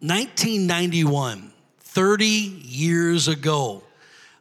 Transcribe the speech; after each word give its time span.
1991, 0.00 1.52
30 1.80 2.24
years 2.24 3.26
ago, 3.26 3.82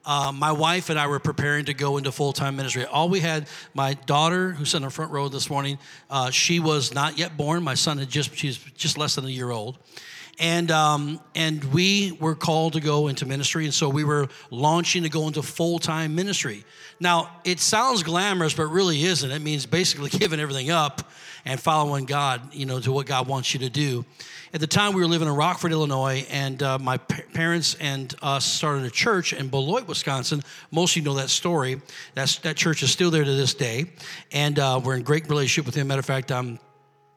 uh, 0.06 0.32
my 0.32 0.52
wife 0.52 0.92
and 0.92 1.00
I 1.00 1.08
were 1.08 1.18
preparing 1.18 1.66
to 1.66 1.74
go 1.74 1.98
into 1.98 2.12
full 2.12 2.32
time 2.32 2.56
ministry. 2.56 2.86
All 2.86 3.10
we 3.10 3.22
had, 3.22 3.48
my 3.74 3.96
daughter, 3.96 4.52
who's 4.52 4.76
in 4.76 4.84
the 4.84 4.92
front 4.92 5.12
row 5.12 5.30
this 5.30 5.50
morning, 5.50 5.80
uh, 6.12 6.30
she 6.30 6.60
was 6.60 6.94
not 6.94 7.18
yet 7.18 7.38
born. 7.38 7.64
My 7.64 7.74
son 7.74 7.98
had 7.98 8.08
just, 8.08 8.36
she's 8.36 8.60
just 8.78 9.00
less 9.00 9.16
than 9.16 9.26
a 9.26 9.30
year 9.30 9.50
old. 9.50 9.80
And, 10.40 10.70
um, 10.70 11.20
and 11.34 11.64
we 11.74 12.16
were 12.20 12.36
called 12.36 12.74
to 12.74 12.80
go 12.80 13.08
into 13.08 13.26
ministry. 13.26 13.66
And 13.66 13.74
so 13.74 13.90
we 13.90 14.04
were 14.04 14.28
launching 14.52 15.04
to 15.04 15.10
go 15.10 15.28
into 15.28 15.42
full 15.42 15.80
time 15.80 16.14
ministry. 16.16 16.64
Now, 17.00 17.32
it 17.44 17.60
sounds 17.60 18.04
glamorous, 18.04 18.54
but 18.54 18.68
really 18.68 19.04
isn't. 19.04 19.30
It 19.30 19.42
means 19.42 19.66
basically 19.66 20.10
giving 20.12 20.40
everything 20.40 20.70
up 20.70 21.12
and 21.46 21.60
following 21.60 22.06
God, 22.06 22.54
you 22.54 22.66
know, 22.66 22.80
to 22.80 22.92
what 22.92 23.06
God 23.06 23.28
wants 23.28 23.54
you 23.54 23.62
to 23.62 23.70
do. 23.70 24.06
At 24.54 24.62
the 24.62 24.68
time, 24.68 24.94
we 24.94 25.02
were 25.02 25.08
living 25.08 25.28
in 25.28 25.36
Rockford, 25.36 25.72
Illinois, 25.72 26.26
and 26.30 26.62
uh, 26.64 26.80
my 26.80 26.98
pa- 26.98 27.22
parents 27.34 27.76
and 27.80 28.14
us 28.22 28.46
started 28.46 28.86
a 28.86 28.90
church 28.90 29.34
in 29.34 29.50
Beloit, 29.50 29.88
Wisconsin. 29.88 30.42
Most 30.72 30.92
of 30.92 30.98
you 30.98 31.04
know 31.04 31.16
that 31.16 31.30
story. 31.30 31.82
That's, 32.16 32.38
that 32.40 32.56
church 32.56 32.82
is 32.82 32.92
still 32.92 33.12
there 33.12 33.24
to 33.24 33.34
this 33.34 33.54
day, 33.54 33.92
and 34.32 34.58
uh, 34.58 34.80
we're 34.84 34.96
in 34.96 35.04
great 35.04 35.30
relationship 35.30 35.66
with 35.66 35.76
him. 35.76 35.88
Matter 35.88 36.00
of 36.00 36.06
fact, 36.06 36.32
um, 36.32 36.60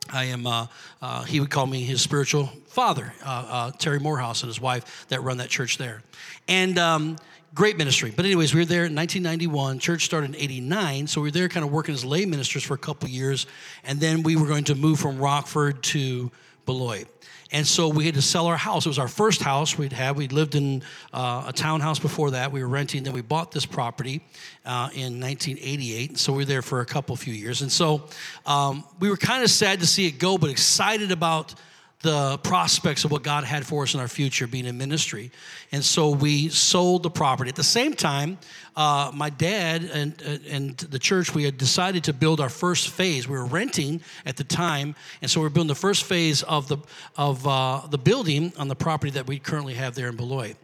I 0.08 0.24
am, 0.24 0.46
uh, 0.46 0.66
uh, 1.02 1.24
he 1.24 1.40
would 1.40 1.50
call 1.50 1.66
me 1.66 1.82
his 1.82 2.00
spiritual 2.00 2.46
father, 2.66 3.12
uh, 3.24 3.44
uh, 3.48 3.70
Terry 3.72 4.00
Morehouse 4.00 4.42
and 4.42 4.48
his 4.48 4.60
wife 4.60 5.06
that 5.08 5.22
run 5.22 5.36
that 5.38 5.48
church 5.48 5.78
there. 5.78 6.02
And 6.48 6.78
um, 6.78 7.16
great 7.54 7.76
ministry. 7.76 8.12
But, 8.14 8.24
anyways, 8.24 8.54
we 8.54 8.60
were 8.60 8.66
there 8.66 8.84
in 8.84 8.94
1991. 8.94 9.78
Church 9.78 10.04
started 10.04 10.30
in 10.30 10.36
89. 10.36 11.06
So 11.06 11.20
we 11.20 11.28
were 11.28 11.32
there 11.32 11.48
kind 11.48 11.64
of 11.64 11.72
working 11.72 11.94
as 11.94 12.04
lay 12.04 12.24
ministers 12.26 12.64
for 12.64 12.74
a 12.74 12.78
couple 12.78 13.08
years. 13.08 13.46
And 13.84 14.00
then 14.00 14.22
we 14.22 14.36
were 14.36 14.46
going 14.46 14.64
to 14.64 14.74
move 14.74 14.98
from 14.98 15.18
Rockford 15.18 15.82
to 15.84 16.30
Beloit. 16.66 17.06
And 17.52 17.66
so 17.66 17.88
we 17.88 18.06
had 18.06 18.14
to 18.14 18.22
sell 18.22 18.46
our 18.46 18.56
house. 18.56 18.86
It 18.86 18.90
was 18.90 18.98
our 18.98 19.08
first 19.08 19.42
house 19.42 19.76
we'd 19.76 19.92
had. 19.92 20.16
We'd 20.16 20.32
lived 20.32 20.54
in 20.54 20.82
uh, 21.12 21.46
a 21.48 21.52
townhouse 21.52 21.98
before 21.98 22.30
that. 22.32 22.52
We 22.52 22.62
were 22.62 22.68
renting. 22.68 23.02
Then 23.02 23.12
we 23.12 23.22
bought 23.22 23.50
this 23.50 23.66
property 23.66 24.22
uh, 24.64 24.90
in 24.94 25.20
1988. 25.20 26.18
So 26.18 26.32
we 26.32 26.38
were 26.38 26.44
there 26.44 26.62
for 26.62 26.80
a 26.80 26.86
couple 26.86 27.16
few 27.16 27.34
years. 27.34 27.62
And 27.62 27.72
so 27.72 28.04
um, 28.46 28.84
we 29.00 29.10
were 29.10 29.16
kind 29.16 29.42
of 29.42 29.50
sad 29.50 29.80
to 29.80 29.86
see 29.86 30.06
it 30.06 30.12
go, 30.12 30.38
but 30.38 30.50
excited 30.50 31.10
about 31.10 31.54
the 32.02 32.38
prospects 32.38 33.04
of 33.04 33.10
what 33.10 33.22
God 33.22 33.44
had 33.44 33.66
for 33.66 33.82
us 33.82 33.92
in 33.92 34.00
our 34.00 34.08
future 34.08 34.46
being 34.46 34.64
in 34.64 34.78
ministry. 34.78 35.30
And 35.70 35.84
so 35.84 36.10
we 36.10 36.48
sold 36.48 37.02
the 37.02 37.10
property. 37.10 37.50
At 37.50 37.56
the 37.56 37.62
same 37.62 37.92
time, 37.92 38.38
uh, 38.74 39.10
my 39.14 39.28
dad 39.28 39.84
and, 39.84 40.22
uh, 40.26 40.38
and 40.48 40.76
the 40.78 40.98
church, 40.98 41.34
we 41.34 41.44
had 41.44 41.58
decided 41.58 42.04
to 42.04 42.14
build 42.14 42.40
our 42.40 42.48
first 42.48 42.88
phase. 42.88 43.28
We 43.28 43.36
were 43.36 43.44
renting 43.44 44.00
at 44.24 44.38
the 44.38 44.44
time, 44.44 44.94
and 45.20 45.30
so 45.30 45.40
we 45.40 45.46
are 45.46 45.50
building 45.50 45.68
the 45.68 45.74
first 45.74 46.04
phase 46.04 46.42
of 46.42 46.68
the, 46.68 46.78
of, 47.16 47.46
uh, 47.46 47.82
the 47.90 47.98
building 47.98 48.54
on 48.56 48.68
the 48.68 48.76
property 48.76 49.10
that 49.12 49.26
we 49.26 49.38
currently 49.38 49.74
have 49.74 49.94
there 49.94 50.08
in 50.08 50.16
Beloit. 50.16 50.56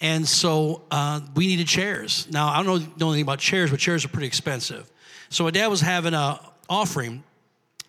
And 0.00 0.26
so 0.26 0.82
uh, 0.90 1.20
we 1.34 1.48
needed 1.48 1.66
chairs. 1.66 2.28
Now, 2.30 2.48
I 2.48 2.62
don't 2.62 2.66
know, 2.66 2.92
know 2.96 3.08
anything 3.08 3.24
about 3.24 3.40
chairs, 3.40 3.70
but 3.70 3.78
chairs 3.78 4.04
are 4.06 4.08
pretty 4.08 4.28
expensive. 4.28 4.90
So 5.28 5.44
my 5.44 5.50
dad 5.50 5.66
was 5.66 5.82
having 5.82 6.14
an 6.14 6.38
offering 6.70 7.24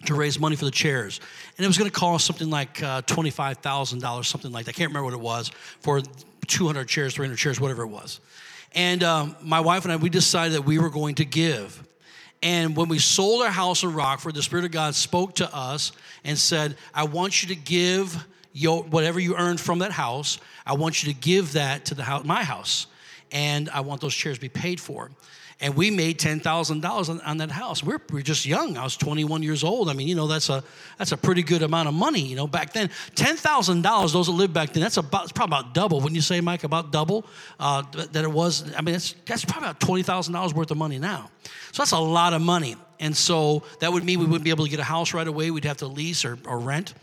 to 0.05 0.16
raise 0.16 0.39
money 0.39 0.55
for 0.55 0.66
the 0.66 0.72
chairs. 0.72 1.19
And 1.58 1.66
it 1.66 1.67
was 1.67 1.78
going 1.78 1.89
to 1.89 1.97
cost 1.97 2.25
something 2.25 2.50
like 2.50 2.81
uh, 2.81 3.02
$25,000, 3.03 4.25
something 4.25 4.52
like 4.52 4.66
that. 4.66 4.75
I 4.75 4.78
can't 4.78 4.89
remember 4.89 5.06
what 5.06 5.14
it 5.14 5.19
was 5.19 5.50
for 5.81 6.02
200 6.47 6.88
chairs, 6.88 7.14
300 7.16 7.36
chairs, 7.36 7.59
whatever 7.59 7.83
it 7.83 7.88
was. 7.88 8.19
And 8.73 9.03
um, 9.03 9.36
my 9.41 9.59
wife 9.59 9.83
and 9.83 9.91
I, 9.91 9.97
we 9.97 10.09
decided 10.09 10.53
that 10.53 10.64
we 10.64 10.80
were 10.80 10.89
going 10.89 11.16
to 11.16 11.25
give. 11.25 11.83
And 12.41 12.78
when 12.78 12.88
we 12.88 13.00
sold 13.00 13.41
our 13.41 13.52
house 13.52 13.83
in 13.83 13.94
Rockford, 13.94 14.36
the 14.36 14.44
Spirit 14.44 14.66
of 14.66 14.72
God 14.72 14.95
spoke 14.95 15.36
to 15.36 15.53
us 15.53 15.91
and 16.23 16.38
said, 16.38 16.78
I 16.94 17.03
want 17.03 17.44
you 17.44 17.50
to 17.50 17.56
give 17.56 18.25
your, 18.53 18.84
whatever 18.84 19.19
you 19.19 19.36
earned 19.36 19.59
from 19.59 19.80
that 19.80 19.91
house, 19.91 20.39
I 20.66 20.73
want 20.73 21.03
you 21.03 21.13
to 21.13 21.19
give 21.19 21.53
that 21.53 21.86
to 21.86 21.95
the 21.95 22.03
house, 22.03 22.23
my 22.23 22.44
house. 22.44 22.88
And 23.31 23.69
I 23.69 23.81
want 23.81 24.02
those 24.02 24.16
chairs 24.16 24.38
to 24.38 24.41
be 24.41 24.50
paid 24.50 24.80
for 24.80 25.11
and 25.61 25.75
we 25.75 25.91
made 25.91 26.19
$10,000 26.19 27.09
on, 27.09 27.21
on, 27.21 27.38
that 27.38 27.51
house. 27.51 27.84
We're, 27.84 28.00
we're 28.11 28.22
just 28.22 28.45
young. 28.45 28.78
I 28.78 28.84
was 28.84 28.95
21 28.95 29.44
years 29.44 29.63
old. 29.63 29.89
I 29.89 29.94
mean, 29.94 30.07
you 30.07 30.16
know, 30.16 30.28
that's 30.28 30.50
a, 30.50 30.63
that's 30.97 31.11
a 31.11 31.17
pretty 31.17 31.44
good 31.44 31.63
amount 31.63 31.89
of 31.89 31.94
money, 31.94 32.22
you 32.22 32.38
know, 32.38 32.47
back 32.47 32.72
then. 32.72 32.89
$10,000, 33.16 34.13
those 34.13 34.28
that 34.28 34.31
lived 34.31 34.53
back 34.53 34.72
then, 34.72 34.81
that's 34.81 34.95
about, 34.95 35.34
probably 35.35 35.59
about 35.59 35.73
double. 35.73 35.97
Wouldn't 35.97 36.16
you 36.16 36.22
say, 36.22 36.39
Mike, 36.39 36.63
about 36.63 36.91
double 36.91 37.25
uh, 37.59 37.81
that 37.91 38.23
it 38.23 38.31
was? 38.31 38.73
I 38.73 38.81
mean, 38.81 38.94
that's, 38.94 39.13
that's 39.25 39.44
probably 39.44 39.69
about 39.69 39.81
$20,000 39.81 40.53
worth 40.53 40.72
of 40.72 40.78
money 40.78 40.97
now. 40.97 41.29
So 41.73 41.81
that's 41.81 41.91
a 41.91 42.00
lot 42.00 42.34
of 42.34 42.41
money. 42.41 42.78
And 43.01 43.16
so 43.16 43.63
that 43.79 43.91
would 43.91 44.03
mean 44.03 44.19
we 44.19 44.25
wouldn't 44.25 44.44
be 44.44 44.50
able 44.50 44.66
to 44.66 44.72
get 44.72 44.79
a 44.79 44.84
house 44.84 45.13
right 45.13 45.28
away. 45.28 45.51
We'd 45.51 45.66
have 45.66 45.78
to 45.78 45.88
lease 45.88 46.23
or, 46.23 46.38
or 46.45 46.59
rent. 46.59 46.94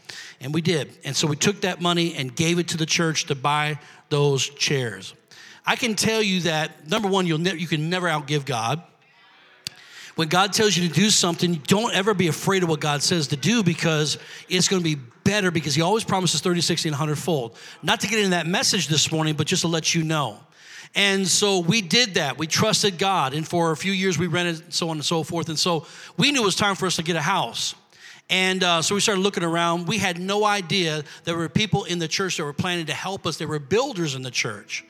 And 0.41 0.55
we 0.55 0.63
did. 0.63 0.97
And 1.05 1.15
so 1.15 1.27
we 1.27 1.37
took 1.37 1.63
that 1.63 1.81
money 1.81 2.15
and 2.15 2.35
gave 2.35 2.59
it 2.59 2.69
to 2.69 2.77
the 2.77 2.87
church 2.87 3.27
to 3.27 3.35
buy 3.35 3.79
those 4.09 4.49
chairs. 4.49 5.15
I 5.67 5.77
can 5.77 5.95
tell 5.95 6.23
you 6.23 6.43
that 6.43 6.89
number 6.89 7.09
one, 7.09 7.27
you'll 7.27 7.39
ne- 7.39 7.57
you 7.57 7.67
can 7.67 7.91
never 7.91 8.07
outgive 8.07 8.45
God. 8.45 8.83
When 10.15 10.29
God 10.29 10.53
tells 10.53 10.77
you 10.77 10.89
to 10.89 10.95
do 10.95 11.11
something, 11.11 11.55
don't 11.67 11.95
ever 11.95 12.15
be 12.15 12.29
afraid 12.29 12.63
of 12.63 12.71
what 12.71 12.81
God 12.81 13.03
says 13.03 13.29
to 13.29 13.37
do 13.37 13.63
because 13.63 14.17
it's 14.49 14.69
going 14.69 14.83
to 14.83 14.97
be 14.97 15.01
better 15.25 15.51
because 15.51 15.75
He 15.75 15.83
always 15.83 16.05
promises 16.05 16.41
30, 16.41 16.63
60, 16.63 16.89
and 16.89 16.95
100 16.95 17.17
fold. 17.17 17.57
Not 17.83 18.01
to 18.01 18.07
get 18.07 18.19
into 18.19 18.31
that 18.31 18.47
message 18.47 18.89
this 18.89 19.13
morning, 19.13 19.35
but 19.35 19.47
just 19.47 19.63
to 19.63 19.69
let 19.69 19.95
you 19.95 20.05
know. 20.05 20.39
And 20.95 21.29
so 21.29 21.59
we 21.59 21.83
did 21.83 22.15
that. 22.15 22.39
We 22.39 22.47
trusted 22.47 22.97
God. 22.97 23.35
And 23.35 23.47
for 23.47 23.73
a 23.73 23.77
few 23.77 23.93
years, 23.93 24.17
we 24.17 24.29
rented, 24.29 24.73
so 24.73 24.89
on 24.89 24.97
and 24.97 25.05
so 25.05 25.23
forth. 25.23 25.51
And 25.51 25.59
so 25.59 25.87
we 26.17 26.33
knew 26.33 26.43
it 26.43 26.47
was 26.47 26.57
time 26.57 26.77
for 26.77 26.87
us 26.87 26.97
to 26.97 27.03
get 27.03 27.17
a 27.17 27.21
house. 27.21 27.75
And 28.31 28.65
uh, 28.65 28.81
so 28.81 28.95
we 28.95 29.03
started 29.03 29.21
looking 29.21 29.45
around. 29.45 29.87
We 29.87 29.99
had 29.99 30.19
no 30.19 30.47
idea 30.47 31.05
there 31.25 31.37
were 31.37 31.51
people 31.51 31.85
in 31.85 31.99
the 31.99 32.09
church 32.09 32.39
that 32.39 32.45
were 32.45 32.55
planning 32.55 32.87
to 32.87 32.95
help 32.95 33.27
us. 33.27 33.37
There 33.37 33.47
were 33.47 33.59
builders 33.59 34.15
in 34.15 34.23
the 34.23 34.31
church. 34.31 34.85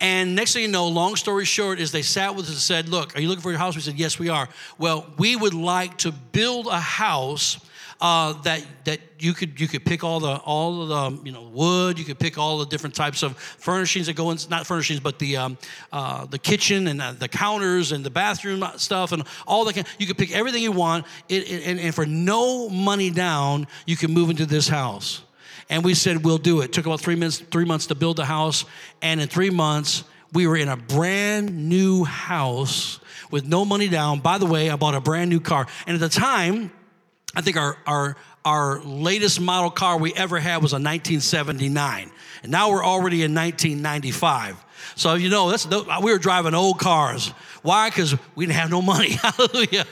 And 0.00 0.34
next 0.34 0.52
thing 0.52 0.62
you 0.62 0.68
know, 0.68 0.88
long 0.88 1.16
story 1.16 1.44
short, 1.44 1.78
is 1.78 1.90
they 1.90 2.02
sat 2.02 2.34
with 2.34 2.46
us 2.46 2.52
and 2.52 2.58
said, 2.58 2.88
Look, 2.88 3.16
are 3.16 3.20
you 3.20 3.28
looking 3.28 3.42
for 3.42 3.52
a 3.52 3.58
house? 3.58 3.74
We 3.74 3.80
said, 3.80 3.98
Yes, 3.98 4.18
we 4.18 4.28
are. 4.28 4.48
Well, 4.78 5.06
we 5.18 5.36
would 5.36 5.54
like 5.54 5.98
to 5.98 6.12
build 6.12 6.66
a 6.66 6.80
house 6.80 7.58
uh, 8.00 8.34
that 8.42 8.62
that 8.84 9.00
you 9.18 9.32
could 9.32 9.58
you 9.58 9.66
could 9.66 9.84
pick 9.84 10.04
all 10.04 10.20
the 10.20 10.36
all 10.36 10.86
the 10.86 11.20
you 11.24 11.32
know 11.32 11.42
wood. 11.44 11.98
You 11.98 12.04
could 12.04 12.18
pick 12.18 12.36
all 12.36 12.58
the 12.58 12.66
different 12.66 12.94
types 12.94 13.22
of 13.22 13.36
furnishings 13.38 14.06
that 14.06 14.16
go 14.16 14.30
in. 14.30 14.38
Not 14.50 14.66
furnishings, 14.66 15.00
but 15.00 15.18
the 15.18 15.38
um, 15.38 15.58
uh, 15.92 16.26
the 16.26 16.38
kitchen 16.38 16.88
and 16.88 17.00
uh, 17.00 17.12
the 17.12 17.28
counters 17.28 17.92
and 17.92 18.04
the 18.04 18.10
bathroom 18.10 18.64
stuff 18.76 19.12
and 19.12 19.22
all 19.46 19.64
that. 19.64 19.86
You 19.98 20.06
could 20.06 20.18
pick 20.18 20.32
everything 20.32 20.62
you 20.62 20.72
want, 20.72 21.06
it, 21.28 21.50
it, 21.50 21.66
and, 21.66 21.80
and 21.80 21.94
for 21.94 22.04
no 22.04 22.68
money 22.68 23.10
down, 23.10 23.66
you 23.86 23.96
can 23.96 24.12
move 24.12 24.30
into 24.30 24.44
this 24.44 24.68
house. 24.68 25.22
And 25.68 25.84
we 25.84 25.94
said, 25.94 26.24
we'll 26.24 26.38
do 26.38 26.60
it. 26.60 26.66
it. 26.66 26.72
Took 26.72 26.86
about 26.86 27.00
three 27.00 27.16
months, 27.16 27.38
three 27.38 27.64
months 27.64 27.86
to 27.88 27.94
build 27.94 28.16
the 28.16 28.24
house. 28.24 28.64
And 29.02 29.20
in 29.20 29.28
three 29.28 29.50
months, 29.50 30.04
we 30.32 30.46
were 30.46 30.56
in 30.56 30.68
a 30.68 30.76
brand 30.76 31.68
new 31.68 32.04
house 32.04 33.00
with 33.30 33.46
no 33.46 33.64
money 33.64 33.88
down. 33.88 34.20
By 34.20 34.38
the 34.38 34.46
way, 34.46 34.70
I 34.70 34.76
bought 34.76 34.94
a 34.94 35.00
brand 35.00 35.30
new 35.30 35.40
car. 35.40 35.66
And 35.86 35.94
at 35.94 36.00
the 36.00 36.08
time, 36.08 36.70
I 37.34 37.40
think 37.40 37.56
our, 37.56 37.76
our, 37.86 38.16
our 38.44 38.80
latest 38.82 39.40
model 39.40 39.70
car 39.70 39.98
we 39.98 40.14
ever 40.14 40.38
had 40.38 40.62
was 40.62 40.72
a 40.72 40.76
1979. 40.76 42.10
And 42.42 42.52
now 42.52 42.70
we're 42.70 42.84
already 42.84 43.22
in 43.22 43.34
1995. 43.34 44.64
So, 44.94 45.14
you 45.14 45.28
know, 45.28 45.50
that's, 45.50 45.66
we 45.66 46.12
were 46.12 46.18
driving 46.18 46.54
old 46.54 46.78
cars. 46.78 47.32
Why? 47.62 47.88
Because 47.88 48.14
we 48.36 48.46
didn't 48.46 48.58
have 48.58 48.70
no 48.70 48.80
money. 48.80 49.10
Hallelujah. 49.22 49.86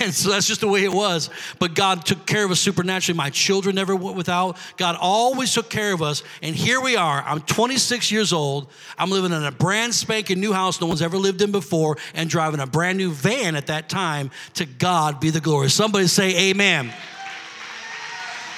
And 0.00 0.14
so 0.14 0.30
that's 0.30 0.46
just 0.46 0.62
the 0.62 0.68
way 0.68 0.84
it 0.84 0.92
was. 0.92 1.28
But 1.58 1.74
God 1.74 2.06
took 2.06 2.24
care 2.24 2.44
of 2.44 2.50
us 2.50 2.58
supernaturally. 2.60 3.16
My 3.16 3.28
children 3.28 3.74
never 3.74 3.94
went 3.94 4.16
without. 4.16 4.56
God 4.78 4.96
always 4.98 5.52
took 5.52 5.68
care 5.68 5.92
of 5.92 6.00
us. 6.00 6.22
And 6.42 6.56
here 6.56 6.80
we 6.80 6.96
are. 6.96 7.22
I'm 7.22 7.40
26 7.40 8.10
years 8.10 8.32
old. 8.32 8.68
I'm 8.96 9.10
living 9.10 9.32
in 9.32 9.44
a 9.44 9.52
brand 9.52 9.94
spanking 9.94 10.40
new 10.40 10.52
house 10.52 10.80
no 10.80 10.86
one's 10.86 11.02
ever 11.02 11.18
lived 11.18 11.42
in 11.42 11.52
before 11.52 11.98
and 12.14 12.30
driving 12.30 12.60
a 12.60 12.66
brand 12.66 12.98
new 12.98 13.12
van 13.12 13.56
at 13.56 13.66
that 13.66 13.88
time. 13.88 14.30
To 14.54 14.64
God 14.64 15.20
be 15.20 15.30
the 15.30 15.40
glory. 15.40 15.68
Somebody 15.68 16.06
say, 16.06 16.50
Amen. 16.50 16.92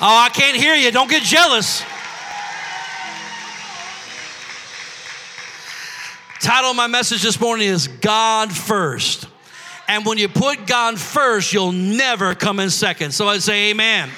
Oh, 0.00 0.16
I 0.16 0.28
can't 0.28 0.56
hear 0.56 0.74
you. 0.74 0.90
Don't 0.90 1.10
get 1.10 1.22
jealous. 1.22 1.82
Title 6.44 6.72
of 6.72 6.76
my 6.76 6.88
message 6.88 7.22
this 7.22 7.40
morning 7.40 7.68
is 7.68 7.88
God 7.88 8.52
First. 8.52 9.26
And 9.88 10.04
when 10.04 10.18
you 10.18 10.28
put 10.28 10.66
God 10.66 11.00
first, 11.00 11.54
you'll 11.54 11.72
never 11.72 12.34
come 12.34 12.60
in 12.60 12.68
second. 12.68 13.12
So 13.12 13.26
I 13.26 13.38
say, 13.38 13.70
Amen. 13.70 14.10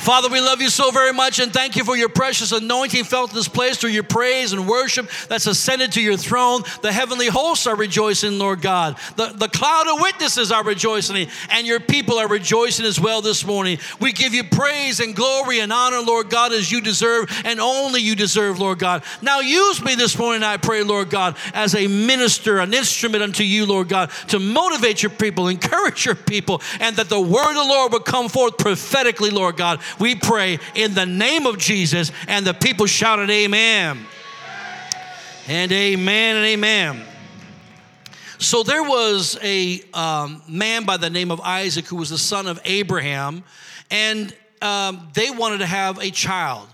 Father, 0.00 0.28
we 0.28 0.40
love 0.40 0.60
you 0.60 0.68
so 0.68 0.90
very 0.90 1.12
much 1.12 1.40
and 1.40 1.52
thank 1.52 1.74
you 1.74 1.82
for 1.82 1.96
your 1.96 2.10
precious 2.10 2.52
anointing 2.52 3.04
felt 3.04 3.30
in 3.30 3.36
this 3.36 3.48
place 3.48 3.78
through 3.78 3.90
your 3.90 4.02
praise 4.02 4.52
and 4.52 4.68
worship 4.68 5.08
that's 5.28 5.46
ascended 5.46 5.92
to 5.92 6.02
your 6.02 6.16
throne. 6.16 6.62
The 6.82 6.92
heavenly 6.92 7.28
hosts 7.28 7.66
are 7.66 7.74
rejoicing, 7.74 8.38
Lord 8.38 8.60
God. 8.60 8.98
The, 9.16 9.32
the 9.34 9.48
cloud 9.48 9.88
of 9.88 10.00
witnesses 10.00 10.52
are 10.52 10.62
rejoicing, 10.62 11.28
and 11.50 11.66
your 11.66 11.80
people 11.80 12.18
are 12.18 12.28
rejoicing 12.28 12.84
as 12.84 13.00
well 13.00 13.22
this 13.22 13.44
morning. 13.44 13.78
We 13.98 14.12
give 14.12 14.34
you 14.34 14.44
praise 14.44 15.00
and 15.00 15.16
glory 15.16 15.60
and 15.60 15.72
honor, 15.72 16.00
Lord 16.00 16.30
God, 16.30 16.52
as 16.52 16.70
you 16.70 16.80
deserve 16.80 17.30
and 17.44 17.58
only 17.58 18.00
you 18.00 18.14
deserve, 18.14 18.60
Lord 18.60 18.78
God. 18.78 19.02
Now 19.22 19.40
use 19.40 19.82
me 19.82 19.94
this 19.94 20.16
morning, 20.18 20.42
I 20.42 20.58
pray, 20.58 20.82
Lord 20.82 21.10
God, 21.10 21.36
as 21.54 21.74
a 21.74 21.86
minister, 21.86 22.58
an 22.58 22.74
instrument 22.74 23.22
unto 23.22 23.44
you, 23.44 23.66
Lord 23.66 23.88
God, 23.88 24.10
to 24.28 24.38
motivate 24.38 25.02
your 25.02 25.10
people, 25.10 25.48
encourage 25.48 26.04
your 26.04 26.14
people, 26.14 26.60
and 26.80 26.94
that 26.96 27.08
the 27.08 27.20
word 27.20 27.50
of 27.50 27.54
the 27.54 27.64
Lord 27.64 27.92
would 27.92 28.04
come 28.04 28.28
forth 28.28 28.58
prophetically, 28.58 29.30
Lord 29.30 29.56
God 29.56 29.80
We 29.98 30.14
pray 30.14 30.58
in 30.74 30.94
the 30.94 31.06
name 31.06 31.46
of 31.46 31.58
Jesus. 31.58 32.12
And 32.28 32.46
the 32.46 32.54
people 32.54 32.86
shouted, 32.86 33.30
Amen. 33.30 34.06
And 35.48 35.70
amen 35.70 36.36
and 36.36 36.44
amen. 36.46 37.02
So 38.38 38.62
there 38.62 38.82
was 38.82 39.38
a 39.42 39.80
um, 39.94 40.42
man 40.48 40.84
by 40.84 40.96
the 40.96 41.08
name 41.08 41.30
of 41.30 41.40
Isaac 41.40 41.86
who 41.86 41.96
was 41.96 42.10
the 42.10 42.18
son 42.18 42.46
of 42.46 42.60
Abraham, 42.64 43.44
and 43.90 44.34
um, 44.60 45.08
they 45.14 45.30
wanted 45.30 45.58
to 45.58 45.66
have 45.66 45.98
a 45.98 46.10
child. 46.10 46.68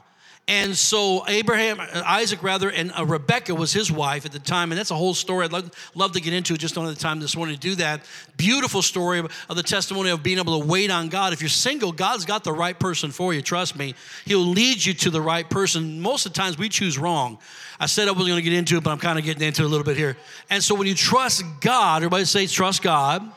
And 0.49 0.77
so 0.77 1.25
Abraham, 1.29 1.79
uh, 1.79 2.03
Isaac 2.05 2.43
rather, 2.43 2.69
and 2.69 2.93
uh, 2.99 3.07
Rebecca 3.07 3.55
was 3.55 3.73
his 3.73 3.93
wife 3.93 4.27
at 4.27 4.33
the 4.33 4.41
time, 4.41 4.73
and 4.73 4.79
that's 4.79 4.91
a 4.91 4.97
whole 4.97 5.15
story. 5.15 5.45
I'd 5.45 5.53
love, 5.53 5.71
love 5.95 6.13
to 6.13 6.21
get 6.21 6.33
into. 6.33 6.55
It 6.55 6.59
just 6.59 6.75
don't 6.75 6.85
have 6.85 6.95
the 6.95 7.01
time 7.01 7.21
this 7.21 7.37
morning 7.37 7.55
to 7.55 7.61
do 7.61 7.77
that. 7.77 8.05
Beautiful 8.37 8.83
story 8.83 9.21
of, 9.21 9.33
of 9.49 9.57
the 9.57 9.63
testimony 9.63 10.11
of 10.11 10.23
being 10.25 10.39
able 10.39 10.61
to 10.61 10.67
wait 10.67 10.91
on 10.91 11.09
God. 11.09 11.33
If 11.33 11.41
you're 11.43 11.49
single, 11.49 11.93
God's 11.93 12.25
got 12.25 12.43
the 12.43 12.53
right 12.53 12.79
person 12.79 13.13
for 13.13 13.33
you. 13.33 13.41
Trust 13.41 13.77
me, 13.77 13.95
He'll 14.25 14.41
lead 14.41 14.85
you 14.85 14.95
to 14.95 15.11
the 15.11 15.21
right 15.21 15.49
person. 15.49 16.01
Most 16.01 16.27
of 16.27 16.33
the 16.33 16.39
times 16.39 16.59
we 16.59 16.69
choose 16.69 16.99
wrong. 16.99 17.39
I 17.79 17.87
said 17.87 18.09
I 18.09 18.11
wasn't 18.11 18.31
going 18.31 18.43
to 18.43 18.43
get 18.43 18.53
into 18.53 18.77
it, 18.77 18.83
but 18.83 18.91
I'm 18.91 18.99
kind 18.99 19.21
of 19.21 19.25
getting 19.25 19.43
into 19.47 19.63
it 19.63 19.67
a 19.67 19.69
little 19.69 19.85
bit 19.85 19.97
here. 19.97 20.17
And 20.51 20.63
so 20.63 20.75
when 20.75 20.89
you 20.89 20.95
trust 20.95 21.45
God, 21.61 21.99
everybody 21.99 22.25
say 22.25 22.49
trust 22.49 22.83
God. 22.83 23.31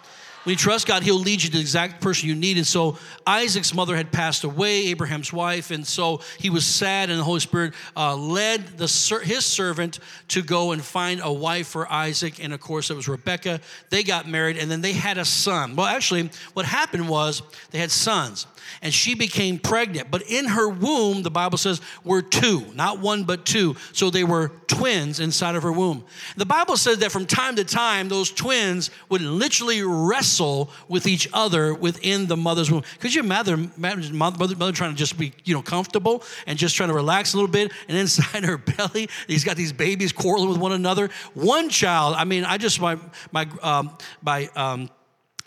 When 0.45 0.53
you 0.53 0.57
trust 0.57 0.86
God, 0.86 1.01
He'll 1.01 1.19
lead 1.19 1.42
you 1.42 1.50
to 1.50 1.56
the 1.56 1.59
exact 1.59 2.01
person 2.01 2.30
you 2.30 2.36
need. 2.36 2.57
And 2.57 2.68
so 2.68 3.00
Isaac's 3.25 3.74
mother 3.74 3.95
had 3.95 4.12
passed 4.12 4.44
away, 4.44 4.88
Abraham's 4.88 5.33
wife, 5.33 5.71
and 5.71 5.86
so 5.86 6.21
he 6.38 6.51
was 6.51 6.68
sad, 6.68 7.09
and 7.09 7.19
the 7.19 7.24
Holy 7.24 7.39
Spirit 7.39 7.74
uh, 7.97 8.15
led 8.15 8.77
the, 8.77 8.86
his 9.24 9.44
servant 9.44 9.97
to 10.27 10.44
go 10.44 10.71
and 10.71 10.83
find 10.83 11.19
a 11.24 11.33
wife 11.33 11.68
for 11.68 11.92
Isaac. 11.92 12.44
And 12.44 12.53
of 12.53 12.59
course, 12.59 12.92
it 12.92 12.95
was 12.95 13.07
Rebecca. 13.07 13.59
They 13.89 14.03
got 14.03 14.27
married, 14.27 14.57
and 14.57 14.69
then 14.69 14.81
they 14.81 14.94
had 14.94 15.18
a 15.18 15.25
son. 15.25 15.75
Well, 15.75 15.88
actually, 15.88 16.30
what 16.53 16.68
happened 16.68 17.09
was 17.09 17.42
they 17.71 17.80
had 17.80 17.89
sons 17.89 18.45
and 18.81 18.94
she 18.94 19.15
became 19.15 19.59
pregnant. 19.59 20.12
But 20.12 20.24
in 20.24 20.45
her 20.45 20.68
womb, 20.68 21.24
the 21.24 21.31
Bible 21.31 21.57
says, 21.57 21.81
were 22.03 22.21
two, 22.21 22.65
not 22.74 23.00
one, 23.00 23.24
but 23.24 23.45
two. 23.45 23.75
So 23.94 24.09
they 24.09 24.24
were 24.24 24.50
twins 24.68 25.19
inside 25.19 25.56
of 25.56 25.63
her 25.63 25.71
womb. 25.71 26.03
The 26.36 26.45
Bible 26.45 26.77
says 26.77 27.00
that 27.00 27.12
from 27.12 27.25
time 27.25 27.56
to 27.56 27.63
time, 27.63 28.09
those 28.09 28.31
twins 28.31 28.92
would 29.09 29.21
literally 29.21 29.81
wrestle 29.83 30.35
with 30.88 31.08
each 31.08 31.28
other 31.34 31.74
within 31.74 32.28
the 32.28 32.38
mother's 32.38 32.72
womb. 32.72 32.84
Could 33.00 33.14
you 33.14 33.22
imagine 33.22 33.72
mother, 33.78 34.38
mother, 34.38 34.56
mother 34.56 34.72
trying 34.72 34.92
to 34.92 34.98
just 34.98 35.18
be, 35.18 35.34
you 35.44 35.54
know, 35.54 35.62
comfortable 35.62 36.24
and 36.48 36.58
just 36.58 36.76
trying 36.76 36.90
to 36.90 36.96
relax 36.96 37.34
a 37.34 37.38
little 37.38 37.52
bit, 37.52 37.72
and 37.88 37.98
inside 38.06 38.44
her 38.44 38.58
belly, 38.58 39.10
he's 39.28 39.44
got 39.44 39.58
these 39.58 39.74
babies 39.74 40.12
quarreling 40.12 40.50
with 40.50 40.58
one 40.58 40.72
another. 40.72 41.10
One 41.34 41.70
child, 41.70 42.16
I 42.18 42.26
mean, 42.26 42.44
I 42.44 42.58
just 42.58 42.80
my 42.80 42.98
my 43.32 43.48
um, 43.62 43.98
my 44.22 44.50
um, 44.56 44.90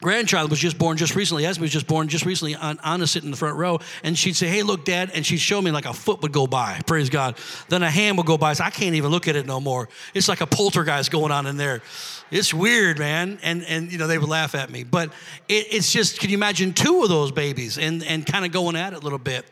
grandchild 0.00 0.50
was 0.50 0.58
just 0.58 0.79
born 0.79 0.96
just 0.96 1.14
recently. 1.14 1.44
Esme 1.44 1.62
was 1.62 1.73
just 1.73 1.87
born 1.87 2.08
just 2.08 2.25
recently. 2.25 2.55
Anna 2.55 3.06
sitting 3.06 3.29
in 3.29 3.31
the 3.31 3.37
front 3.37 3.56
row, 3.56 3.81
and 4.02 4.17
she'd 4.17 4.37
say, 4.37 4.49
"Hey, 4.49 4.62
look, 4.62 4.84
Dad," 4.84 5.11
and 5.14 5.25
she'd 5.25 5.38
show 5.38 5.61
me 5.61 5.70
like 5.70 5.87
a 5.87 5.93
foot 5.93 6.23
would 6.23 6.32
go 6.32 6.46
by. 6.46 6.81
Praise 6.87 7.11
God. 7.11 7.37
Then 7.69 7.82
a 7.82 7.91
hand 7.91 8.17
would 8.19 8.26
go 8.26 8.38
by. 8.38 8.52
So 8.52 8.64
I 8.64 8.70
can't 8.70 8.94
even 8.94 9.11
look 9.11 9.29
at 9.29 9.37
it 9.37 9.46
no 9.46 9.61
more. 9.61 9.88
It's 10.14 10.29
like 10.29 10.41
a 10.41 10.46
poltergeist 10.46 11.11
going 11.11 11.32
on 11.32 11.46
in 11.46 11.56
there. 11.56 11.82
It's 12.30 12.52
weird, 12.52 12.98
man. 12.98 13.38
And 13.42 13.64
and 13.64 13.90
you 13.90 13.98
know 13.98 14.06
they 14.06 14.19
would 14.19 14.28
laugh 14.28 14.54
at 14.54 14.70
me, 14.70 14.84
but 14.84 15.10
it, 15.48 15.66
it's 15.72 15.92
just. 15.92 16.20
Can 16.20 16.30
you 16.30 16.36
imagine 16.36 16.72
two 16.72 17.02
of 17.02 17.08
those 17.08 17.32
babies 17.32 17.78
and 17.78 18.04
and 18.04 18.26
kind 18.26 18.44
of 18.44 18.52
going 18.52 18.76
at 18.76 18.92
it 18.92 18.96
a 18.96 19.00
little 19.00 19.19
bit? 19.19 19.44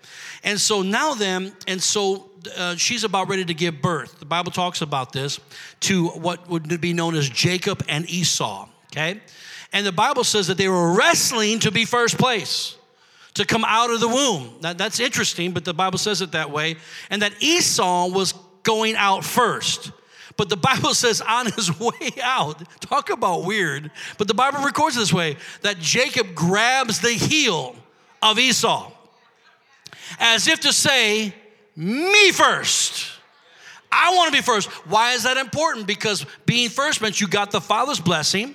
And 0.44 0.60
so 0.60 0.82
now 0.82 1.14
then, 1.14 1.52
and 1.66 1.82
so 1.82 2.30
uh, 2.56 2.76
she's 2.76 3.04
about 3.04 3.28
ready 3.28 3.44
to 3.44 3.54
give 3.54 3.80
birth. 3.80 4.18
The 4.18 4.26
Bible 4.26 4.52
talks 4.52 4.80
about 4.80 5.12
this 5.12 5.40
to 5.80 6.08
what 6.08 6.48
would 6.48 6.80
be 6.80 6.92
known 6.92 7.14
as 7.14 7.28
Jacob 7.28 7.82
and 7.88 8.08
Esau. 8.08 8.68
Okay. 8.92 9.20
And 9.72 9.86
the 9.86 9.92
Bible 9.92 10.24
says 10.24 10.46
that 10.46 10.56
they 10.56 10.68
were 10.68 10.94
wrestling 10.94 11.58
to 11.60 11.70
be 11.70 11.84
first 11.84 12.18
place, 12.18 12.76
to 13.34 13.44
come 13.44 13.64
out 13.66 13.90
of 13.90 14.00
the 14.00 14.08
womb. 14.08 14.54
That, 14.60 14.78
that's 14.78 15.00
interesting, 15.00 15.52
but 15.52 15.64
the 15.64 15.74
Bible 15.74 15.98
says 15.98 16.22
it 16.22 16.32
that 16.32 16.50
way. 16.50 16.76
And 17.10 17.22
that 17.22 17.32
Esau 17.40 18.08
was 18.08 18.32
going 18.62 18.96
out 18.96 19.24
first. 19.24 19.90
But 20.36 20.48
the 20.48 20.56
Bible 20.56 20.94
says 20.94 21.20
on 21.20 21.50
his 21.52 21.78
way 21.78 22.12
out, 22.22 22.62
talk 22.80 23.10
about 23.10 23.44
weird, 23.44 23.90
but 24.18 24.28
the 24.28 24.34
Bible 24.34 24.60
records 24.62 24.96
this 24.96 25.12
way 25.12 25.36
that 25.62 25.78
Jacob 25.78 26.34
grabs 26.34 27.00
the 27.00 27.12
heel 27.12 27.76
of 28.22 28.38
Esau 28.38 28.92
as 30.18 30.46
if 30.48 30.60
to 30.60 30.72
say, 30.72 31.34
Me 31.74 32.32
first. 32.32 33.12
I 33.90 34.14
want 34.14 34.32
to 34.32 34.36
be 34.36 34.42
first. 34.42 34.68
Why 34.88 35.12
is 35.12 35.22
that 35.22 35.36
important? 35.36 35.86
Because 35.86 36.26
being 36.44 36.68
first 36.68 37.00
meant 37.00 37.20
you 37.20 37.28
got 37.28 37.50
the 37.50 37.60
Father's 37.60 38.00
blessing 38.00 38.54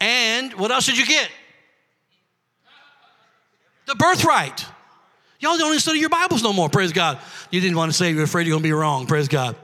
and 0.00 0.54
what 0.54 0.70
else 0.70 0.86
did 0.86 0.96
you 0.96 1.04
get? 1.04 1.28
The 3.86 3.94
birthright. 3.96 4.64
Y'all 5.40 5.56
don't 5.56 5.68
even 5.68 5.80
study 5.80 5.98
your 5.98 6.08
Bibles 6.08 6.42
no 6.42 6.52
more, 6.52 6.68
praise 6.68 6.92
God. 6.92 7.18
You 7.50 7.60
didn't 7.60 7.76
want 7.76 7.90
to 7.90 7.96
say 7.96 8.10
you're 8.10 8.22
afraid 8.22 8.46
you're 8.46 8.54
going 8.54 8.62
to 8.62 8.68
be 8.68 8.72
wrong, 8.72 9.06
praise 9.06 9.28
God. 9.28 9.56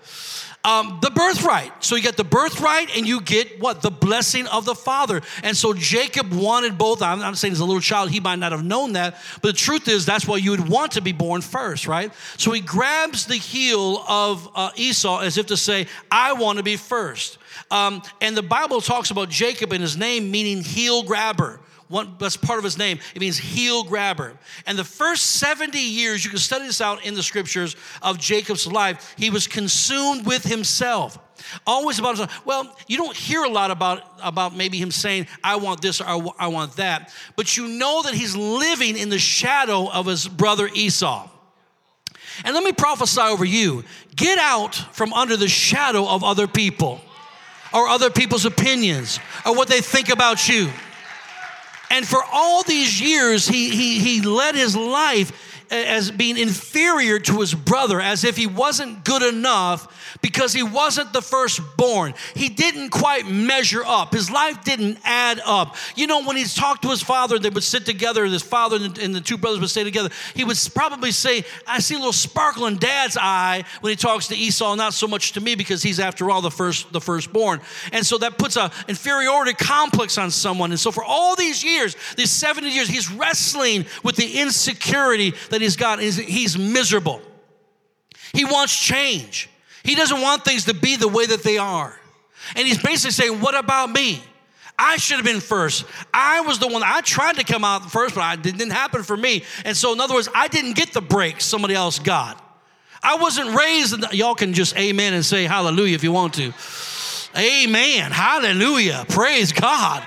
Um, 0.66 0.98
the 1.00 1.10
birthright. 1.10 1.72
So 1.84 1.94
you 1.94 2.02
get 2.02 2.16
the 2.16 2.24
birthright 2.24 2.96
and 2.96 3.06
you 3.06 3.20
get 3.20 3.60
what? 3.60 3.82
The 3.82 3.90
blessing 3.90 4.48
of 4.48 4.64
the 4.64 4.74
Father. 4.74 5.22
And 5.44 5.56
so 5.56 5.72
Jacob 5.72 6.32
wanted 6.32 6.76
both. 6.76 7.02
I'm 7.02 7.20
not 7.20 7.38
saying 7.38 7.52
as 7.52 7.60
a 7.60 7.64
little 7.64 7.80
child, 7.80 8.10
he 8.10 8.18
might 8.18 8.40
not 8.40 8.50
have 8.50 8.64
known 8.64 8.94
that, 8.94 9.16
but 9.42 9.52
the 9.52 9.52
truth 9.52 9.86
is 9.86 10.04
that's 10.04 10.26
why 10.26 10.38
you 10.38 10.50
would 10.50 10.68
want 10.68 10.90
to 10.92 11.00
be 11.00 11.12
born 11.12 11.40
first, 11.40 11.86
right? 11.86 12.12
So 12.36 12.50
he 12.50 12.60
grabs 12.60 13.26
the 13.26 13.36
heel 13.36 14.04
of 14.08 14.50
uh, 14.56 14.70
Esau 14.74 15.20
as 15.20 15.38
if 15.38 15.46
to 15.46 15.56
say, 15.56 15.86
I 16.10 16.32
want 16.32 16.58
to 16.58 16.64
be 16.64 16.76
first. 16.76 17.38
Um, 17.70 18.02
and 18.20 18.36
the 18.36 18.42
Bible 18.42 18.80
talks 18.80 19.12
about 19.12 19.28
Jacob 19.28 19.72
and 19.72 19.80
his 19.80 19.96
name 19.96 20.32
meaning 20.32 20.64
heel 20.64 21.04
grabber. 21.04 21.60
One, 21.88 22.16
that's 22.18 22.36
part 22.36 22.58
of 22.58 22.64
his 22.64 22.76
name. 22.76 22.98
It 23.14 23.20
means 23.20 23.38
heel 23.38 23.84
grabber. 23.84 24.36
And 24.66 24.76
the 24.76 24.84
first 24.84 25.26
70 25.38 25.78
years, 25.78 26.24
you 26.24 26.30
can 26.30 26.38
study 26.38 26.66
this 26.66 26.80
out 26.80 27.04
in 27.04 27.14
the 27.14 27.22
scriptures 27.22 27.76
of 28.02 28.18
Jacob's 28.18 28.66
life, 28.66 29.14
he 29.16 29.30
was 29.30 29.46
consumed 29.46 30.26
with 30.26 30.42
himself. 30.44 31.18
Always 31.66 31.98
about 31.98 32.16
himself. 32.16 32.44
Well, 32.44 32.76
you 32.88 32.96
don't 32.96 33.16
hear 33.16 33.44
a 33.44 33.48
lot 33.48 33.70
about, 33.70 34.02
about 34.22 34.56
maybe 34.56 34.78
him 34.78 34.90
saying, 34.90 35.28
I 35.44 35.56
want 35.56 35.80
this 35.80 36.00
or 36.00 36.32
I 36.38 36.48
want 36.48 36.76
that. 36.76 37.12
But 37.36 37.56
you 37.56 37.68
know 37.68 38.02
that 38.02 38.14
he's 38.14 38.34
living 38.34 38.96
in 38.96 39.08
the 39.08 39.18
shadow 39.18 39.88
of 39.88 40.06
his 40.06 40.26
brother 40.26 40.68
Esau. 40.72 41.28
And 42.44 42.54
let 42.54 42.64
me 42.64 42.72
prophesy 42.72 43.20
over 43.20 43.44
you 43.44 43.84
get 44.14 44.38
out 44.38 44.74
from 44.74 45.12
under 45.12 45.36
the 45.36 45.48
shadow 45.48 46.06
of 46.08 46.24
other 46.24 46.46
people 46.46 47.00
or 47.72 47.88
other 47.88 48.10
people's 48.10 48.44
opinions 48.44 49.20
or 49.44 49.54
what 49.54 49.68
they 49.68 49.80
think 49.80 50.08
about 50.08 50.48
you. 50.48 50.70
And 51.90 52.06
for 52.06 52.20
all 52.32 52.62
these 52.62 53.00
years, 53.00 53.46
he, 53.46 53.70
he, 53.70 53.98
he 53.98 54.20
led 54.20 54.54
his 54.54 54.76
life 54.76 55.55
as 55.70 56.10
being 56.10 56.38
inferior 56.38 57.18
to 57.18 57.40
his 57.40 57.54
brother, 57.54 58.00
as 58.00 58.24
if 58.24 58.36
he 58.36 58.46
wasn't 58.46 59.04
good 59.04 59.22
enough 59.22 60.18
because 60.22 60.52
he 60.52 60.62
wasn't 60.62 61.12
the 61.12 61.22
firstborn. 61.22 62.14
He 62.34 62.48
didn't 62.48 62.90
quite 62.90 63.26
measure 63.26 63.84
up. 63.84 64.12
His 64.12 64.30
life 64.30 64.64
didn't 64.64 64.98
add 65.04 65.40
up. 65.44 65.76
You 65.94 66.06
know, 66.06 66.24
when 66.24 66.36
he's 66.36 66.54
talked 66.54 66.82
to 66.82 66.88
his 66.88 67.02
father, 67.02 67.38
they 67.38 67.50
would 67.50 67.64
sit 67.64 67.84
together, 67.84 68.24
his 68.24 68.42
father 68.42 68.76
and 68.76 69.14
the 69.14 69.20
two 69.20 69.36
brothers 69.36 69.60
would 69.60 69.70
stay 69.70 69.84
together. 69.84 70.10
He 70.34 70.44
would 70.44 70.58
probably 70.74 71.10
say, 71.10 71.44
I 71.66 71.80
see 71.80 71.94
a 71.94 71.98
little 71.98 72.12
sparkle 72.12 72.66
in 72.66 72.76
dad's 72.76 73.16
eye 73.20 73.64
when 73.80 73.90
he 73.90 73.96
talks 73.96 74.28
to 74.28 74.36
Esau, 74.36 74.74
not 74.74 74.94
so 74.94 75.06
much 75.06 75.32
to 75.32 75.40
me 75.40 75.54
because 75.54 75.82
he's 75.82 76.00
after 76.00 76.30
all 76.30 76.40
the 76.40 76.50
first 76.50 76.92
the 76.92 77.00
firstborn. 77.00 77.60
And 77.92 78.04
so 78.04 78.18
that 78.18 78.38
puts 78.38 78.56
a 78.56 78.70
inferiority 78.88 79.54
complex 79.54 80.18
on 80.18 80.30
someone. 80.30 80.70
And 80.70 80.80
so 80.80 80.90
for 80.90 81.04
all 81.04 81.36
these 81.36 81.62
years, 81.64 81.96
these 82.16 82.30
70 82.30 82.68
years, 82.70 82.88
he's 82.88 83.10
wrestling 83.10 83.86
with 84.02 84.16
the 84.16 84.40
insecurity 84.40 85.34
that 85.50 85.55
he's 85.62 85.76
got. 85.76 86.00
He's, 86.00 86.16
he's 86.16 86.58
miserable. 86.58 87.20
He 88.32 88.44
wants 88.44 88.78
change. 88.78 89.48
He 89.82 89.94
doesn't 89.94 90.20
want 90.20 90.44
things 90.44 90.64
to 90.66 90.74
be 90.74 90.96
the 90.96 91.08
way 91.08 91.26
that 91.26 91.42
they 91.42 91.58
are. 91.58 91.98
And 92.54 92.66
he's 92.66 92.82
basically 92.82 93.12
saying, 93.12 93.40
What 93.40 93.56
about 93.56 93.90
me? 93.90 94.22
I 94.78 94.98
should 94.98 95.16
have 95.16 95.24
been 95.24 95.40
first. 95.40 95.86
I 96.12 96.42
was 96.42 96.58
the 96.58 96.68
one, 96.68 96.82
I 96.84 97.00
tried 97.00 97.36
to 97.36 97.44
come 97.44 97.64
out 97.64 97.90
first, 97.90 98.14
but 98.14 98.38
it 98.38 98.42
didn't 98.42 98.70
happen 98.70 99.02
for 99.02 99.16
me. 99.16 99.42
And 99.64 99.74
so, 99.74 99.92
in 99.94 100.00
other 100.00 100.12
words, 100.12 100.28
I 100.34 100.48
didn't 100.48 100.74
get 100.74 100.92
the 100.92 101.00
break 101.00 101.40
somebody 101.40 101.74
else 101.74 101.98
got. 101.98 102.42
I 103.02 103.16
wasn't 103.16 103.56
raised, 103.56 103.94
in 103.94 104.00
the, 104.00 104.08
y'all 104.12 104.34
can 104.34 104.52
just 104.52 104.76
amen 104.76 105.14
and 105.14 105.24
say 105.24 105.44
hallelujah 105.44 105.94
if 105.94 106.02
you 106.02 106.12
want 106.12 106.34
to. 106.34 106.52
Amen. 107.38 108.10
Hallelujah. 108.12 109.06
Praise 109.08 109.52
God 109.52 110.06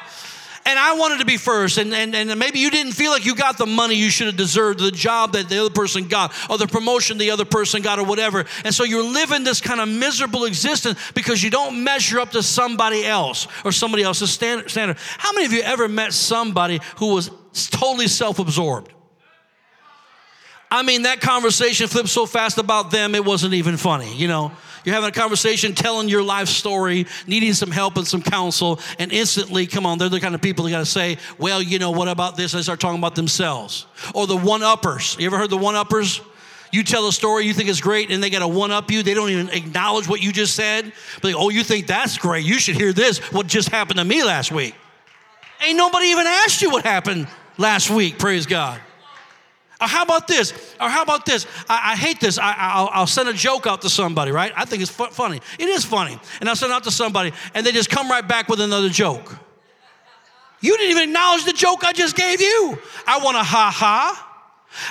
and 0.69 0.77
I 0.77 0.93
wanted 0.93 1.17
to 1.17 1.25
be 1.25 1.37
first, 1.37 1.79
and, 1.79 1.91
and, 1.95 2.13
and 2.13 2.37
maybe 2.37 2.59
you 2.59 2.69
didn't 2.69 2.91
feel 2.91 3.09
like 3.09 3.25
you 3.25 3.33
got 3.33 3.57
the 3.57 3.65
money 3.65 3.95
you 3.95 4.11
should 4.11 4.27
have 4.27 4.37
deserved, 4.37 4.79
the 4.79 4.91
job 4.91 5.33
that 5.33 5.49
the 5.49 5.59
other 5.61 5.73
person 5.73 6.07
got, 6.07 6.31
or 6.47 6.59
the 6.59 6.67
promotion 6.67 7.17
the 7.17 7.31
other 7.31 7.43
person 7.43 7.81
got, 7.81 7.97
or 7.97 8.05
whatever. 8.05 8.45
And 8.63 8.73
so 8.73 8.83
you're 8.83 9.03
living 9.03 9.43
this 9.43 9.61
kind 9.61 9.81
of 9.81 9.89
miserable 9.89 10.45
existence 10.45 10.99
because 11.15 11.41
you 11.41 11.49
don't 11.49 11.83
measure 11.83 12.19
up 12.19 12.29
to 12.31 12.43
somebody 12.43 13.03
else 13.03 13.47
or 13.65 13.71
somebody 13.71 14.03
else's 14.03 14.29
standard. 14.29 14.97
How 15.17 15.33
many 15.33 15.47
of 15.47 15.53
you 15.53 15.61
ever 15.61 15.87
met 15.87 16.13
somebody 16.13 16.79
who 16.97 17.15
was 17.15 17.31
totally 17.71 18.07
self 18.07 18.37
absorbed? 18.37 18.93
I 20.69 20.83
mean, 20.83 21.01
that 21.01 21.19
conversation 21.19 21.87
flipped 21.87 22.09
so 22.09 22.27
fast 22.27 22.59
about 22.59 22.91
them, 22.91 23.15
it 23.15 23.25
wasn't 23.25 23.55
even 23.55 23.75
funny, 23.75 24.15
you 24.15 24.27
know? 24.27 24.51
You're 24.85 24.95
having 24.95 25.09
a 25.09 25.13
conversation, 25.13 25.75
telling 25.75 26.09
your 26.09 26.23
life 26.23 26.47
story, 26.47 27.05
needing 27.27 27.53
some 27.53 27.71
help 27.71 27.97
and 27.97 28.07
some 28.07 28.21
counsel, 28.21 28.79
and 28.97 29.11
instantly, 29.11 29.67
come 29.67 29.85
on, 29.85 29.97
they're 29.97 30.09
the 30.09 30.19
kind 30.19 30.35
of 30.35 30.41
people 30.41 30.65
that 30.65 30.71
got 30.71 30.79
to 30.79 30.85
say, 30.85 31.17
well, 31.37 31.61
you 31.61 31.79
know, 31.79 31.91
what 31.91 32.07
about 32.07 32.37
this? 32.37 32.51
They 32.53 32.61
start 32.61 32.79
talking 32.79 32.99
about 32.99 33.15
themselves. 33.15 33.85
Or 34.13 34.27
the 34.27 34.37
one 34.37 34.63
uppers. 34.63 35.15
You 35.19 35.25
ever 35.27 35.37
heard 35.37 35.49
the 35.49 35.57
one 35.57 35.75
uppers? 35.75 36.21
You 36.71 36.83
tell 36.83 37.07
a 37.07 37.13
story 37.13 37.45
you 37.45 37.53
think 37.53 37.69
is 37.69 37.81
great, 37.81 38.11
and 38.11 38.21
they 38.21 38.29
got 38.29 38.39
to 38.39 38.47
one 38.47 38.71
up 38.71 38.91
you. 38.91 39.01
They 39.01 39.13
don't 39.13 39.29
even 39.29 39.49
acknowledge 39.49 40.07
what 40.07 40.21
you 40.21 40.31
just 40.31 40.55
said. 40.55 40.93
But 41.21 41.33
oh, 41.33 41.49
you 41.49 41.63
think 41.63 41.87
that's 41.87 42.17
great? 42.17 42.45
You 42.45 42.59
should 42.59 42.75
hear 42.75 42.93
this. 42.93 43.19
What 43.31 43.47
just 43.47 43.69
happened 43.69 43.97
to 43.97 44.05
me 44.05 44.23
last 44.23 44.51
week? 44.51 44.75
Ain't 45.65 45.77
nobody 45.77 46.07
even 46.07 46.27
asked 46.27 46.61
you 46.61 46.69
what 46.69 46.85
happened 46.85 47.27
last 47.57 47.89
week. 47.89 48.19
Praise 48.19 48.45
God. 48.45 48.79
Or 49.81 49.87
how 49.87 50.03
about 50.03 50.27
this? 50.27 50.51
Or 50.79 50.89
how 50.89 51.03
about 51.03 51.25
this? 51.25 51.45
I, 51.69 51.91
I 51.93 51.95
hate 51.95 52.19
this. 52.19 52.37
I, 52.37 52.99
will 52.99 53.07
send 53.07 53.29
a 53.29 53.33
joke 53.33 53.65
out 53.65 53.81
to 53.83 53.89
somebody, 53.89 54.31
right? 54.31 54.51
I 54.55 54.65
think 54.65 54.81
it's 54.81 54.91
fu- 54.91 55.07
funny. 55.07 55.39
It 55.57 55.69
is 55.69 55.85
funny. 55.85 56.19
And 56.39 56.49
I'll 56.49 56.55
send 56.55 56.71
it 56.71 56.75
out 56.75 56.83
to 56.83 56.91
somebody, 56.91 57.31
and 57.53 57.65
they 57.65 57.71
just 57.71 57.89
come 57.89 58.09
right 58.09 58.27
back 58.27 58.49
with 58.49 58.59
another 58.59 58.89
joke. 58.89 59.37
You 60.61 60.75
didn't 60.75 60.91
even 60.91 61.03
acknowledge 61.09 61.45
the 61.45 61.53
joke 61.53 61.85
I 61.85 61.93
just 61.93 62.15
gave 62.15 62.41
you. 62.41 62.77
I 63.07 63.19
want 63.23 63.37
a 63.37 63.43
ha 63.43 63.71
ha. 63.73 64.25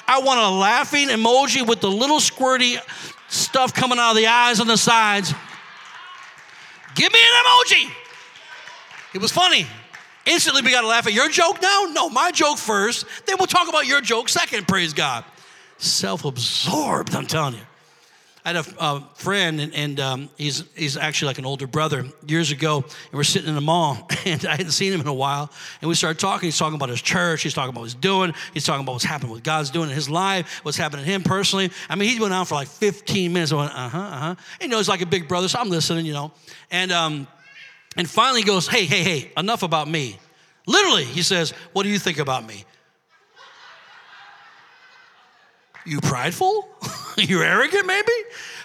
I 0.06 0.20
want 0.20 0.40
a 0.40 0.48
laughing 0.48 1.08
emoji 1.08 1.66
with 1.66 1.80
the 1.80 1.90
little 1.90 2.18
squirty 2.18 2.78
stuff 3.28 3.74
coming 3.74 3.98
out 3.98 4.10
of 4.10 4.16
the 4.16 4.26
eyes 4.26 4.60
on 4.60 4.66
the 4.66 4.78
sides. 4.78 5.34
Give 6.94 7.12
me 7.12 7.18
an 7.20 7.44
emoji. 7.44 7.90
It 9.14 9.20
was 9.20 9.30
funny. 9.30 9.66
Instantly, 10.28 10.60
we 10.62 10.70
got 10.70 10.82
to 10.82 10.86
laugh 10.86 11.06
at 11.06 11.14
your 11.14 11.30
joke 11.30 11.60
now? 11.62 11.86
No, 11.90 12.10
my 12.10 12.30
joke 12.30 12.58
first. 12.58 13.06
Then 13.26 13.36
we'll 13.38 13.46
talk 13.46 13.68
about 13.68 13.86
your 13.86 14.02
joke 14.02 14.28
second, 14.28 14.68
praise 14.68 14.92
God. 14.92 15.24
Self 15.78 16.24
absorbed, 16.24 17.14
I'm 17.14 17.26
telling 17.26 17.54
you. 17.54 17.60
I 18.44 18.52
had 18.52 18.56
a, 18.56 18.74
a 18.78 19.08
friend, 19.14 19.60
and, 19.60 19.74
and 19.74 20.00
um, 20.00 20.30
he's, 20.36 20.64
he's 20.74 20.96
actually 20.96 21.26
like 21.26 21.38
an 21.38 21.46
older 21.46 21.66
brother. 21.66 22.06
Years 22.26 22.50
ago, 22.50 22.76
and 22.76 23.12
we're 23.12 23.24
sitting 23.24 23.48
in 23.48 23.54
the 23.54 23.60
mall, 23.62 24.08
and 24.26 24.44
I 24.44 24.52
hadn't 24.52 24.72
seen 24.72 24.92
him 24.92 25.00
in 25.00 25.06
a 25.06 25.14
while. 25.14 25.50
And 25.80 25.88
we 25.88 25.94
started 25.94 26.18
talking. 26.18 26.46
He's 26.46 26.58
talking 26.58 26.76
about 26.76 26.90
his 26.90 27.02
church. 27.02 27.42
He's 27.42 27.54
talking 27.54 27.70
about 27.70 27.80
what 27.80 27.86
he's 27.86 27.94
doing. 27.94 28.34
He's 28.52 28.64
talking 28.64 28.84
about 28.84 28.92
what's 28.92 29.04
happening, 29.04 29.32
what 29.32 29.42
God's 29.42 29.70
doing 29.70 29.88
in 29.88 29.94
his 29.94 30.10
life, 30.10 30.60
what's 30.62 30.76
happening 30.76 31.04
to 31.04 31.10
him 31.10 31.22
personally. 31.22 31.70
I 31.88 31.96
mean, 31.96 32.10
he 32.10 32.20
went 32.20 32.34
on 32.34 32.44
for 32.44 32.54
like 32.54 32.68
15 32.68 33.32
minutes. 33.32 33.52
I 33.52 33.56
went, 33.56 33.72
uh 33.72 33.88
huh, 33.88 33.98
uh 33.98 34.18
huh. 34.18 34.34
He 34.60 34.68
knows 34.68 34.88
like 34.88 35.00
a 35.00 35.06
big 35.06 35.26
brother, 35.26 35.48
so 35.48 35.58
I'm 35.58 35.70
listening, 35.70 36.04
you 36.06 36.12
know. 36.12 36.32
And, 36.70 36.92
um, 36.92 37.26
and 37.98 38.08
finally 38.08 38.42
goes, 38.42 38.68
hey, 38.68 38.86
hey, 38.86 39.02
hey, 39.02 39.32
enough 39.36 39.64
about 39.64 39.88
me. 39.88 40.18
Literally, 40.66 41.04
he 41.04 41.22
says, 41.22 41.50
what 41.72 41.82
do 41.82 41.88
you 41.88 41.98
think 41.98 42.18
about 42.18 42.46
me? 42.46 42.64
You 45.84 46.00
prideful? 46.00 46.68
you 47.18 47.42
arrogant, 47.42 47.86
maybe? 47.86 48.12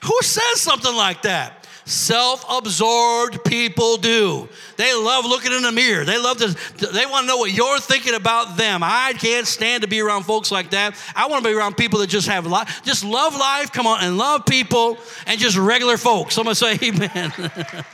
Who 0.04 0.18
says 0.22 0.62
something 0.62 0.96
like 0.96 1.24
that? 1.24 1.68
Self 1.86 2.46
absorbed 2.50 3.44
people 3.44 3.98
do. 3.98 4.48
They 4.78 4.94
love 4.94 5.26
looking 5.26 5.52
in 5.52 5.64
the 5.64 5.72
mirror. 5.72 6.06
They 6.06 6.18
love 6.18 6.38
to, 6.38 6.48
they 6.94 7.06
want 7.06 7.24
to 7.24 7.28
know 7.28 7.38
what 7.38 7.52
you're 7.52 7.80
thinking 7.80 8.14
about 8.14 8.56
them. 8.56 8.82
I 8.84 9.14
can't 9.18 9.48
stand 9.48 9.82
to 9.82 9.90
be 9.90 10.00
around 10.00 10.24
folks 10.24 10.52
like 10.52 10.70
that. 10.72 10.96
I 11.16 11.28
want 11.28 11.44
to 11.44 11.50
be 11.50 11.56
around 11.56 11.76
people 11.76 12.00
that 12.00 12.08
just 12.08 12.28
have 12.28 12.46
life, 12.46 12.84
just 12.84 13.04
love 13.04 13.36
life, 13.36 13.72
come 13.72 13.88
on, 13.88 14.04
and 14.04 14.18
love 14.18 14.46
people 14.46 14.98
and 15.26 15.40
just 15.40 15.58
regular 15.58 15.98
folks. 15.98 16.36
Someone 16.36 16.56
say, 16.56 16.78
Amen. 16.84 17.34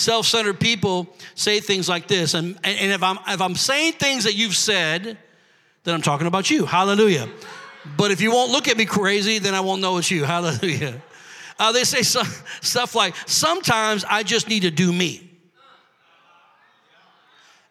Self 0.00 0.24
centered 0.24 0.58
people 0.58 1.14
say 1.34 1.60
things 1.60 1.86
like 1.86 2.08
this. 2.08 2.32
And, 2.32 2.58
and 2.64 2.90
if, 2.90 3.02
I'm, 3.02 3.18
if 3.28 3.42
I'm 3.42 3.54
saying 3.54 3.92
things 3.94 4.24
that 4.24 4.34
you've 4.34 4.56
said, 4.56 5.18
then 5.84 5.94
I'm 5.94 6.00
talking 6.00 6.26
about 6.26 6.50
you. 6.50 6.64
Hallelujah. 6.64 7.28
But 7.98 8.10
if 8.10 8.22
you 8.22 8.32
won't 8.32 8.50
look 8.50 8.66
at 8.66 8.78
me 8.78 8.86
crazy, 8.86 9.38
then 9.38 9.54
I 9.54 9.60
won't 9.60 9.82
know 9.82 9.98
it's 9.98 10.10
you. 10.10 10.24
Hallelujah. 10.34 11.02
Uh, 11.58 11.72
they 11.72 11.84
say 11.84 12.00
some, 12.00 12.26
stuff 12.62 12.94
like, 12.94 13.14
sometimes 13.26 14.02
I 14.08 14.22
just 14.22 14.48
need 14.48 14.62
to 14.62 14.70
do 14.70 14.90
me. 14.90 15.30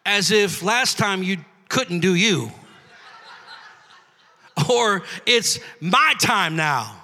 As 0.06 0.30
if 0.30 0.62
last 0.62 0.98
time 0.98 1.24
you 1.24 1.38
couldn't 1.68 1.98
do 2.00 2.14
you. 2.14 2.52
Or 4.68 5.02
it's 5.26 5.58
my 5.80 6.14
time 6.20 6.54
now. 6.54 6.94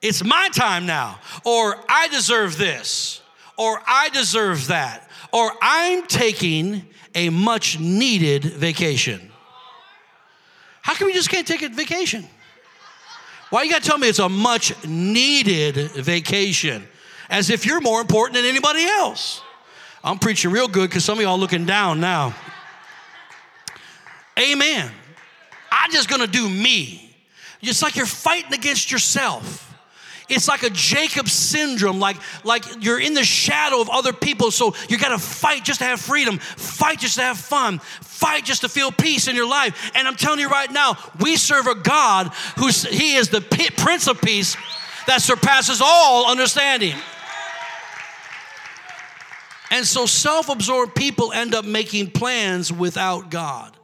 It's 0.00 0.22
my 0.22 0.48
time 0.52 0.86
now. 0.86 1.18
Or 1.44 1.76
I 1.88 2.06
deserve 2.08 2.56
this. 2.56 3.22
Or 3.56 3.80
I 3.86 4.10
deserve 4.10 4.68
that. 4.68 5.08
Or 5.32 5.52
I'm 5.60 6.06
taking 6.06 6.84
a 7.14 7.30
much 7.30 7.80
needed 7.80 8.44
vacation. 8.44 9.30
How 10.82 10.94
come 10.94 11.06
we 11.06 11.14
just 11.14 11.30
can't 11.30 11.46
take 11.46 11.62
a 11.62 11.68
vacation? 11.68 12.26
Why 13.50 13.62
you 13.62 13.70
gotta 13.70 13.84
tell 13.84 13.98
me 13.98 14.08
it's 14.08 14.18
a 14.18 14.28
much 14.28 14.84
needed 14.84 15.76
vacation? 15.92 16.86
As 17.28 17.50
if 17.50 17.66
you're 17.66 17.80
more 17.80 18.00
important 18.00 18.36
than 18.36 18.44
anybody 18.44 18.84
else. 18.84 19.42
I'm 20.04 20.18
preaching 20.18 20.52
real 20.52 20.68
good 20.68 20.88
because 20.88 21.04
some 21.04 21.18
of 21.18 21.22
y'all 21.22 21.38
looking 21.38 21.64
down 21.64 21.98
now. 22.00 22.34
Amen. 24.38 24.90
I'm 25.72 25.90
just 25.90 26.08
gonna 26.08 26.26
do 26.26 26.48
me. 26.48 27.14
It's 27.62 27.82
like 27.82 27.96
you're 27.96 28.06
fighting 28.06 28.52
against 28.52 28.92
yourself. 28.92 29.65
It's 30.28 30.48
like 30.48 30.64
a 30.64 30.70
Jacob 30.70 31.28
syndrome, 31.28 32.00
like, 32.00 32.16
like 32.42 32.64
you're 32.82 33.00
in 33.00 33.14
the 33.14 33.24
shadow 33.24 33.80
of 33.80 33.88
other 33.88 34.12
people, 34.12 34.50
so 34.50 34.74
you 34.88 34.98
gotta 34.98 35.18
fight 35.18 35.64
just 35.64 35.78
to 35.80 35.84
have 35.84 36.00
freedom, 36.00 36.38
fight 36.38 36.98
just 36.98 37.16
to 37.16 37.22
have 37.22 37.38
fun, 37.38 37.78
fight 37.78 38.44
just 38.44 38.62
to 38.62 38.68
feel 38.68 38.90
peace 38.90 39.28
in 39.28 39.36
your 39.36 39.48
life. 39.48 39.92
And 39.94 40.08
I'm 40.08 40.16
telling 40.16 40.40
you 40.40 40.48
right 40.48 40.70
now, 40.70 40.98
we 41.20 41.36
serve 41.36 41.66
a 41.66 41.76
God 41.76 42.28
who 42.58 42.68
He 42.68 43.14
is 43.14 43.28
the 43.28 43.40
Prince 43.76 44.08
of 44.08 44.20
Peace 44.20 44.56
that 45.06 45.22
surpasses 45.22 45.80
all 45.80 46.28
understanding. 46.28 46.94
And 49.70 49.86
so 49.86 50.06
self 50.06 50.48
absorbed 50.48 50.94
people 50.94 51.32
end 51.32 51.54
up 51.54 51.64
making 51.64 52.10
plans 52.10 52.72
without 52.72 53.30
God 53.30 53.75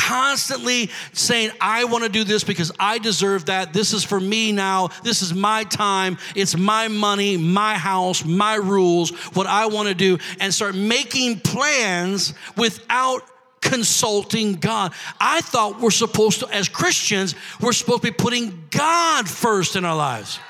constantly 0.00 0.90
saying, 1.12 1.50
I 1.60 1.84
want 1.84 2.04
to 2.04 2.10
do 2.10 2.24
this 2.24 2.42
because 2.42 2.72
I 2.80 2.98
deserve 2.98 3.46
that. 3.46 3.72
This 3.72 3.92
is 3.92 4.02
for 4.02 4.18
me 4.18 4.50
now. 4.50 4.88
This 5.04 5.22
is 5.22 5.34
my 5.34 5.64
time. 5.64 6.18
It's 6.34 6.56
my 6.56 6.88
money, 6.88 7.36
my 7.36 7.74
house, 7.74 8.24
my 8.24 8.54
rules, 8.54 9.10
what 9.34 9.46
I 9.46 9.66
want 9.66 9.88
to 9.88 9.94
do, 9.94 10.18
and 10.40 10.52
start 10.52 10.74
making 10.74 11.40
plans 11.40 12.34
without 12.56 13.22
consulting 13.60 14.54
God. 14.54 14.94
I 15.20 15.42
thought 15.42 15.80
we're 15.80 15.90
supposed 15.90 16.40
to, 16.40 16.48
as 16.48 16.68
Christians, 16.68 17.34
we're 17.60 17.72
supposed 17.72 18.02
to 18.02 18.10
be 18.10 18.16
putting 18.16 18.64
God 18.70 19.28
first 19.28 19.76
in 19.76 19.84
our 19.84 19.96
lives. 19.96 20.40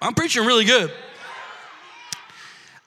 I'm 0.00 0.14
preaching 0.14 0.44
really 0.44 0.64
good. 0.64 0.90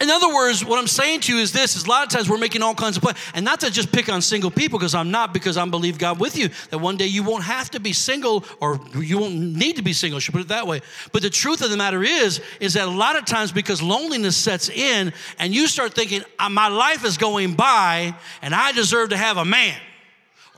In 0.02 0.10
other 0.10 0.28
words, 0.28 0.64
what 0.64 0.78
I'm 0.78 0.88
saying 0.88 1.22
to 1.22 1.34
you 1.34 1.40
is 1.40 1.54
this: 1.54 1.78
is 1.78 1.86
a 1.86 1.90
lot 1.90 2.04
of 2.04 2.10
times 2.10 2.30
we're 2.30 2.38
making 2.38 2.62
all 2.62 2.76
kinds 2.76 2.98
of 2.98 3.04
plans, 3.04 3.18
and 3.34 3.46
not 3.46 3.62
to 3.62 3.72
just 3.72 3.94
pick 3.94 4.10
on 4.10 4.22
single 4.22 4.52
people, 4.52 4.78
because 4.78 4.94
I'm 4.94 5.10
not, 5.10 5.34
because 5.34 5.56
I 5.56 5.66
believe 5.66 5.98
God 5.98 6.20
with 6.20 6.38
you 6.38 6.50
that 6.70 6.80
one 6.80 6.98
day 6.98 7.06
you 7.06 7.24
won't 7.24 7.46
have 7.46 7.72
to 7.72 7.80
be 7.80 7.94
single, 7.94 8.44
or 8.60 8.82
you 9.00 9.18
won't 9.18 9.36
need 9.36 9.78
to 9.78 9.82
be 9.82 9.94
single. 9.94 10.18
I 10.18 10.20
should 10.20 10.34
put 10.34 10.42
it 10.42 10.50
that 10.50 10.68
way. 10.68 10.82
But 11.14 11.22
the 11.22 11.30
truth 11.30 11.62
of 11.62 11.70
the 11.70 11.78
matter 11.78 12.04
is, 12.04 12.42
is 12.60 12.74
that 12.74 12.90
a 12.90 12.92
lot 12.92 13.16
of 13.16 13.24
times 13.24 13.54
because 13.54 13.82
loneliness 13.82 14.36
sets 14.36 14.68
in, 14.68 15.14
and 15.40 15.56
you 15.56 15.66
start 15.66 15.94
thinking, 15.94 16.24
uh, 16.40 16.50
my 16.50 16.68
life 16.68 17.06
is 17.06 17.18
going 17.18 17.54
by, 17.54 18.14
and 18.42 18.54
I 18.54 18.74
deserve 18.74 19.12
to 19.12 19.18
have 19.18 19.38
a 19.38 19.46
man, 19.46 19.80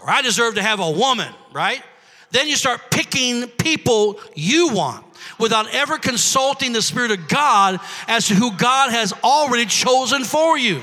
or 0.01 0.09
I 0.09 0.23
deserve 0.23 0.55
to 0.55 0.63
have 0.63 0.79
a 0.79 0.89
woman, 0.89 1.31
right? 1.53 1.83
Then 2.31 2.47
you 2.47 2.55
start 2.55 2.81
picking 2.89 3.47
people 3.47 4.19
you 4.35 4.73
want 4.73 5.06
without 5.37 5.73
ever 5.73 5.97
consulting 5.97 6.73
the 6.73 6.81
Spirit 6.81 7.11
of 7.11 7.27
God 7.27 7.79
as 8.07 8.27
to 8.27 8.35
who 8.35 8.51
God 8.51 8.91
has 8.91 9.13
already 9.23 9.65
chosen 9.65 10.23
for 10.23 10.57
you. 10.57 10.81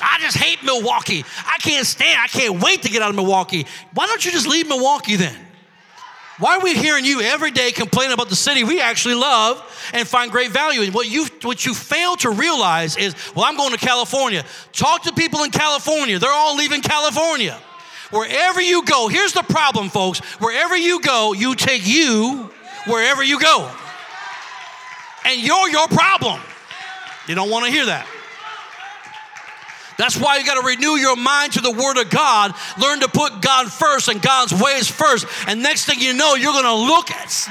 I 0.00 0.18
just 0.20 0.36
hate 0.36 0.62
Milwaukee. 0.62 1.24
I 1.46 1.58
can't 1.58 1.86
stand, 1.86 2.18
I 2.22 2.26
can't 2.28 2.62
wait 2.62 2.82
to 2.82 2.90
get 2.90 3.02
out 3.02 3.10
of 3.10 3.16
Milwaukee. 3.16 3.66
Why 3.94 4.06
don't 4.06 4.24
you 4.24 4.30
just 4.30 4.46
leave 4.46 4.68
Milwaukee 4.68 5.16
then? 5.16 5.36
Why 6.38 6.56
are 6.56 6.60
we 6.60 6.74
hearing 6.74 7.06
you 7.06 7.22
every 7.22 7.50
day 7.50 7.72
complain 7.72 8.10
about 8.10 8.28
the 8.28 8.36
city 8.36 8.62
we 8.62 8.78
actually 8.78 9.14
love 9.14 9.62
and 9.94 10.06
find 10.06 10.30
great 10.30 10.50
value 10.50 10.82
in? 10.82 10.92
What 10.92 11.08
you, 11.08 11.26
what 11.42 11.64
you 11.64 11.72
fail 11.72 12.14
to 12.16 12.30
realize 12.30 12.98
is, 12.98 13.14
well, 13.34 13.46
I'm 13.46 13.56
going 13.56 13.72
to 13.72 13.78
California. 13.78 14.44
Talk 14.72 15.04
to 15.04 15.12
people 15.14 15.44
in 15.44 15.50
California. 15.50 16.18
They're 16.18 16.30
all 16.30 16.54
leaving 16.54 16.82
California. 16.82 17.58
Wherever 18.10 18.60
you 18.60 18.84
go, 18.84 19.08
here's 19.08 19.32
the 19.32 19.42
problem, 19.42 19.88
folks. 19.88 20.20
Wherever 20.40 20.76
you 20.76 21.00
go, 21.00 21.32
you 21.32 21.54
take 21.54 21.86
you 21.86 22.50
wherever 22.86 23.22
you 23.22 23.40
go. 23.40 23.70
And 25.24 25.40
you're 25.40 25.68
your 25.68 25.88
problem. 25.88 26.40
You 27.26 27.34
don't 27.34 27.50
want 27.50 27.66
to 27.66 27.72
hear 27.72 27.86
that. 27.86 28.06
That's 29.98 30.16
why 30.16 30.36
you 30.36 30.44
got 30.44 30.60
to 30.60 30.66
renew 30.66 30.96
your 30.96 31.16
mind 31.16 31.54
to 31.54 31.60
the 31.60 31.70
Word 31.70 31.96
of 31.96 32.10
God. 32.10 32.54
Learn 32.78 33.00
to 33.00 33.08
put 33.08 33.40
God 33.40 33.72
first 33.72 34.08
and 34.08 34.20
God's 34.20 34.52
ways 34.52 34.88
first. 34.88 35.26
And 35.48 35.62
next 35.62 35.86
thing 35.86 36.00
you 36.00 36.12
know, 36.12 36.34
you're 36.34 36.52
going 36.52 36.64
to 36.64 36.74
look 36.74 37.08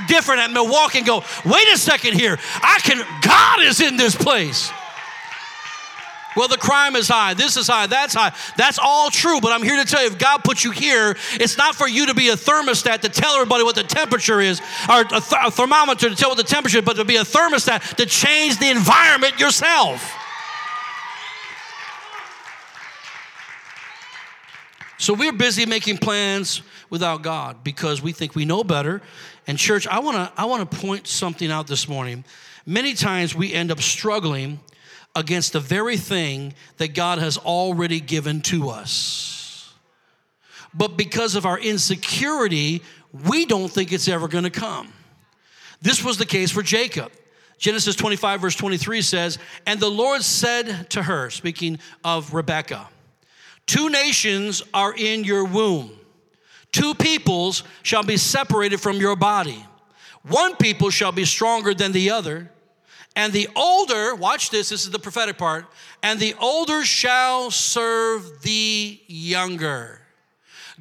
different 0.08 0.42
at 0.42 0.52
Milwaukee 0.52 1.00
and 1.00 1.08
go, 1.08 1.24
wait 1.44 1.68
a 1.74 1.78
second 1.78 2.14
here. 2.14 2.38
I 2.62 2.80
can, 2.84 3.04
God 3.22 3.62
is 3.62 3.82
in 3.82 3.98
this 3.98 4.16
place. 4.16 4.72
Well, 6.36 6.48
the 6.48 6.58
crime 6.58 6.96
is 6.96 7.08
high. 7.08 7.34
This 7.34 7.56
is 7.56 7.68
high. 7.68 7.88
That's 7.88 8.14
high. 8.14 8.34
That's 8.58 8.78
all 8.78 9.10
true. 9.10 9.40
But 9.40 9.54
I'm 9.54 9.64
here 9.64 9.78
to 9.78 9.86
tell 9.86 10.02
you 10.02 10.08
if 10.08 10.18
God 10.18 10.44
put 10.44 10.64
you 10.64 10.72
here, 10.72 11.16
it's 11.34 11.58
not 11.58 11.76
for 11.76 11.88
you 11.88 12.08
to 12.08 12.14
be 12.14 12.30
a 12.30 12.36
thermostat 12.36 13.02
to 13.02 13.10
tell 13.10 13.34
everybody 13.36 13.64
what 13.64 13.76
the 13.76 13.84
temperature 13.84 14.42
is, 14.42 14.60
or 14.90 15.02
a, 15.02 15.06
th- 15.06 15.42
a 15.46 15.52
thermometer 15.52 16.10
to 16.10 16.16
tell 16.16 16.30
what 16.30 16.38
the 16.38 16.44
temperature 16.44 16.80
is, 16.80 16.86
but 16.86 16.98
to 16.98 17.06
be 17.06 17.16
a 17.16 17.24
thermostat 17.24 17.96
to 17.96 18.06
change 18.06 18.60
the 18.60 18.70
environment 18.70 19.40
yourself. 19.40 20.14
So 24.98 25.14
we're 25.14 25.34
busy 25.34 25.66
making 25.66 25.98
plans 25.98 26.62
without 26.90 27.22
God 27.22 27.64
because 27.64 28.02
we 28.02 28.12
think 28.12 28.36
we 28.36 28.46
know 28.46 28.64
better. 28.64 29.02
And 29.46 29.58
church, 29.58 29.88
I 29.88 30.00
want 30.00 30.18
to 30.18 30.32
I 30.36 30.46
want 30.46 30.70
to 30.70 30.78
point 30.78 31.08
something 31.08 31.52
out 31.52 31.68
this 31.68 31.88
morning. 31.88 32.24
Many 32.66 32.94
times 32.94 33.36
we 33.36 33.54
end 33.54 33.72
up 33.72 33.82
struggling 33.82 34.60
against 35.16 35.54
the 35.54 35.60
very 35.60 35.98
thing 35.98 36.54
that 36.78 36.94
God 36.94 37.20
has 37.20 37.38
already 37.38 38.00
given 38.00 38.42
to 38.42 38.70
us. 38.70 39.74
But 40.74 40.98
because 40.98 41.36
of 41.36 41.46
our 41.46 41.58
insecurity, 41.58 42.82
we 43.28 43.46
don't 43.46 43.70
think 43.70 43.94
it's 43.94 44.10
ever 44.10 44.28
going 44.28 44.44
to 44.44 44.50
come. 44.50 44.92
This 45.82 46.04
was 46.04 46.18
the 46.18 46.26
case 46.26 46.52
for 46.52 46.62
Jacob. 46.62 47.12
Genesis 47.58 47.96
25, 47.96 48.42
verse 48.42 48.56
23 48.56 49.02
says, 49.02 49.38
And 49.66 49.80
the 49.80 49.90
Lord 49.90 50.22
said 50.22 50.90
to 50.92 51.04
her, 51.04 51.30
speaking 51.30 51.80
of 52.04 52.34
Rebekah, 52.34 52.90
Two 53.66 53.90
nations 53.90 54.62
are 54.74 54.94
in 54.94 55.24
your 55.24 55.46
womb, 55.46 55.92
two 56.72 56.94
peoples 56.94 57.64
shall 57.84 58.04
be 58.04 58.18
separated 58.18 58.80
from 58.80 58.98
your 58.98 59.16
body. 59.16 59.66
One 60.24 60.56
people 60.56 60.90
shall 60.90 61.12
be 61.12 61.24
stronger 61.24 61.74
than 61.74 61.92
the 61.92 62.10
other 62.10 62.52
and 63.16 63.32
the 63.32 63.48
older, 63.56 64.16
watch 64.16 64.50
this, 64.50 64.70
this 64.70 64.84
is 64.84 64.92
the 64.92 65.00
prophetic 65.00 65.38
part, 65.38 65.66
and 66.04 66.20
the 66.20 66.36
older 66.40 66.84
shall 66.84 67.50
serve 67.50 68.42
the 68.42 69.00
younger. 69.08 70.02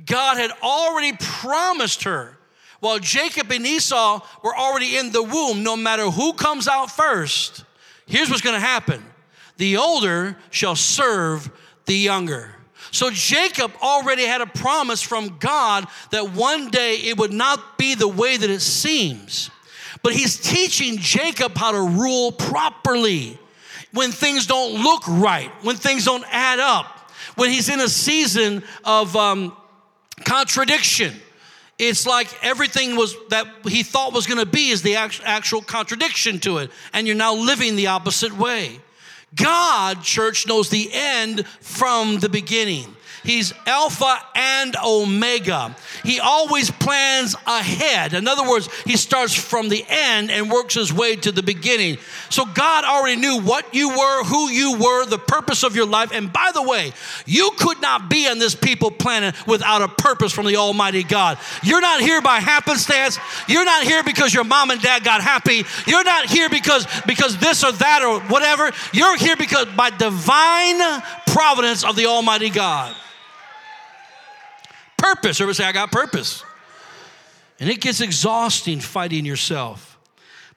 God 0.05 0.37
had 0.37 0.51
already 0.63 1.17
promised 1.19 2.03
her 2.05 2.39
while 2.81 2.99
Jacob 2.99 3.51
and 3.51 3.67
Esau 3.67 4.21
were 4.43 4.55
already 4.55 4.99
in 4.99 5.11
the 5.11 5.23
womb, 5.23 5.63
no 5.63 5.75
matter 5.77 6.11
who 6.11 6.35
comes 6.35 6.69
out 6.69 6.91
first, 6.91 7.65
here's 8.07 8.29
what's 8.29 8.43
gonna 8.43 8.61
happen 8.61 9.03
the 9.57 9.77
older 9.77 10.37
shall 10.51 10.77
serve 10.77 11.49
the 11.87 11.95
younger. 11.95 12.55
So 12.91 13.11
Jacob 13.11 13.73
already 13.83 14.25
had 14.25 14.41
a 14.41 14.47
promise 14.47 15.01
from 15.01 15.39
God 15.39 15.87
that 16.11 16.33
one 16.33 16.71
day 16.71 16.97
it 16.97 17.17
would 17.17 17.33
not 17.33 17.79
be 17.79 17.95
the 17.95 18.07
way 18.07 18.37
that 18.37 18.51
it 18.51 18.61
seems. 18.61 19.51
But 20.05 20.13
he's 20.13 20.37
teaching 20.37 20.99
Jacob 20.99 21.57
how 21.57 21.73
to 21.73 21.81
rule 21.81 22.31
properly 22.31 23.39
when 23.95 24.13
things 24.13 24.47
don't 24.47 24.83
look 24.83 25.03
right, 25.09 25.51
when 25.63 25.77
things 25.77 26.05
don't 26.05 26.27
add 26.31 26.61
up, 26.61 27.11
when 27.37 27.49
he's 27.49 27.71
in 27.71 27.81
a 27.81 27.89
season 27.89 28.63
of 28.85 29.17
um, 29.17 29.57
contradiction. 30.25 31.15
It's 31.79 32.07
like 32.07 32.29
everything 32.45 32.97
was 32.97 33.17
that 33.31 33.47
he 33.67 33.83
thought 33.83 34.13
was 34.13 34.27
going 34.27 34.39
to 34.39 34.47
be 34.47 34.69
is 34.69 34.83
the 34.83 34.97
actual 34.97 35.63
contradiction 35.63 36.39
to 36.41 36.59
it, 36.59 36.71
and 36.93 37.07
you're 37.07 37.17
now 37.17 37.35
living 37.35 37.75
the 37.75 37.87
opposite 37.87 38.37
way. 38.37 38.81
God, 39.35 40.03
church, 40.03 40.47
knows 40.47 40.69
the 40.69 40.91
end 40.93 41.47
from 41.47 42.19
the 42.19 42.29
beginning. 42.29 42.95
He's 43.25 43.55
Alpha 43.67 44.19
and 44.35 44.77
Omega. 44.85 45.75
He 46.03 46.21
always 46.21 46.71
plans 46.71 47.35
ahead. 47.47 48.13
In 48.13 48.29
other 48.29 48.47
words, 48.49 48.69
he 48.85 48.99
starts 48.99 49.35
from 49.35 49.71
the 49.71 49.83
end 49.89 50.31
and 50.31 50.51
works 50.51 50.75
his 50.75 50.93
way 50.93 51.17
to 51.17 51.33
the 51.33 51.43
beginning. 51.43 51.97
So 52.29 52.45
God 52.45 52.85
already 52.85 53.17
knew 53.17 53.41
what 53.41 53.75
you 53.75 53.89
were, 53.89 54.25
who 54.25 54.51
you 54.51 54.79
were, 54.79 55.07
the 55.07 55.19
purpose 55.19 55.63
of 55.63 55.75
your 55.75 55.87
life. 55.87 56.13
And 56.13 56.31
by 56.31 56.51
the 56.53 56.63
way, 56.63 56.93
you 57.25 57.51
could 57.59 57.81
not 57.81 58.11
be 58.11 58.29
on 58.29 58.39
this 58.39 58.55
people 58.55 58.91
planet 58.91 59.35
without 59.47 59.81
a 59.81 59.89
purpose 59.89 60.33
from 60.33 60.45
the 60.45 60.57
Almighty 60.57 61.03
God. 61.03 61.39
You're 61.63 61.81
not 61.81 62.03
here 62.03 62.21
by 62.21 62.41
happenstance. 62.41 63.19
You're 63.49 63.65
not 63.65 63.85
here 63.85 64.05
because 64.05 64.35
your 64.35 64.45
mom 64.45 64.71
and 64.71 64.83
dad 64.83 65.03
got 65.03 65.23
happy. 65.23 65.65
You're 65.87 66.05
not 66.05 66.27
here 66.27 66.51
because 66.51 66.87
because 67.07 67.39
this 67.39 67.65
or 67.65 67.73
that 67.73 68.03
or 68.03 68.21
whatever. 68.29 68.71
You're 68.93 69.17
here 69.17 69.37
because 69.37 69.65
by 69.75 69.89
divine 69.89 71.03
providence 71.27 71.85
of 71.85 71.97
the 71.97 72.05
Almighty 72.05 72.51
God 72.51 72.95
purpose. 75.05 75.41
Everybody 75.41 75.57
say, 75.57 75.65
I 75.65 75.73
got 75.73 75.93
purpose. 75.93 76.43
And 77.61 77.69
it 77.69 77.81
gets 77.81 78.01
exhausting 78.01 78.81
fighting 78.81 79.25
yourself 79.25 79.99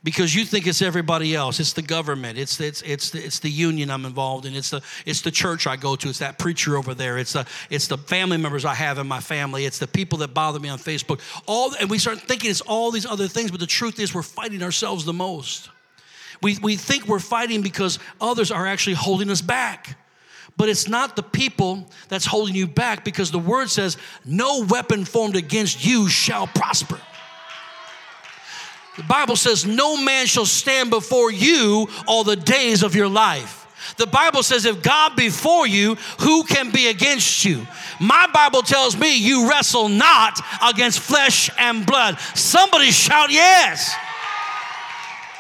because 0.03 0.33
you 0.33 0.45
think 0.45 0.67
it's 0.67 0.81
everybody 0.81 1.35
else. 1.35 1.59
It's 1.59 1.73
the 1.73 1.81
government. 1.81 2.39
It's 2.39 2.59
it's, 2.59 2.81
it's, 2.83 3.09
the, 3.09 3.23
it's 3.23 3.39
the 3.39 3.49
union 3.49 3.91
I'm 3.91 4.05
involved 4.05 4.45
in. 4.45 4.55
It's 4.55 4.69
the, 4.69 4.81
it's 5.05 5.21
the 5.21 5.31
church 5.31 5.67
I 5.67 5.75
go 5.75 5.95
to. 5.95 6.09
It's 6.09 6.19
that 6.19 6.39
preacher 6.39 6.77
over 6.77 6.93
there. 6.93 7.17
It's 7.17 7.33
the, 7.33 7.45
it's 7.69 7.87
the 7.87 7.97
family 7.97 8.37
members 8.37 8.63
I 8.63 8.73
have 8.73 8.97
in 8.99 9.07
my 9.07 9.19
family. 9.19 9.65
It's 9.65 9.79
the 9.79 9.87
people 9.87 10.19
that 10.19 10.33
bother 10.33 10.59
me 10.59 10.69
on 10.69 10.79
Facebook. 10.79 11.19
All, 11.45 11.73
and 11.79 11.89
we 11.89 11.97
start 11.97 12.19
thinking 12.21 12.49
it's 12.49 12.61
all 12.61 12.89
these 12.91 13.05
other 13.05 13.27
things, 13.27 13.51
but 13.51 13.59
the 13.59 13.67
truth 13.67 13.99
is 13.99 14.13
we're 14.13 14.21
fighting 14.23 14.63
ourselves 14.63 15.03
the 15.03 15.13
most. 15.13 15.69
We, 16.41 16.57
we 16.59 16.75
think 16.77 17.07
we're 17.07 17.19
fighting 17.19 17.61
because 17.61 17.99
others 18.21 18.51
are 18.51 18.65
actually 18.65 18.95
holding 18.95 19.29
us 19.29 19.41
back. 19.41 19.97
But 20.57 20.69
it's 20.69 20.87
not 20.87 21.15
the 21.15 21.23
people 21.23 21.87
that's 22.09 22.25
holding 22.25 22.55
you 22.55 22.67
back 22.67 23.05
because 23.05 23.31
the 23.31 23.39
word 23.39 23.69
says, 23.69 23.95
No 24.25 24.65
weapon 24.65 25.05
formed 25.05 25.35
against 25.35 25.85
you 25.85 26.09
shall 26.09 26.47
prosper. 26.47 26.99
The 28.97 29.03
Bible 29.03 29.35
says, 29.35 29.65
No 29.65 29.95
man 29.95 30.25
shall 30.25 30.47
stand 30.47 30.89
before 30.89 31.31
you 31.31 31.87
all 32.07 32.23
the 32.23 32.35
days 32.35 32.81
of 32.81 32.95
your 32.95 33.07
life. 33.07 33.65
The 33.95 34.07
Bible 34.07 34.43
says, 34.43 34.65
if 34.65 34.81
God 34.81 35.15
be 35.15 35.29
for 35.29 35.65
you, 35.65 35.95
who 36.19 36.43
can 36.43 36.71
be 36.71 36.87
against 36.87 37.45
you? 37.45 37.65
My 38.01 38.27
Bible 38.33 38.61
tells 38.61 38.97
me 38.97 39.15
you 39.15 39.49
wrestle 39.49 39.87
not 39.87 40.39
against 40.61 40.99
flesh 40.99 41.49
and 41.57 41.85
blood. 41.85 42.19
Somebody 42.35 42.91
shout, 42.91 43.31
yes. 43.31 43.95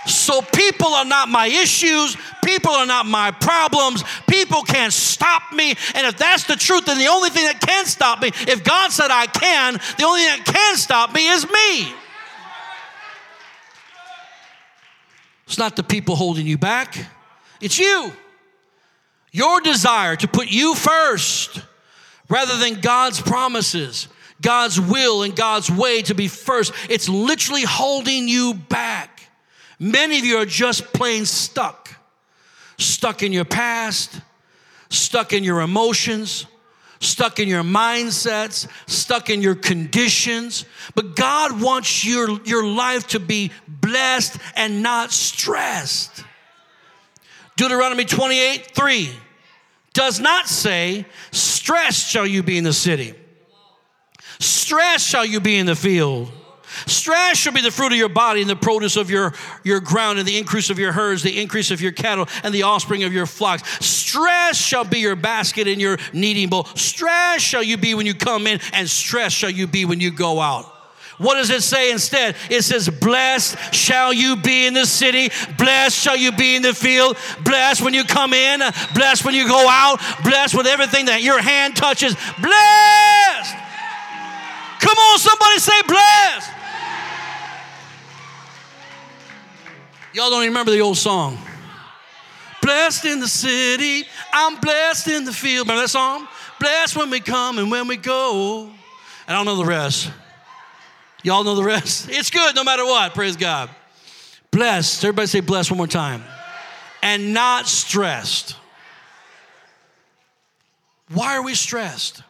So 0.07 0.41
people 0.41 0.87
are 0.87 1.05
not 1.05 1.29
my 1.29 1.47
issues. 1.47 2.17
People 2.43 2.71
are 2.71 2.85
not 2.85 3.05
my 3.05 3.31
problems. 3.31 4.03
People 4.27 4.63
can't 4.63 4.93
stop 4.93 5.51
me. 5.53 5.71
And 5.95 6.07
if 6.07 6.17
that's 6.17 6.45
the 6.45 6.55
truth, 6.55 6.85
then 6.85 6.97
the 6.97 7.07
only 7.07 7.29
thing 7.29 7.45
that 7.45 7.59
can 7.59 7.85
stop 7.85 8.21
me, 8.21 8.29
if 8.47 8.63
God 8.63 8.91
said 8.91 9.11
I 9.11 9.27
can, 9.27 9.73
the 9.97 10.05
only 10.05 10.21
thing 10.21 10.37
that 10.37 10.45
can 10.45 10.77
stop 10.77 11.13
me 11.13 11.27
is 11.29 11.45
me. 11.49 11.93
It's 15.45 15.57
not 15.57 15.75
the 15.75 15.83
people 15.83 16.15
holding 16.15 16.45
you 16.45 16.57
back, 16.57 16.97
it's 17.61 17.79
you. 17.79 18.11
Your 19.31 19.61
desire 19.61 20.15
to 20.15 20.27
put 20.27 20.47
you 20.47 20.73
first 20.73 21.61
rather 22.29 22.57
than 22.57 22.81
God's 22.81 23.21
promises, 23.21 24.07
God's 24.41 24.79
will, 24.79 25.23
and 25.23 25.35
God's 25.35 25.69
way 25.69 26.01
to 26.03 26.15
be 26.15 26.27
first. 26.27 26.73
It's 26.89 27.07
literally 27.07 27.63
holding 27.63 28.27
you 28.27 28.53
back. 28.53 29.16
Many 29.79 30.19
of 30.19 30.25
you 30.25 30.37
are 30.37 30.45
just 30.45 30.93
plain 30.93 31.25
stuck. 31.25 31.95
Stuck 32.77 33.23
in 33.23 33.31
your 33.33 33.45
past, 33.45 34.21
stuck 34.89 35.33
in 35.33 35.43
your 35.43 35.61
emotions, 35.61 36.45
stuck 36.99 37.39
in 37.39 37.47
your 37.47 37.63
mindsets, 37.63 38.67
stuck 38.87 39.29
in 39.29 39.41
your 39.41 39.55
conditions. 39.55 40.65
But 40.95 41.15
God 41.15 41.61
wants 41.61 42.05
your, 42.05 42.41
your 42.43 42.65
life 42.65 43.07
to 43.09 43.19
be 43.19 43.51
blessed 43.67 44.37
and 44.55 44.81
not 44.81 45.11
stressed. 45.11 46.23
Deuteronomy 47.55 48.05
28 48.05 48.71
3 48.75 49.09
does 49.93 50.19
not 50.19 50.47
say, 50.47 51.05
Stressed 51.31 52.07
shall 52.07 52.27
you 52.27 52.43
be 52.43 52.57
in 52.57 52.63
the 52.63 52.73
city, 52.73 53.15
stressed 54.39 55.07
shall 55.07 55.25
you 55.25 55.39
be 55.39 55.57
in 55.57 55.65
the 55.65 55.75
field. 55.75 56.31
Stress 56.85 57.37
shall 57.37 57.53
be 57.53 57.61
the 57.61 57.71
fruit 57.71 57.91
of 57.91 57.97
your 57.97 58.09
body 58.09 58.41
and 58.41 58.49
the 58.49 58.55
produce 58.55 58.95
of 58.95 59.09
your, 59.09 59.33
your 59.63 59.79
ground 59.79 60.19
and 60.19 60.27
the 60.27 60.37
increase 60.37 60.69
of 60.69 60.77
your 60.77 60.91
herds, 60.91 61.23
the 61.23 61.41
increase 61.41 61.71
of 61.71 61.81
your 61.81 61.91
cattle 61.91 62.27
and 62.43 62.53
the 62.53 62.63
offspring 62.63 63.03
of 63.03 63.13
your 63.13 63.25
flocks. 63.25 63.85
Stress 63.85 64.57
shall 64.57 64.83
be 64.83 64.99
your 64.99 65.15
basket 65.15 65.67
and 65.67 65.81
your 65.81 65.97
kneading 66.13 66.49
bowl. 66.49 66.65
Stress 66.75 67.41
shall 67.41 67.63
you 67.63 67.77
be 67.77 67.93
when 67.93 68.05
you 68.05 68.13
come 68.13 68.47
in, 68.47 68.59
and 68.73 68.89
stress 68.89 69.31
shall 69.31 69.49
you 69.49 69.67
be 69.67 69.85
when 69.85 69.99
you 69.99 70.11
go 70.11 70.39
out. 70.39 70.73
What 71.17 71.35
does 71.35 71.49
it 71.49 71.63
say 71.63 71.91
instead? 71.91 72.35
It 72.49 72.61
says, 72.63 72.89
Blessed 72.89 73.73
shall 73.73 74.13
you 74.13 74.35
be 74.35 74.67
in 74.67 74.75
the 74.75 74.85
city, 74.85 75.29
blessed 75.57 75.97
shall 75.97 76.15
you 76.15 76.31
be 76.31 76.55
in 76.55 76.61
the 76.61 76.75
field, 76.75 77.17
blessed 77.43 77.81
when 77.81 77.95
you 77.95 78.03
come 78.03 78.33
in, 78.33 78.61
blessed 78.93 79.25
when 79.25 79.33
you 79.33 79.47
go 79.47 79.67
out, 79.67 79.97
blessed 80.23 80.55
with 80.55 80.67
everything 80.67 81.05
that 81.05 81.23
your 81.23 81.41
hand 81.41 81.75
touches. 81.75 82.13
Blessed! 82.39 83.55
Come 84.79 84.97
on, 84.97 85.17
somebody 85.17 85.57
say 85.57 85.81
blessed. 85.87 86.51
Y'all 90.17 90.31
don't 90.31 90.41
even 90.41 90.49
remember 90.49 90.71
the 90.71 90.81
old 90.81 90.97
song. 90.97 91.37
Blessed 92.63 93.05
in 93.05 93.19
the 93.19 93.27
city, 93.27 94.03
I'm 94.33 94.59
blessed 94.59 95.09
in 95.09 95.25
the 95.25 95.31
field. 95.31 95.67
Remember 95.67 95.83
that 95.83 95.89
song? 95.89 96.27
Blessed 96.59 96.97
when 96.97 97.11
we 97.11 97.19
come 97.19 97.59
and 97.59 97.69
when 97.69 97.87
we 97.87 97.97
go. 97.97 98.71
I 99.27 99.33
don't 99.33 99.45
know 99.45 99.57
the 99.57 99.65
rest. 99.65 100.09
Y'all 101.21 101.43
know 101.43 101.53
the 101.53 101.63
rest? 101.63 102.09
It's 102.09 102.31
good 102.31 102.55
no 102.55 102.63
matter 102.63 102.83
what. 102.83 103.13
Praise 103.13 103.35
God. 103.35 103.69
Blessed. 104.49 105.05
Everybody 105.05 105.27
say 105.27 105.39
blessed 105.41 105.69
one 105.69 105.77
more 105.77 105.85
time. 105.85 106.23
And 107.03 107.31
not 107.31 107.67
stressed. 107.67 108.55
Why 111.13 111.37
are 111.37 111.43
we 111.43 111.53
stressed? 111.53 112.23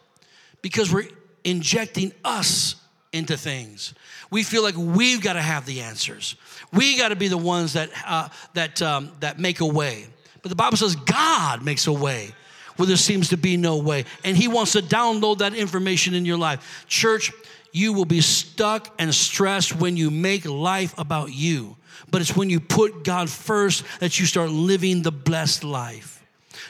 Because 0.60 0.92
we're 0.92 1.08
injecting 1.42 2.12
us 2.22 2.74
into 3.14 3.38
things. 3.38 3.94
We 4.30 4.42
feel 4.42 4.62
like 4.62 4.76
we've 4.76 5.22
got 5.22 5.32
to 5.34 5.40
have 5.40 5.64
the 5.64 5.80
answers. 5.80 6.36
We 6.72 6.98
got 6.98 7.08
to 7.08 7.16
be 7.16 7.28
the 7.28 7.38
ones 7.38 7.72
that 7.74 7.90
uh, 8.06 8.28
that 8.54 8.82
um, 8.82 9.12
that 9.20 9.38
make 9.38 9.60
a 9.60 9.66
way. 9.66 10.06
But 10.42 10.50
the 10.50 10.56
Bible 10.56 10.76
says 10.76 10.96
God 10.96 11.64
makes 11.64 11.86
a 11.86 11.92
way 11.92 12.32
where 12.76 12.86
there 12.86 12.96
seems 12.96 13.30
to 13.30 13.36
be 13.36 13.56
no 13.56 13.78
way, 13.78 14.04
and 14.24 14.36
He 14.36 14.48
wants 14.48 14.72
to 14.72 14.82
download 14.82 15.38
that 15.38 15.54
information 15.54 16.14
in 16.14 16.24
your 16.24 16.38
life. 16.38 16.84
Church, 16.88 17.32
you 17.72 17.92
will 17.92 18.04
be 18.04 18.20
stuck 18.20 18.94
and 18.98 19.14
stressed 19.14 19.76
when 19.76 19.96
you 19.96 20.10
make 20.10 20.44
life 20.44 20.96
about 20.98 21.32
you. 21.32 21.76
But 22.10 22.20
it's 22.20 22.36
when 22.36 22.48
you 22.48 22.60
put 22.60 23.04
God 23.04 23.28
first 23.28 23.84
that 24.00 24.18
you 24.18 24.26
start 24.26 24.50
living 24.50 25.02
the 25.02 25.12
blessed 25.12 25.64
life. 25.64 26.24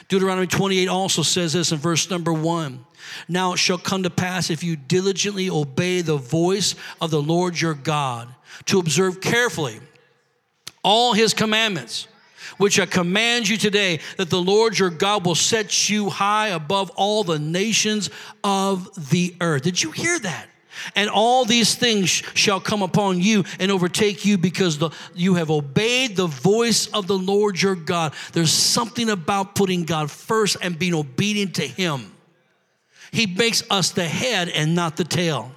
Deuteronomy 0.07 0.47
28 0.47 0.87
also 0.87 1.21
says 1.21 1.53
this 1.53 1.71
in 1.71 1.77
verse 1.77 2.09
number 2.09 2.33
one. 2.33 2.85
Now 3.27 3.53
it 3.53 3.57
shall 3.57 3.77
come 3.77 4.03
to 4.03 4.09
pass 4.09 4.49
if 4.49 4.63
you 4.63 4.75
diligently 4.75 5.49
obey 5.49 6.01
the 6.01 6.17
voice 6.17 6.75
of 6.99 7.11
the 7.11 7.21
Lord 7.21 7.59
your 7.59 7.73
God 7.73 8.27
to 8.65 8.79
observe 8.79 9.21
carefully 9.21 9.79
all 10.83 11.13
his 11.13 11.33
commandments, 11.33 12.07
which 12.57 12.79
I 12.79 12.85
command 12.85 13.47
you 13.47 13.57
today, 13.57 13.99
that 14.17 14.29
the 14.29 14.41
Lord 14.41 14.77
your 14.77 14.89
God 14.89 15.25
will 15.25 15.35
set 15.35 15.89
you 15.89 16.09
high 16.09 16.49
above 16.49 16.91
all 16.91 17.23
the 17.23 17.39
nations 17.39 18.09
of 18.43 19.09
the 19.11 19.35
earth. 19.41 19.63
Did 19.63 19.81
you 19.81 19.91
hear 19.91 20.19
that? 20.19 20.47
And 20.95 21.09
all 21.09 21.45
these 21.45 21.75
things 21.75 22.09
shall 22.09 22.59
come 22.59 22.81
upon 22.81 23.21
you 23.21 23.43
and 23.59 23.71
overtake 23.71 24.25
you 24.25 24.37
because 24.37 24.77
the, 24.77 24.91
you 25.13 25.35
have 25.35 25.49
obeyed 25.49 26.15
the 26.15 26.27
voice 26.27 26.87
of 26.87 27.07
the 27.07 27.17
Lord 27.17 27.61
your 27.61 27.75
God. 27.75 28.13
There's 28.33 28.51
something 28.51 29.09
about 29.09 29.55
putting 29.55 29.83
God 29.83 30.09
first 30.09 30.57
and 30.61 30.77
being 30.77 30.93
obedient 30.93 31.55
to 31.55 31.67
Him. 31.67 32.11
He 33.11 33.25
makes 33.25 33.63
us 33.69 33.91
the 33.91 34.05
head 34.05 34.49
and 34.49 34.75
not 34.75 34.97
the 34.97 35.03
tail. 35.03 35.51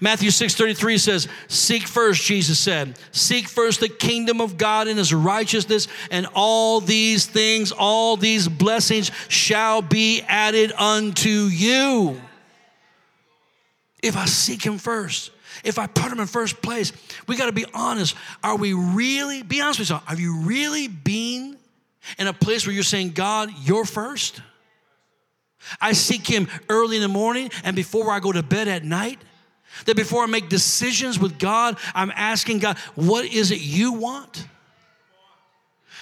Matthew 0.00 0.30
6:33 0.30 0.98
says, 0.98 1.28
"Seek 1.48 1.86
first," 1.86 2.22
Jesus 2.22 2.58
said, 2.58 2.98
"seek 3.12 3.48
first 3.48 3.80
the 3.80 3.88
kingdom 3.88 4.40
of 4.40 4.58
God 4.58 4.88
and 4.88 4.98
his 4.98 5.12
righteousness, 5.12 5.88
and 6.10 6.26
all 6.34 6.80
these 6.80 7.26
things, 7.26 7.72
all 7.72 8.16
these 8.16 8.48
blessings 8.48 9.10
shall 9.28 9.82
be 9.82 10.22
added 10.22 10.72
unto 10.72 11.46
you." 11.46 12.20
If 14.02 14.16
I 14.16 14.26
seek 14.26 14.64
him 14.64 14.78
first, 14.78 15.30
if 15.64 15.78
I 15.78 15.86
put 15.86 16.12
him 16.12 16.20
in 16.20 16.26
first 16.26 16.60
place, 16.60 16.92
we 17.26 17.36
got 17.36 17.46
to 17.46 17.52
be 17.52 17.66
honest. 17.72 18.14
Are 18.42 18.56
we 18.56 18.72
really, 18.72 19.42
be 19.42 19.60
honest 19.60 19.78
with 19.78 19.88
yourself, 19.88 20.04
are 20.08 20.16
you 20.16 20.40
really 20.40 20.88
being 20.88 21.56
in 22.18 22.26
a 22.26 22.32
place 22.32 22.66
where 22.66 22.74
you're 22.74 22.84
saying, 22.84 23.12
God, 23.12 23.52
you're 23.64 23.86
first? 23.86 24.40
I 25.80 25.92
seek 25.92 26.26
him 26.26 26.48
early 26.68 26.96
in 26.96 27.02
the 27.02 27.08
morning 27.08 27.50
and 27.64 27.74
before 27.74 28.12
I 28.12 28.20
go 28.20 28.30
to 28.30 28.42
bed 28.42 28.68
at 28.68 28.84
night. 28.84 29.20
That 29.84 29.96
before 29.96 30.22
I 30.22 30.26
make 30.26 30.48
decisions 30.48 31.18
with 31.18 31.38
God, 31.38 31.78
I'm 31.94 32.10
asking 32.14 32.60
God, 32.60 32.78
what 32.94 33.26
is 33.26 33.50
it 33.50 33.60
you 33.60 33.92
want? 33.92 34.46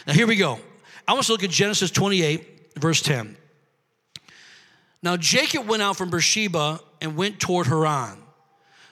Now, 0.07 0.13
here 0.13 0.27
we 0.27 0.37
go. 0.37 0.59
I 1.07 1.13
want 1.13 1.27
to 1.27 1.33
look 1.33 1.45
at 1.45 1.51
Genesis 1.51 1.91
28, 1.91 2.79
verse 2.79 3.03
10. 3.03 3.37
Now, 5.03 5.17
Jacob 5.17 5.67
went 5.67 5.83
out 5.83 5.97
from 5.97 6.11
Beersheba 6.11 6.81
and 7.01 7.17
went 7.17 7.41
toward 7.41 7.67
Haran. 7.67 8.19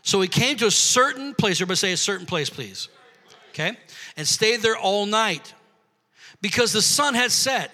So 0.02 0.20
he 0.20 0.28
came 0.28 0.56
to 0.58 0.66
a 0.66 0.70
certain 0.70 1.34
place. 1.34 1.58
Everybody 1.58 1.76
say 1.76 1.92
a 1.92 1.96
certain 1.96 2.26
place, 2.26 2.50
please. 2.50 2.88
Okay? 3.50 3.76
And 4.16 4.26
stayed 4.26 4.60
there 4.60 4.76
all 4.76 5.06
night 5.06 5.54
because 6.40 6.72
the 6.72 6.82
sun 6.82 7.14
had 7.14 7.30
set. 7.30 7.70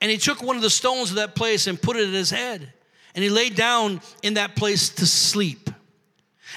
And 0.00 0.10
he 0.10 0.18
took 0.18 0.42
one 0.42 0.56
of 0.56 0.62
the 0.62 0.70
stones 0.70 1.10
of 1.10 1.16
that 1.16 1.34
place 1.34 1.66
and 1.66 1.80
put 1.80 1.96
it 1.96 2.08
at 2.08 2.14
his 2.14 2.30
head. 2.30 2.72
And 3.14 3.22
he 3.22 3.30
lay 3.30 3.50
down 3.50 4.00
in 4.22 4.34
that 4.34 4.56
place 4.56 4.90
to 4.90 5.06
sleep. 5.06 5.61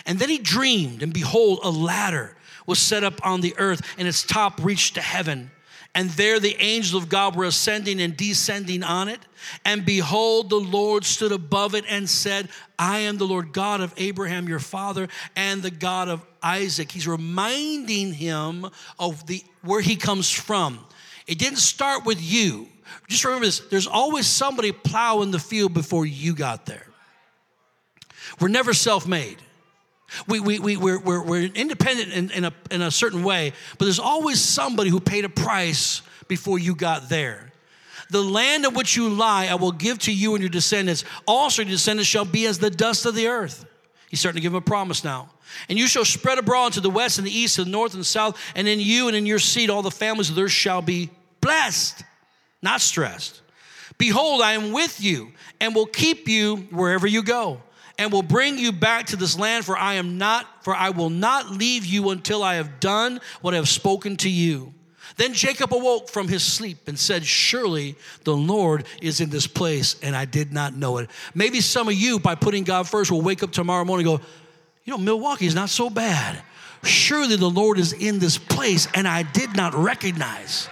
And 0.05 0.19
then 0.19 0.29
he 0.29 0.37
dreamed, 0.37 1.03
and 1.03 1.13
behold, 1.13 1.59
a 1.63 1.69
ladder 1.69 2.35
was 2.65 2.79
set 2.79 3.03
up 3.03 3.25
on 3.25 3.41
the 3.41 3.55
earth, 3.57 3.81
and 3.97 4.07
its 4.07 4.23
top 4.23 4.63
reached 4.63 4.95
to 4.95 5.01
heaven. 5.01 5.51
And 5.95 6.09
there 6.11 6.41
the 6.41 6.57
angels 6.61 7.01
of 7.01 7.09
God 7.09 7.37
were 7.37 7.45
ascending 7.45 8.01
and 8.01 8.17
descending 8.17 8.83
on 8.83 9.07
it. 9.07 9.19
And 9.63 9.85
behold, 9.85 10.49
the 10.49 10.57
Lord 10.57 11.05
stood 11.05 11.31
above 11.31 11.73
it 11.73 11.85
and 11.87 12.09
said, 12.09 12.49
I 12.77 12.99
am 12.99 13.17
the 13.17 13.25
Lord 13.25 13.53
God 13.53 13.79
of 13.79 13.93
Abraham, 13.95 14.49
your 14.49 14.59
father, 14.59 15.07
and 15.37 15.63
the 15.63 15.71
God 15.71 16.09
of 16.09 16.25
Isaac. 16.43 16.91
He's 16.91 17.07
reminding 17.07 18.11
him 18.11 18.67
of 18.99 19.25
the 19.25 19.41
where 19.63 19.79
he 19.79 19.95
comes 19.95 20.29
from. 20.29 20.79
It 21.27 21.39
didn't 21.39 21.59
start 21.59 22.05
with 22.05 22.21
you. 22.21 22.67
Just 23.07 23.23
remember 23.23 23.45
this 23.45 23.59
there's 23.59 23.87
always 23.87 24.27
somebody 24.27 24.73
plowing 24.73 25.31
the 25.31 25.39
field 25.39 25.73
before 25.73 26.05
you 26.05 26.35
got 26.35 26.65
there. 26.65 26.87
We're 28.41 28.49
never 28.49 28.73
self 28.73 29.07
made. 29.07 29.37
We, 30.27 30.39
we, 30.39 30.59
we, 30.59 30.77
we're, 30.77 30.99
we're, 30.99 31.23
we're 31.23 31.43
independent 31.43 32.13
in, 32.13 32.31
in, 32.31 32.45
a, 32.45 32.53
in 32.71 32.81
a 32.81 32.91
certain 32.91 33.23
way, 33.23 33.53
but 33.77 33.85
there's 33.85 33.99
always 33.99 34.39
somebody 34.39 34.89
who 34.89 34.99
paid 34.99 35.25
a 35.25 35.29
price 35.29 36.01
before 36.27 36.59
you 36.59 36.75
got 36.75 37.09
there. 37.09 37.51
The 38.09 38.21
land 38.21 38.65
of 38.65 38.75
which 38.75 38.95
you 38.95 39.09
lie, 39.09 39.47
I 39.47 39.55
will 39.55 39.71
give 39.71 39.99
to 39.99 40.13
you 40.13 40.35
and 40.35 40.41
your 40.41 40.49
descendants. 40.49 41.03
Also, 41.27 41.63
your 41.63 41.71
descendants 41.71 42.09
shall 42.09 42.25
be 42.25 42.45
as 42.45 42.59
the 42.59 42.69
dust 42.69 43.05
of 43.05 43.15
the 43.15 43.27
earth. 43.27 43.65
He's 44.09 44.19
starting 44.19 44.39
to 44.39 44.41
give 44.41 44.53
him 44.53 44.57
a 44.57 44.61
promise 44.61 45.03
now. 45.03 45.29
And 45.69 45.79
you 45.79 45.87
shall 45.87 46.05
spread 46.05 46.37
abroad 46.37 46.73
to 46.73 46.81
the 46.81 46.89
west 46.89 47.17
and 47.17 47.25
the 47.25 47.31
east, 47.31 47.55
to 47.55 47.63
the 47.63 47.69
north 47.69 47.93
and 47.93 48.01
the 48.01 48.05
south, 48.05 48.39
and 48.55 48.67
in 48.67 48.79
you 48.79 49.07
and 49.07 49.15
in 49.17 49.25
your 49.25 49.39
seed 49.39 49.69
all 49.69 49.81
the 49.81 49.91
families 49.91 50.29
of 50.29 50.35
the 50.35 50.43
earth 50.43 50.51
shall 50.51 50.81
be 50.81 51.09
blessed, 51.41 52.03
not 52.61 52.81
stressed. 52.81 53.41
Behold, 53.97 54.41
I 54.41 54.53
am 54.53 54.71
with 54.71 55.01
you 55.01 55.31
and 55.59 55.73
will 55.73 55.85
keep 55.85 56.27
you 56.27 56.57
wherever 56.71 57.07
you 57.07 57.23
go 57.23 57.61
and 57.97 58.11
will 58.11 58.23
bring 58.23 58.57
you 58.57 58.71
back 58.71 59.07
to 59.07 59.15
this 59.15 59.37
land 59.37 59.65
for 59.65 59.77
I 59.77 59.95
am 59.95 60.17
not 60.17 60.63
for 60.63 60.75
I 60.75 60.89
will 60.89 61.09
not 61.09 61.51
leave 61.51 61.85
you 61.85 62.09
until 62.09 62.43
I 62.43 62.55
have 62.55 62.79
done 62.79 63.21
what 63.41 63.53
I 63.53 63.57
have 63.57 63.69
spoken 63.69 64.17
to 64.17 64.29
you. 64.29 64.73
Then 65.17 65.33
Jacob 65.33 65.73
awoke 65.73 66.09
from 66.09 66.27
his 66.27 66.43
sleep 66.43 66.87
and 66.87 66.99
said, 66.99 67.25
Surely 67.25 67.95
the 68.23 68.35
Lord 68.35 68.85
is 69.01 69.21
in 69.21 69.29
this 69.29 69.47
place, 69.47 69.95
and 70.01 70.15
I 70.15 70.25
did 70.25 70.51
not 70.51 70.75
know 70.75 70.97
it. 70.97 71.09
Maybe 71.33 71.61
some 71.61 71.87
of 71.87 71.93
you, 71.93 72.19
by 72.19 72.35
putting 72.35 72.63
God 72.63 72.87
first, 72.87 73.11
will 73.11 73.21
wake 73.21 73.43
up 73.43 73.51
tomorrow 73.51 73.85
morning 73.85 74.07
and 74.07 74.19
go, 74.19 74.25
You 74.83 74.93
know, 74.93 74.97
Milwaukee 74.97 75.45
is 75.45 75.55
not 75.55 75.69
so 75.69 75.89
bad. 75.89 76.41
Surely 76.83 77.35
the 77.35 77.49
Lord 77.49 77.79
is 77.79 77.93
in 77.93 78.19
this 78.19 78.37
place, 78.37 78.87
and 78.93 79.07
I 79.07 79.23
did 79.23 79.55
not 79.55 79.73
recognize. 79.73 80.67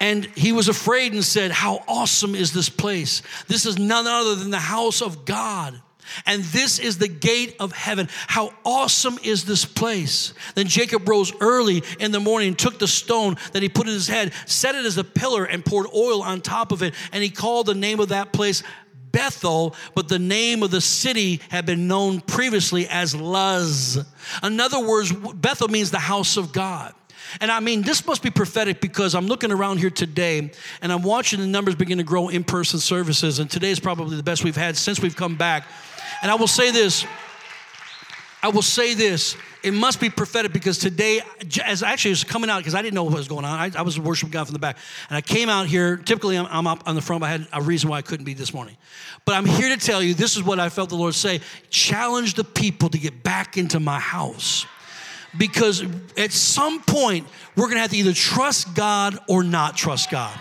And 0.00 0.24
he 0.36 0.52
was 0.52 0.68
afraid 0.68 1.12
and 1.12 1.24
said, 1.24 1.50
How 1.50 1.82
awesome 1.88 2.34
is 2.34 2.52
this 2.52 2.68
place? 2.68 3.22
This 3.46 3.66
is 3.66 3.78
none 3.78 4.06
other 4.06 4.34
than 4.34 4.50
the 4.50 4.58
house 4.58 5.02
of 5.02 5.24
God. 5.24 5.80
And 6.26 6.42
this 6.44 6.78
is 6.78 6.98
the 6.98 7.08
gate 7.08 7.56
of 7.60 7.72
heaven. 7.72 8.08
How 8.26 8.52
awesome 8.64 9.18
is 9.22 9.44
this 9.44 9.64
place? 9.64 10.32
Then 10.54 10.66
Jacob 10.66 11.08
rose 11.08 11.32
early 11.40 11.82
in 12.00 12.12
the 12.12 12.20
morning, 12.20 12.54
took 12.54 12.78
the 12.78 12.88
stone 12.88 13.36
that 13.52 13.62
he 13.62 13.68
put 13.68 13.86
in 13.86 13.92
his 13.92 14.08
head, 14.08 14.32
set 14.46 14.74
it 14.74 14.86
as 14.86 14.96
a 14.96 15.04
pillar, 15.04 15.44
and 15.44 15.64
poured 15.64 15.86
oil 15.94 16.22
on 16.22 16.40
top 16.40 16.72
of 16.72 16.82
it. 16.82 16.94
And 17.12 17.22
he 17.22 17.30
called 17.30 17.66
the 17.66 17.74
name 17.74 18.00
of 18.00 18.08
that 18.08 18.32
place 18.32 18.62
Bethel, 19.12 19.74
but 19.94 20.08
the 20.08 20.18
name 20.18 20.62
of 20.62 20.70
the 20.70 20.80
city 20.80 21.40
had 21.48 21.66
been 21.66 21.88
known 21.88 22.20
previously 22.20 22.86
as 22.88 23.14
Luz. 23.14 23.98
In 24.42 24.60
other 24.60 24.86
words, 24.86 25.12
Bethel 25.12 25.68
means 25.68 25.90
the 25.90 25.98
house 25.98 26.36
of 26.36 26.52
God. 26.52 26.94
And 27.40 27.50
I 27.50 27.60
mean, 27.60 27.82
this 27.82 28.06
must 28.06 28.22
be 28.22 28.30
prophetic 28.30 28.80
because 28.80 29.14
I'm 29.14 29.26
looking 29.26 29.52
around 29.52 29.78
here 29.78 29.90
today 29.90 30.50
and 30.82 30.92
I'm 30.92 31.02
watching 31.02 31.40
the 31.40 31.46
numbers 31.46 31.74
begin 31.74 31.98
to 31.98 32.04
grow 32.04 32.28
in 32.28 32.44
person 32.44 32.80
services. 32.80 33.38
And 33.38 33.50
today 33.50 33.70
is 33.70 33.80
probably 33.80 34.16
the 34.16 34.22
best 34.22 34.44
we've 34.44 34.56
had 34.56 34.76
since 34.76 35.00
we've 35.00 35.16
come 35.16 35.36
back. 35.36 35.66
And 36.22 36.30
I 36.30 36.34
will 36.34 36.46
say 36.46 36.70
this 36.70 37.04
I 38.42 38.48
will 38.48 38.62
say 38.62 38.94
this. 38.94 39.36
It 39.64 39.72
must 39.72 40.00
be 40.00 40.08
prophetic 40.08 40.52
because 40.52 40.78
today, 40.78 41.20
as 41.64 41.82
actually 41.82 42.12
was 42.12 42.22
coming 42.22 42.48
out, 42.48 42.58
because 42.58 42.76
I 42.76 42.82
didn't 42.82 42.94
know 42.94 43.02
what 43.02 43.14
was 43.14 43.26
going 43.26 43.44
on. 43.44 43.58
I, 43.58 43.76
I 43.76 43.82
was 43.82 43.98
worshiping 43.98 44.30
God 44.30 44.44
from 44.44 44.52
the 44.52 44.60
back. 44.60 44.78
And 45.08 45.16
I 45.16 45.20
came 45.20 45.48
out 45.48 45.66
here. 45.66 45.96
Typically, 45.96 46.36
I'm, 46.36 46.46
I'm, 46.46 46.66
up 46.68 46.84
on 46.86 46.94
the 46.94 47.00
front, 47.00 47.20
but 47.20 47.26
I 47.26 47.30
had 47.30 47.48
a 47.52 47.60
reason 47.60 47.90
why 47.90 47.98
I 47.98 48.02
couldn't 48.02 48.24
be 48.24 48.34
this 48.34 48.54
morning. 48.54 48.76
But 49.24 49.34
I'm 49.34 49.44
here 49.44 49.76
to 49.76 49.76
tell 49.76 50.00
you 50.00 50.14
this 50.14 50.36
is 50.36 50.44
what 50.44 50.60
I 50.60 50.68
felt 50.68 50.90
the 50.90 50.96
Lord 50.96 51.14
say 51.14 51.40
challenge 51.70 52.34
the 52.34 52.44
people 52.44 52.88
to 52.90 52.98
get 52.98 53.24
back 53.24 53.56
into 53.56 53.80
my 53.80 53.98
house 53.98 54.64
because 55.36 55.84
at 56.16 56.32
some 56.32 56.80
point 56.82 57.26
we're 57.56 57.66
going 57.66 57.76
to 57.76 57.80
have 57.80 57.90
to 57.90 57.96
either 57.96 58.12
trust 58.12 58.74
God 58.74 59.18
or 59.28 59.42
not 59.42 59.76
trust 59.76 60.10
God. 60.10 60.38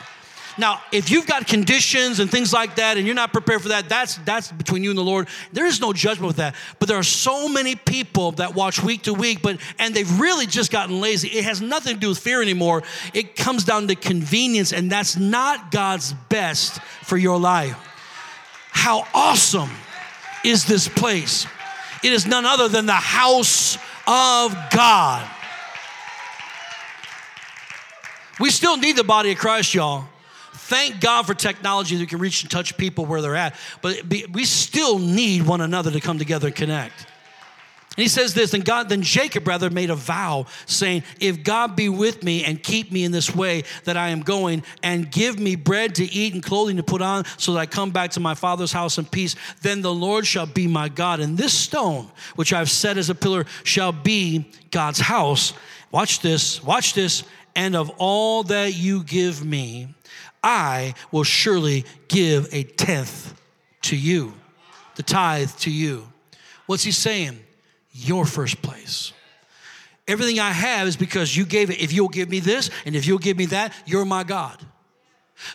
Now, 0.59 0.81
if 0.91 1.11
you've 1.11 1.27
got 1.27 1.45
conditions 1.45 2.19
and 2.19 2.31
things 2.31 2.51
like 2.51 2.77
that 2.77 2.97
and 2.97 3.05
you're 3.05 3.15
not 3.15 3.31
prepared 3.31 3.61
for 3.61 3.69
that, 3.69 3.89
that's 3.89 4.15
that's 4.17 4.51
between 4.51 4.83
you 4.83 4.89
and 4.89 4.97
the 4.97 5.03
Lord. 5.03 5.27
There 5.53 5.67
is 5.67 5.79
no 5.79 5.93
judgment 5.93 6.27
with 6.27 6.37
that. 6.37 6.55
But 6.79 6.87
there 6.87 6.97
are 6.97 7.03
so 7.03 7.47
many 7.47 7.75
people 7.75 8.31
that 8.33 8.55
watch 8.55 8.81
week 8.81 9.03
to 9.03 9.13
week, 9.13 9.41
but 9.43 9.59
and 9.77 9.93
they've 9.93 10.19
really 10.19 10.47
just 10.47 10.71
gotten 10.71 10.99
lazy. 10.99 11.27
It 11.29 11.43
has 11.43 11.61
nothing 11.61 11.93
to 11.95 11.99
do 11.99 12.09
with 12.09 12.17
fear 12.17 12.41
anymore. 12.41 12.83
It 13.13 13.35
comes 13.35 13.65
down 13.65 13.87
to 13.87 13.95
convenience, 13.95 14.73
and 14.73 14.91
that's 14.91 15.15
not 15.15 15.69
God's 15.71 16.13
best 16.29 16.81
for 17.03 17.17
your 17.17 17.39
life. 17.39 17.77
How 18.71 19.07
awesome 19.13 19.69
is 20.43 20.65
this 20.65 20.87
place? 20.87 21.45
It 22.03 22.13
is 22.13 22.25
none 22.25 22.45
other 22.45 22.67
than 22.67 22.85
the 22.85 22.93
house 22.93 23.77
of 24.07 24.55
God. 24.71 25.29
We 28.39 28.49
still 28.49 28.77
need 28.77 28.95
the 28.95 29.03
body 29.03 29.31
of 29.31 29.37
Christ, 29.37 29.73
y'all. 29.73 30.05
Thank 30.53 30.99
God 30.99 31.25
for 31.25 31.33
technology 31.33 31.97
that 31.97 32.09
can 32.09 32.19
reach 32.19 32.41
and 32.41 32.51
touch 32.51 32.77
people 32.77 33.05
where 33.05 33.21
they're 33.21 33.35
at, 33.35 33.55
but 33.81 34.03
we 34.31 34.45
still 34.45 34.99
need 34.99 35.43
one 35.43 35.61
another 35.61 35.91
to 35.91 35.99
come 35.99 36.17
together 36.17 36.47
and 36.47 36.55
connect. 36.55 37.07
And 37.97 38.03
he 38.03 38.09
says 38.09 38.35
this, 38.35 38.53
and 38.53 38.63
God, 38.63 38.89
then 38.89 39.01
Jacob 39.01 39.47
rather 39.47 39.71
made 39.71 39.89
a 39.89 39.95
vow 39.95 40.45
saying, 40.67 41.01
If 41.19 41.43
God 41.43 41.75
be 41.75 41.89
with 41.89 42.21
me 42.21 42.43
and 42.43 42.61
keep 42.61 42.91
me 42.91 43.03
in 43.03 43.11
this 43.11 43.35
way 43.35 43.63
that 43.85 43.97
I 43.97 44.09
am 44.09 44.21
going, 44.21 44.61
and 44.83 45.11
give 45.11 45.39
me 45.39 45.55
bread 45.55 45.95
to 45.95 46.05
eat 46.05 46.35
and 46.35 46.43
clothing 46.43 46.77
to 46.77 46.83
put 46.83 47.01
on, 47.01 47.25
so 47.37 47.53
that 47.53 47.59
I 47.59 47.65
come 47.65 47.89
back 47.89 48.11
to 48.11 48.19
my 48.19 48.35
father's 48.35 48.71
house 48.71 48.99
in 48.99 49.05
peace, 49.05 49.35
then 49.63 49.81
the 49.81 49.91
Lord 49.91 50.27
shall 50.27 50.45
be 50.45 50.67
my 50.67 50.89
God. 50.89 51.19
And 51.19 51.39
this 51.39 51.53
stone, 51.53 52.11
which 52.35 52.53
I've 52.53 52.69
set 52.69 52.99
as 52.99 53.09
a 53.09 53.15
pillar, 53.15 53.47
shall 53.63 53.91
be 53.91 54.47
God's 54.69 54.99
house. 54.99 55.53
Watch 55.89 56.19
this, 56.19 56.63
watch 56.63 56.93
this. 56.93 57.23
And 57.55 57.75
of 57.75 57.89
all 57.97 58.43
that 58.43 58.75
you 58.75 59.03
give 59.03 59.43
me, 59.43 59.95
I 60.43 60.93
will 61.11 61.23
surely 61.23 61.83
give 62.09 62.47
a 62.53 62.63
tenth 62.63 63.33
to 63.81 63.97
you, 63.97 64.33
the 64.97 65.01
tithe 65.03 65.49
to 65.61 65.71
you. 65.71 66.07
What's 66.67 66.83
he 66.83 66.91
saying? 66.91 67.39
Your 68.05 68.25
first 68.25 68.61
place. 68.61 69.13
Everything 70.07 70.39
I 70.39 70.51
have 70.51 70.87
is 70.87 70.95
because 70.95 71.35
you 71.35 71.45
gave 71.45 71.69
it. 71.69 71.81
If 71.81 71.91
you'll 71.91 72.07
give 72.07 72.29
me 72.29 72.39
this 72.39 72.69
and 72.85 72.95
if 72.95 73.05
you'll 73.05 73.17
give 73.17 73.37
me 73.37 73.47
that, 73.47 73.73
you're 73.85 74.05
my 74.05 74.23
God. 74.23 74.57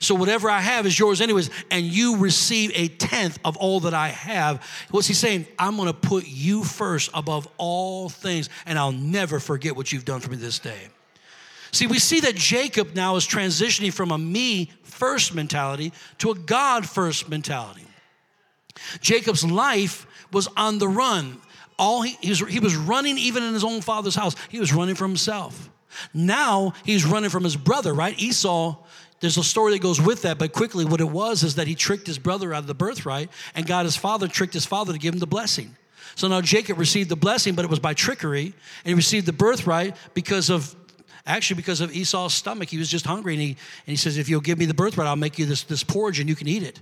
So 0.00 0.14
whatever 0.14 0.48
I 0.48 0.60
have 0.60 0.86
is 0.86 0.96
yours, 0.96 1.20
anyways, 1.20 1.50
and 1.70 1.84
you 1.84 2.18
receive 2.18 2.70
a 2.74 2.88
tenth 2.88 3.38
of 3.44 3.56
all 3.56 3.80
that 3.80 3.94
I 3.94 4.08
have. 4.08 4.64
What's 4.90 5.08
he 5.08 5.14
saying? 5.14 5.46
I'm 5.58 5.76
gonna 5.76 5.92
put 5.92 6.26
you 6.26 6.62
first 6.62 7.10
above 7.14 7.48
all 7.56 8.08
things, 8.08 8.48
and 8.64 8.78
I'll 8.78 8.92
never 8.92 9.40
forget 9.40 9.74
what 9.74 9.90
you've 9.90 10.04
done 10.04 10.20
for 10.20 10.30
me 10.30 10.36
this 10.36 10.60
day. 10.60 10.88
See, 11.72 11.86
we 11.86 11.98
see 11.98 12.20
that 12.20 12.36
Jacob 12.36 12.94
now 12.94 13.16
is 13.16 13.26
transitioning 13.26 13.92
from 13.92 14.12
a 14.12 14.18
me 14.18 14.70
first 14.84 15.34
mentality 15.34 15.92
to 16.18 16.30
a 16.30 16.34
God 16.34 16.88
first 16.88 17.28
mentality. 17.28 17.86
Jacob's 19.00 19.44
life 19.44 20.06
was 20.32 20.48
on 20.56 20.78
the 20.78 20.88
run 20.88 21.38
all 21.82 22.02
he, 22.02 22.16
he, 22.20 22.28
was, 22.28 22.38
he 22.38 22.60
was 22.60 22.76
running 22.76 23.18
even 23.18 23.42
in 23.42 23.52
his 23.52 23.64
own 23.64 23.80
father's 23.80 24.14
house. 24.14 24.36
He 24.48 24.60
was 24.60 24.72
running 24.72 24.94
from 24.94 25.10
himself. 25.10 25.68
Now 26.14 26.74
he's 26.84 27.04
running 27.04 27.28
from 27.28 27.42
his 27.42 27.56
brother, 27.56 27.92
right? 27.92 28.16
Esau, 28.22 28.76
there's 29.18 29.36
a 29.36 29.42
story 29.42 29.72
that 29.72 29.82
goes 29.82 30.00
with 30.00 30.22
that, 30.22 30.38
but 30.38 30.52
quickly 30.52 30.84
what 30.84 31.00
it 31.00 31.08
was 31.08 31.42
is 31.42 31.56
that 31.56 31.66
he 31.66 31.74
tricked 31.74 32.06
his 32.06 32.20
brother 32.20 32.54
out 32.54 32.60
of 32.60 32.66
the 32.68 32.74
birthright 32.74 33.30
and 33.56 33.66
God, 33.66 33.84
his 33.84 33.96
father, 33.96 34.28
tricked 34.28 34.54
his 34.54 34.64
father 34.64 34.92
to 34.92 34.98
give 34.98 35.12
him 35.12 35.18
the 35.18 35.26
blessing. 35.26 35.76
So 36.14 36.28
now 36.28 36.40
Jacob 36.40 36.78
received 36.78 37.08
the 37.08 37.16
blessing, 37.16 37.56
but 37.56 37.64
it 37.64 37.70
was 37.70 37.80
by 37.80 37.94
trickery, 37.94 38.44
and 38.44 38.54
he 38.84 38.94
received 38.94 39.26
the 39.26 39.32
birthright 39.32 39.96
because 40.14 40.50
of 40.50 40.76
actually 41.26 41.56
because 41.56 41.80
of 41.80 41.92
Esau's 41.92 42.32
stomach. 42.32 42.68
He 42.68 42.78
was 42.78 42.90
just 42.90 43.06
hungry, 43.06 43.32
and 43.32 43.42
he 43.42 43.48
and 43.48 43.56
he 43.86 43.96
says, 43.96 44.18
If 44.18 44.28
you'll 44.28 44.40
give 44.40 44.58
me 44.58 44.66
the 44.66 44.74
birthright, 44.74 45.08
I'll 45.08 45.16
make 45.16 45.38
you 45.38 45.46
this, 45.46 45.64
this 45.64 45.82
porridge 45.82 46.20
and 46.20 46.28
you 46.28 46.36
can 46.36 46.48
eat 46.48 46.62
it. 46.62 46.80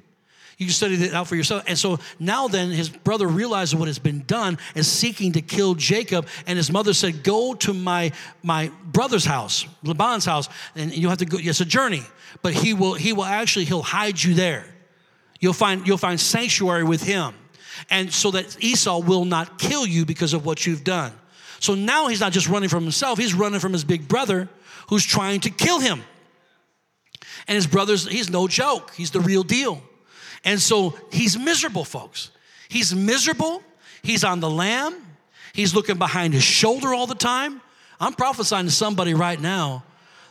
You 0.61 0.66
can 0.66 0.75
study 0.75 0.94
it 0.96 1.14
out 1.14 1.27
for 1.27 1.37
yourself. 1.37 1.64
And 1.66 1.79
so 1.79 1.99
now 2.18 2.46
then 2.46 2.70
his 2.70 2.90
brother 2.90 3.27
realizes 3.27 3.75
what 3.75 3.88
has 3.88 3.99
been 3.99 4.25
done 4.27 4.59
is 4.75 4.87
seeking 4.87 5.33
to 5.33 5.40
kill 5.40 5.75
Jacob. 5.75 6.29
And 6.46 6.59
his 6.59 6.70
mother 6.70 6.92
said, 6.92 7.23
Go 7.25 7.55
to 7.55 7.73
my 7.73 8.12
my 8.42 8.70
brother's 8.85 9.25
house, 9.25 9.66
Laban's 9.83 10.27
house, 10.27 10.51
and 10.77 10.94
you 10.94 11.09
have 11.09 11.16
to 11.18 11.25
go. 11.25 11.38
It's 11.40 11.62
a 11.62 11.64
journey, 11.64 12.03
but 12.42 12.53
he 12.53 12.75
will 12.75 12.92
he 12.92 13.14
will 13.14 13.25
actually 13.25 13.64
he'll 13.64 13.81
hide 13.81 14.23
you 14.23 14.35
there. 14.35 14.66
You'll 15.40 15.55
find 15.55 15.87
you'll 15.87 15.96
find 15.96 16.20
sanctuary 16.20 16.85
with 16.85 17.03
him. 17.03 17.33
And 17.88 18.12
so 18.12 18.31
that 18.33 18.62
Esau 18.62 18.99
will 18.99 19.25
not 19.25 19.59
kill 19.59 19.87
you 19.87 20.05
because 20.05 20.35
of 20.35 20.44
what 20.44 20.66
you've 20.66 20.85
done. 20.85 21.12
So 21.59 21.75
now 21.75 22.09
he's 22.09 22.20
not 22.20 22.33
just 22.33 22.51
running 22.51 22.68
from 22.68 22.83
himself, 22.83 23.18
he's 23.18 23.33
running 23.33 23.61
from 23.61 23.73
his 23.73 23.85
big 23.85 24.09
brother 24.09 24.51
who's 24.90 25.07
trying 25.07 25.40
to 25.40 25.51
kill 25.51 25.81
him. 25.81 26.03
And 27.49 27.57
his 27.57 27.66
brother's, 27.66 28.07
he's 28.07 28.29
no 28.29 28.46
joke, 28.46 28.92
he's 28.94 29.11
the 29.11 29.20
real 29.20 29.42
deal. 29.42 29.83
And 30.44 30.61
so 30.61 30.98
he's 31.12 31.38
miserable, 31.38 31.85
folks. 31.85 32.31
He's 32.68 32.94
miserable. 32.94 33.62
He's 34.03 34.24
on 34.24 34.40
the 34.40 34.50
lam. 34.50 34.96
He's 35.53 35.74
looking 35.74 35.98
behind 35.98 36.33
his 36.35 36.44
shoulder 36.44 36.94
all 36.94 37.07
the 37.07 37.14
time. 37.14 37.61
I'm 37.98 38.14
prophesying 38.14 38.66
to 38.66 38.70
somebody 38.70 39.14
right 39.14 39.40
now 39.40 39.85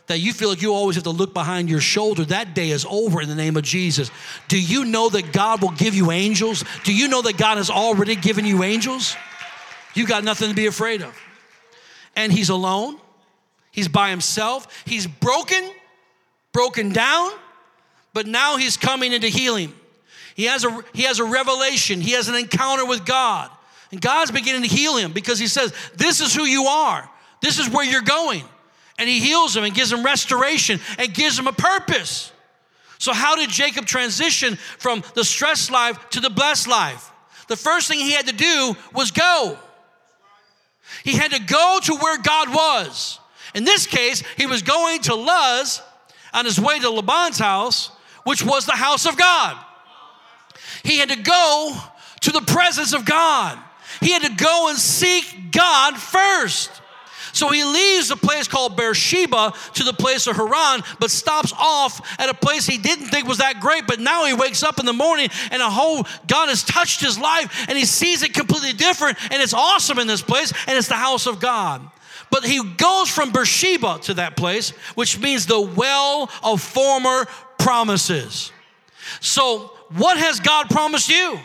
that 0.06 0.18
you 0.18 0.32
feel 0.32 0.48
like 0.48 0.60
you 0.60 0.74
always 0.74 0.96
have 0.96 1.04
to 1.04 1.10
look 1.10 1.32
behind 1.32 1.70
your 1.70 1.80
shoulder. 1.80 2.24
That 2.24 2.52
day 2.52 2.70
is 2.70 2.84
over 2.90 3.20
in 3.20 3.28
the 3.28 3.36
name 3.36 3.56
of 3.56 3.62
Jesus. 3.62 4.10
Do 4.48 4.60
you 4.60 4.84
know 4.84 5.08
that 5.08 5.32
God 5.32 5.62
will 5.62 5.70
give 5.70 5.94
you 5.94 6.10
angels? 6.10 6.64
Do 6.82 6.92
you 6.92 7.06
know 7.06 7.22
that 7.22 7.36
God 7.36 7.58
has 7.58 7.70
already 7.70 8.16
given 8.16 8.44
you 8.44 8.64
angels? 8.64 9.14
You 9.94 10.06
got 10.06 10.24
nothing 10.24 10.48
to 10.48 10.54
be 10.54 10.66
afraid 10.66 11.02
of. 11.02 11.16
And 12.16 12.32
he's 12.32 12.48
alone. 12.48 12.98
He's 13.70 13.86
by 13.86 14.10
himself. 14.10 14.82
He's 14.84 15.06
broken, 15.06 15.70
broken 16.52 16.92
down, 16.92 17.30
but 18.12 18.26
now 18.26 18.56
he's 18.56 18.76
coming 18.76 19.12
into 19.12 19.28
healing. 19.28 19.72
He 20.40 20.46
has 20.46 20.64
a, 20.64 20.82
he 20.94 21.02
has 21.02 21.18
a 21.18 21.24
revelation, 21.24 22.00
he 22.00 22.12
has 22.12 22.28
an 22.28 22.34
encounter 22.34 22.86
with 22.86 23.04
God. 23.04 23.50
And 23.92 24.00
God's 24.00 24.30
beginning 24.30 24.62
to 24.62 24.68
heal 24.68 24.96
him 24.96 25.12
because 25.12 25.38
he 25.38 25.48
says, 25.48 25.74
This 25.96 26.22
is 26.22 26.34
who 26.34 26.44
you 26.44 26.64
are, 26.64 27.06
this 27.42 27.58
is 27.58 27.68
where 27.68 27.84
you're 27.84 28.00
going. 28.00 28.42
And 28.98 29.06
he 29.06 29.20
heals 29.20 29.54
him 29.54 29.64
and 29.64 29.74
gives 29.74 29.92
him 29.92 30.02
restoration 30.02 30.80
and 30.98 31.12
gives 31.12 31.38
him 31.38 31.46
a 31.46 31.52
purpose. 31.52 32.32
So, 32.96 33.12
how 33.12 33.36
did 33.36 33.50
Jacob 33.50 33.84
transition 33.84 34.56
from 34.78 35.02
the 35.12 35.24
stressed 35.24 35.70
life 35.70 36.08
to 36.10 36.20
the 36.20 36.30
blessed 36.30 36.68
life? 36.68 37.12
The 37.48 37.56
first 37.56 37.86
thing 37.86 37.98
he 37.98 38.12
had 38.12 38.26
to 38.28 38.34
do 38.34 38.74
was 38.94 39.10
go. 39.10 39.58
He 41.04 41.12
had 41.12 41.32
to 41.32 41.38
go 41.38 41.80
to 41.82 41.96
where 41.96 42.16
God 42.16 42.48
was. 42.48 43.20
In 43.54 43.64
this 43.64 43.86
case, 43.86 44.22
he 44.38 44.46
was 44.46 44.62
going 44.62 45.02
to 45.02 45.14
Luz 45.14 45.82
on 46.32 46.46
his 46.46 46.58
way 46.58 46.78
to 46.78 46.88
Laban's 46.88 47.38
house, 47.38 47.90
which 48.24 48.42
was 48.42 48.64
the 48.64 48.72
house 48.72 49.04
of 49.04 49.18
God. 49.18 49.66
He 50.82 50.98
had 50.98 51.10
to 51.10 51.16
go 51.16 51.76
to 52.20 52.32
the 52.32 52.42
presence 52.42 52.92
of 52.92 53.04
God. 53.04 53.58
He 54.00 54.12
had 54.12 54.22
to 54.22 54.34
go 54.34 54.68
and 54.68 54.78
seek 54.78 55.52
God 55.52 55.96
first. 55.96 56.70
So 57.32 57.48
he 57.48 57.64
leaves 57.64 58.10
a 58.10 58.16
place 58.16 58.48
called 58.48 58.76
Beersheba 58.76 59.52
to 59.74 59.84
the 59.84 59.92
place 59.92 60.26
of 60.26 60.36
Haran, 60.36 60.82
but 60.98 61.10
stops 61.10 61.52
off 61.58 62.18
at 62.18 62.28
a 62.28 62.34
place 62.34 62.66
he 62.66 62.78
didn't 62.78 63.06
think 63.06 63.26
was 63.26 63.38
that 63.38 63.60
great. 63.60 63.86
But 63.86 64.00
now 64.00 64.24
he 64.24 64.34
wakes 64.34 64.62
up 64.62 64.80
in 64.80 64.86
the 64.86 64.92
morning 64.92 65.28
and 65.50 65.62
a 65.62 65.70
whole 65.70 66.06
God 66.26 66.48
has 66.48 66.62
touched 66.64 67.00
his 67.00 67.18
life 67.18 67.66
and 67.68 67.78
he 67.78 67.84
sees 67.84 68.22
it 68.22 68.34
completely 68.34 68.72
different. 68.72 69.18
And 69.32 69.42
it's 69.42 69.54
awesome 69.54 69.98
in 69.98 70.06
this 70.06 70.22
place, 70.22 70.52
and 70.66 70.76
it's 70.76 70.88
the 70.88 70.94
house 70.94 71.26
of 71.26 71.40
God. 71.40 71.88
But 72.30 72.44
he 72.44 72.62
goes 72.62 73.08
from 73.08 73.32
Beersheba 73.32 73.98
to 74.02 74.14
that 74.14 74.36
place, 74.36 74.70
which 74.94 75.18
means 75.18 75.46
the 75.46 75.60
well 75.60 76.30
of 76.42 76.60
former 76.60 77.26
promises. 77.58 78.52
So 79.20 79.72
what 79.90 80.18
has 80.18 80.40
God 80.40 80.70
promised 80.70 81.08
you? 81.08 81.38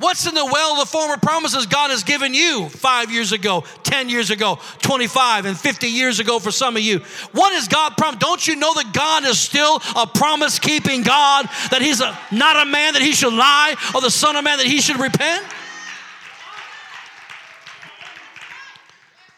What's 0.00 0.26
in 0.26 0.34
the 0.34 0.46
well 0.46 0.72
of 0.72 0.78
the 0.78 0.86
former 0.86 1.18
promises 1.18 1.66
God 1.66 1.90
has 1.90 2.04
given 2.04 2.32
you 2.32 2.70
five 2.70 3.12
years 3.12 3.32
ago, 3.32 3.64
10 3.82 4.08
years 4.08 4.30
ago, 4.30 4.58
25, 4.80 5.44
and 5.44 5.58
50 5.58 5.88
years 5.88 6.20
ago 6.20 6.38
for 6.38 6.50
some 6.50 6.74
of 6.74 6.82
you? 6.82 7.00
What 7.32 7.52
is 7.52 7.68
God 7.68 7.98
promised? 7.98 8.20
Don't 8.20 8.48
you 8.48 8.56
know 8.56 8.72
that 8.74 8.94
God 8.94 9.24
is 9.26 9.38
still 9.38 9.76
a 9.94 10.06
promise 10.06 10.58
keeping 10.58 11.02
God, 11.02 11.50
that 11.70 11.82
He's 11.82 12.00
a, 12.00 12.18
not 12.32 12.66
a 12.66 12.70
man 12.70 12.94
that 12.94 13.02
He 13.02 13.12
should 13.12 13.34
lie, 13.34 13.74
or 13.94 14.00
the 14.00 14.10
Son 14.10 14.36
of 14.36 14.44
Man 14.44 14.56
that 14.56 14.66
He 14.66 14.80
should 14.80 14.98
repent? 14.98 15.44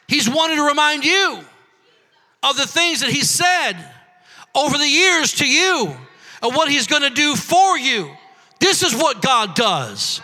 He's 0.06 0.30
wanting 0.30 0.58
to 0.58 0.64
remind 0.64 1.04
you 1.04 1.40
of 2.44 2.56
the 2.56 2.68
things 2.68 3.00
that 3.00 3.10
He 3.10 3.22
said 3.22 3.72
over 4.54 4.78
the 4.78 4.88
years 4.88 5.32
to 5.34 5.48
you 5.48 5.96
of 6.42 6.54
what 6.54 6.68
He's 6.68 6.86
going 6.86 7.02
to 7.02 7.10
do 7.10 7.34
for 7.36 7.78
you. 7.78 8.10
This 8.58 8.82
is 8.82 8.94
what 8.94 9.22
God 9.22 9.54
does. 9.54 10.20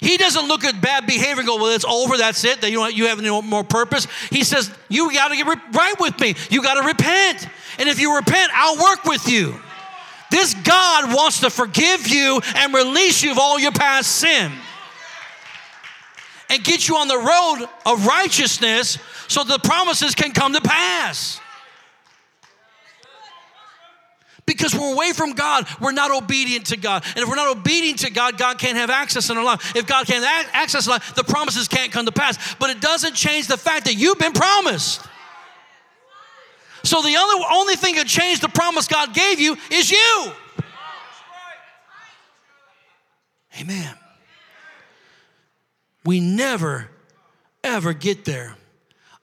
He 0.00 0.16
doesn't 0.16 0.48
look 0.48 0.64
at 0.64 0.80
bad 0.80 1.06
behavior 1.06 1.40
and 1.40 1.46
go, 1.46 1.56
well, 1.56 1.74
it's 1.74 1.84
over, 1.84 2.16
that's 2.16 2.42
it, 2.44 2.62
that 2.62 2.70
you, 2.70 2.84
you 2.86 3.06
have 3.08 3.20
no 3.20 3.42
more 3.42 3.62
purpose. 3.62 4.06
He 4.30 4.44
says, 4.44 4.70
you 4.88 5.12
got 5.12 5.28
to 5.28 5.36
get 5.36 5.46
right 5.46 5.94
with 6.00 6.18
me. 6.18 6.34
You 6.48 6.62
got 6.62 6.80
to 6.80 6.86
repent. 6.86 7.46
And 7.78 7.88
if 7.88 8.00
you 8.00 8.16
repent, 8.16 8.50
I'll 8.54 8.82
work 8.82 9.04
with 9.04 9.28
you. 9.28 9.60
This 10.30 10.54
God 10.54 11.14
wants 11.14 11.40
to 11.40 11.50
forgive 11.50 12.08
you 12.08 12.40
and 12.54 12.72
release 12.72 13.22
you 13.22 13.32
of 13.32 13.38
all 13.38 13.58
your 13.58 13.72
past 13.72 14.16
sin 14.16 14.52
and 16.48 16.64
get 16.64 16.88
you 16.88 16.96
on 16.96 17.08
the 17.08 17.18
road 17.18 17.68
of 17.84 18.06
righteousness 18.06 18.98
so 19.28 19.44
the 19.44 19.58
promises 19.58 20.14
can 20.14 20.32
come 20.32 20.54
to 20.54 20.60
pass 20.60 21.40
because 24.50 24.74
we're 24.74 24.92
away 24.92 25.12
from 25.12 25.32
God. 25.32 25.64
We're 25.80 25.92
not 25.92 26.10
obedient 26.10 26.66
to 26.66 26.76
God. 26.76 27.04
And 27.14 27.18
if 27.18 27.28
we're 27.28 27.36
not 27.36 27.56
obedient 27.56 28.00
to 28.00 28.10
God, 28.10 28.36
God 28.36 28.58
can't 28.58 28.76
have 28.76 28.90
access 28.90 29.30
in 29.30 29.36
our 29.38 29.44
life. 29.44 29.76
If 29.76 29.86
God 29.86 30.06
can't 30.06 30.24
have 30.24 30.48
access 30.52 30.86
in 30.86 30.90
life, 30.90 31.14
the 31.14 31.22
promises 31.22 31.68
can't 31.68 31.92
come 31.92 32.04
to 32.06 32.12
pass. 32.12 32.56
But 32.56 32.70
it 32.70 32.80
doesn't 32.80 33.14
change 33.14 33.46
the 33.46 33.56
fact 33.56 33.84
that 33.84 33.94
you've 33.94 34.18
been 34.18 34.32
promised. 34.32 35.06
So 36.82 37.00
the 37.00 37.16
only, 37.16 37.46
only 37.52 37.76
thing 37.76 37.94
that 37.94 38.08
changed 38.08 38.42
the 38.42 38.48
promise 38.48 38.88
God 38.88 39.14
gave 39.14 39.38
you 39.38 39.56
is 39.70 39.90
you. 39.92 40.32
Amen. 43.60 43.94
We 46.04 46.18
never, 46.18 46.88
ever 47.62 47.92
get 47.92 48.24
there 48.24 48.56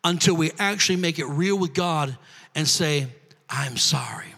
until 0.06 0.38
we 0.38 0.52
actually 0.58 0.98
make 0.98 1.20
it 1.20 1.26
real 1.26 1.58
with 1.58 1.74
God 1.74 2.18
and 2.56 2.66
say, 2.66 3.08
I'm 3.50 3.76
sorry. 3.76 4.37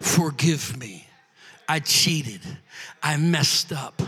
Forgive 0.00 0.76
me. 0.78 1.06
I 1.68 1.80
cheated. 1.80 2.40
I 3.02 3.16
messed 3.16 3.72
up. 3.72 4.02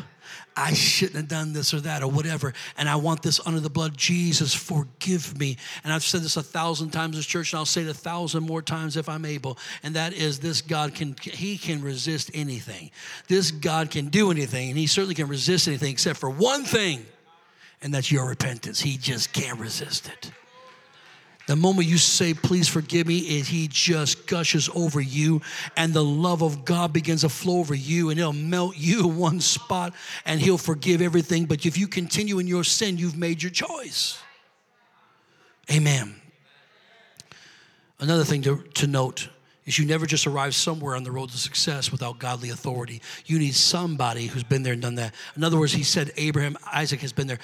I 0.59 0.72
shouldn't 0.72 1.16
have 1.16 1.29
done 1.29 1.53
this 1.53 1.72
or 1.72 1.81
that 1.83 2.03
or 2.03 2.11
whatever. 2.11 2.53
And 2.77 2.88
I 2.88 2.96
want 2.96 3.22
this 3.22 3.40
under 3.46 3.61
the 3.61 3.70
blood. 3.70 3.96
Jesus, 3.96 4.53
forgive 4.53 5.38
me. 5.38 5.57
And 5.85 5.92
I've 5.92 6.03
said 6.03 6.22
this 6.22 6.37
a 6.37 6.42
thousand 6.42 6.90
times 6.90 7.16
in 7.16 7.22
church, 7.22 7.53
and 7.53 7.59
I'll 7.59 7.64
say 7.64 7.83
it 7.83 7.88
a 7.88 7.94
thousand 7.94 8.42
more 8.42 8.61
times 8.61 8.96
if 8.96 9.09
I'm 9.09 9.24
able. 9.24 9.57
And 9.85 9.94
that 9.94 10.14
is 10.14 10.40
this 10.40 10.61
God 10.61 10.96
can, 10.96 11.14
He 11.22 11.59
can 11.59 11.81
resist 11.81 12.33
anything. 12.35 12.90
This 13.29 13.53
God 13.53 13.92
can 13.92 14.09
do 14.09 14.33
anything, 14.33 14.70
and 14.70 14.77
He 14.77 14.88
certainly 14.88 15.14
can 15.14 15.29
resist 15.29 15.68
anything 15.68 15.92
except 15.92 16.18
for 16.18 16.29
one 16.29 16.64
thing, 16.64 17.07
and 17.81 17.94
that's 17.94 18.11
your 18.11 18.29
repentance. 18.29 18.81
He 18.81 18.96
just 18.96 19.33
can't 19.33 19.61
resist 19.61 20.09
it. 20.09 20.33
The 21.49 21.57
moment 21.57 21.89
you 21.89 21.97
say, 21.97 22.35
Please 22.35 22.69
forgive 22.69 23.07
me, 23.07 23.21
it, 23.21 23.47
He 23.47 23.69
just 23.69 24.27
gushes 24.27 24.69
over 24.75 25.01
you, 25.01 25.41
and 25.79 25.95
the 25.95 26.05
love 26.05 26.43
of 26.43 26.67
God 26.67 26.93
begins 26.93 27.23
to 27.23 27.31
flow 27.31 27.61
over 27.61 27.75
you, 27.75 28.11
and 28.11 28.21
it'll 28.21 28.35
melt 28.35 28.77
you 28.77 29.09
in 29.09 29.17
one 29.17 29.41
spot, 29.41 29.95
and 30.27 30.43
He'll 30.43 30.59
forgive 30.59 31.01
everything. 31.01 31.47
But 31.47 31.65
if 31.65 31.79
you 31.79 31.89
continue 31.89 32.39
in 32.39 32.47
your 32.47 32.65
sin, 32.65 32.99
you've 32.99 33.17
made 33.17 33.43
your 33.43 33.51
choice. 33.51 34.21
Amen. 35.73 36.17
Another 37.99 38.25
thing 38.25 38.43
to, 38.43 38.63
to 38.75 38.87
note 38.87 39.31
is 39.65 39.79
you 39.79 39.87
never 39.87 40.05
just 40.05 40.27
arrive 40.27 40.55
somewhere 40.55 40.97
on 40.97 41.03
the 41.03 41.11
road 41.11 41.31
to 41.31 41.39
success 41.39 41.91
without 41.91 42.19
godly 42.19 42.51
authority. 42.51 43.01
You 43.25 43.39
need 43.39 43.55
somebody 43.55 44.27
who's 44.27 44.45
been 44.45 44.65
there 44.65 44.75
and 44.75 44.83
done 44.83 44.97
that. 44.97 45.15
In 45.35 45.43
other 45.43 45.59
words, 45.59 45.73
he 45.73 45.83
said 45.83 46.13
Abraham, 46.19 46.59
Isaac 46.71 47.01
has 47.01 47.15
been 47.15 47.27
there. 47.27 47.39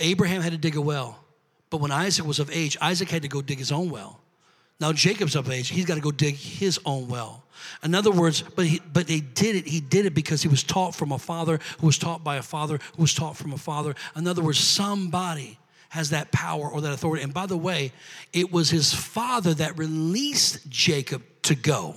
Abraham 0.00 0.40
had 0.40 0.52
to 0.52 0.58
dig 0.58 0.76
a 0.76 0.80
well. 0.80 1.21
But 1.72 1.80
when 1.80 1.90
Isaac 1.90 2.26
was 2.26 2.38
of 2.38 2.50
age, 2.50 2.76
Isaac 2.82 3.08
had 3.08 3.22
to 3.22 3.28
go 3.28 3.40
dig 3.40 3.56
his 3.56 3.72
own 3.72 3.88
well. 3.88 4.20
Now 4.78 4.92
Jacob's 4.92 5.34
of 5.34 5.50
age, 5.50 5.70
he's 5.70 5.86
got 5.86 5.94
to 5.94 6.02
go 6.02 6.10
dig 6.10 6.34
his 6.34 6.78
own 6.84 7.08
well. 7.08 7.44
In 7.82 7.94
other 7.94 8.10
words, 8.10 8.42
but 8.42 8.66
he, 8.66 8.82
but 8.92 9.06
they 9.06 9.20
did 9.20 9.56
it. 9.56 9.66
He 9.66 9.80
did 9.80 10.04
it 10.04 10.12
because 10.12 10.42
he 10.42 10.48
was 10.48 10.62
taught 10.62 10.94
from 10.94 11.12
a 11.12 11.18
father 11.18 11.60
who 11.80 11.86
was 11.86 11.96
taught 11.96 12.22
by 12.22 12.36
a 12.36 12.42
father 12.42 12.78
who 12.94 13.02
was 13.02 13.14
taught 13.14 13.38
from 13.38 13.54
a 13.54 13.56
father. 13.56 13.94
In 14.14 14.26
other 14.26 14.42
words, 14.42 14.58
somebody 14.58 15.58
has 15.88 16.10
that 16.10 16.30
power 16.30 16.68
or 16.68 16.82
that 16.82 16.92
authority. 16.92 17.22
And 17.22 17.32
by 17.32 17.46
the 17.46 17.56
way, 17.56 17.92
it 18.34 18.52
was 18.52 18.68
his 18.68 18.92
father 18.92 19.54
that 19.54 19.78
released 19.78 20.68
Jacob 20.68 21.22
to 21.44 21.54
go 21.54 21.96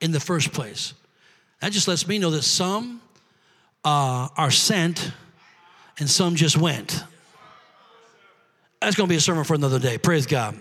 in 0.00 0.10
the 0.10 0.20
first 0.20 0.52
place. 0.54 0.94
That 1.60 1.72
just 1.72 1.86
lets 1.86 2.08
me 2.08 2.18
know 2.18 2.30
that 2.30 2.44
some 2.44 3.02
uh, 3.84 4.28
are 4.38 4.50
sent 4.50 5.12
and 5.98 6.08
some 6.08 6.34
just 6.34 6.56
went. 6.56 7.04
That's 8.86 8.94
going 8.94 9.08
to 9.08 9.12
be 9.12 9.16
a 9.16 9.20
sermon 9.20 9.42
for 9.42 9.54
another 9.54 9.80
day. 9.80 9.98
Praise 9.98 10.26
God. 10.26 10.56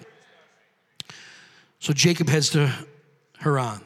So 1.77 1.93
Jacob 1.93 2.27
heads 2.27 2.49
to 2.49 2.73
Haran. 3.37 3.81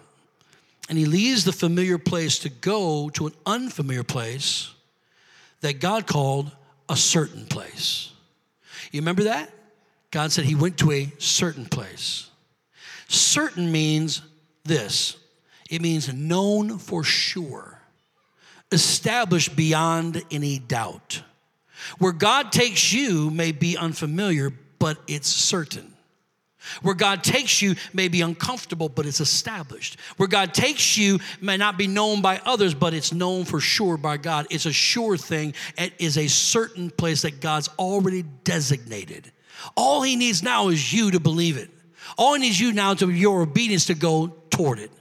And 0.88 0.98
he 0.98 1.04
leaves 1.04 1.44
the 1.44 1.52
familiar 1.52 1.98
place 1.98 2.40
to 2.40 2.50
go 2.50 3.10
to 3.16 3.28
an 3.28 3.34
unfamiliar 3.46 4.06
place 4.06 4.74
that 5.60 5.82
God 5.82 6.08
called 6.08 6.54
a 6.88 6.96
certain 6.96 7.48
place. 7.48 8.14
You 8.94 9.02
remember 9.02 9.24
that? 9.24 9.52
God 10.10 10.32
said 10.32 10.46
he 10.46 10.56
went 10.56 10.78
to 10.78 10.94
a 10.94 11.12
certain 11.18 11.66
place. 11.66 12.30
Certain 13.10 13.70
means 13.70 14.22
this 14.64 15.18
it 15.70 15.82
means 15.82 16.14
known 16.14 16.78
for 16.78 17.04
sure, 17.04 17.82
established 18.72 19.58
beyond 19.58 20.24
any 20.32 20.60
doubt. 20.60 21.24
Where 21.98 22.12
God 22.12 22.52
takes 22.52 22.92
you 22.92 23.30
may 23.30 23.52
be 23.52 23.78
unfamiliar, 23.78 24.52
but 24.80 24.98
it's 25.08 25.30
certain. 25.30 25.94
Where 26.82 26.96
God 26.96 27.24
takes 27.24 27.62
you 27.62 27.76
may 27.94 28.10
be 28.10 28.22
uncomfortable, 28.22 28.90
but 28.90 29.06
it's 29.06 29.22
established. 29.22 29.98
Where 30.18 30.28
God 30.28 30.54
takes 30.54 30.98
you 30.98 31.20
may 31.42 31.58
not 31.58 31.78
be 31.78 31.88
known 31.88 32.22
by 32.22 32.42
others, 32.46 32.74
but 32.74 32.94
it's 32.94 33.14
known 33.14 33.46
for 33.46 33.60
sure 33.60 33.98
by 33.98 34.18
God. 34.18 34.46
It's 34.50 34.66
a 34.66 34.74
sure 34.74 35.18
thing. 35.18 35.54
It 35.78 35.94
is 36.00 36.18
a 36.18 36.28
certain 36.28 36.90
place 36.92 37.22
that 37.22 37.40
God's 37.40 37.70
already 37.80 38.24
designated. 38.44 39.32
All 39.76 40.02
He 40.02 40.16
needs 40.16 40.44
now 40.44 40.68
is 40.68 40.94
you 40.94 41.12
to 41.12 41.20
believe 41.20 41.58
it. 41.58 41.70
All 42.18 42.34
He 42.34 42.42
needs 42.42 42.60
you 42.60 42.74
now 42.74 42.94
to 42.96 43.10
your 43.10 43.42
obedience 43.42 43.86
to 43.86 43.96
go 43.96 44.36
toward 44.50 44.80
it. 44.80 44.92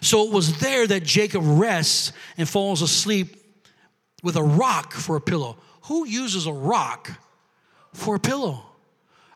So 0.00 0.26
it 0.26 0.32
was 0.32 0.58
there 0.58 0.86
that 0.86 1.04
Jacob 1.04 1.42
rests 1.44 2.12
and 2.38 2.48
falls 2.48 2.82
asleep 2.82 3.36
with 4.22 4.36
a 4.36 4.42
rock 4.42 4.92
for 4.92 5.16
a 5.16 5.20
pillow. 5.20 5.58
Who 5.84 6.06
uses 6.06 6.46
a 6.46 6.52
rock 6.52 7.10
for 7.92 8.14
a 8.14 8.20
pillow? 8.20 8.62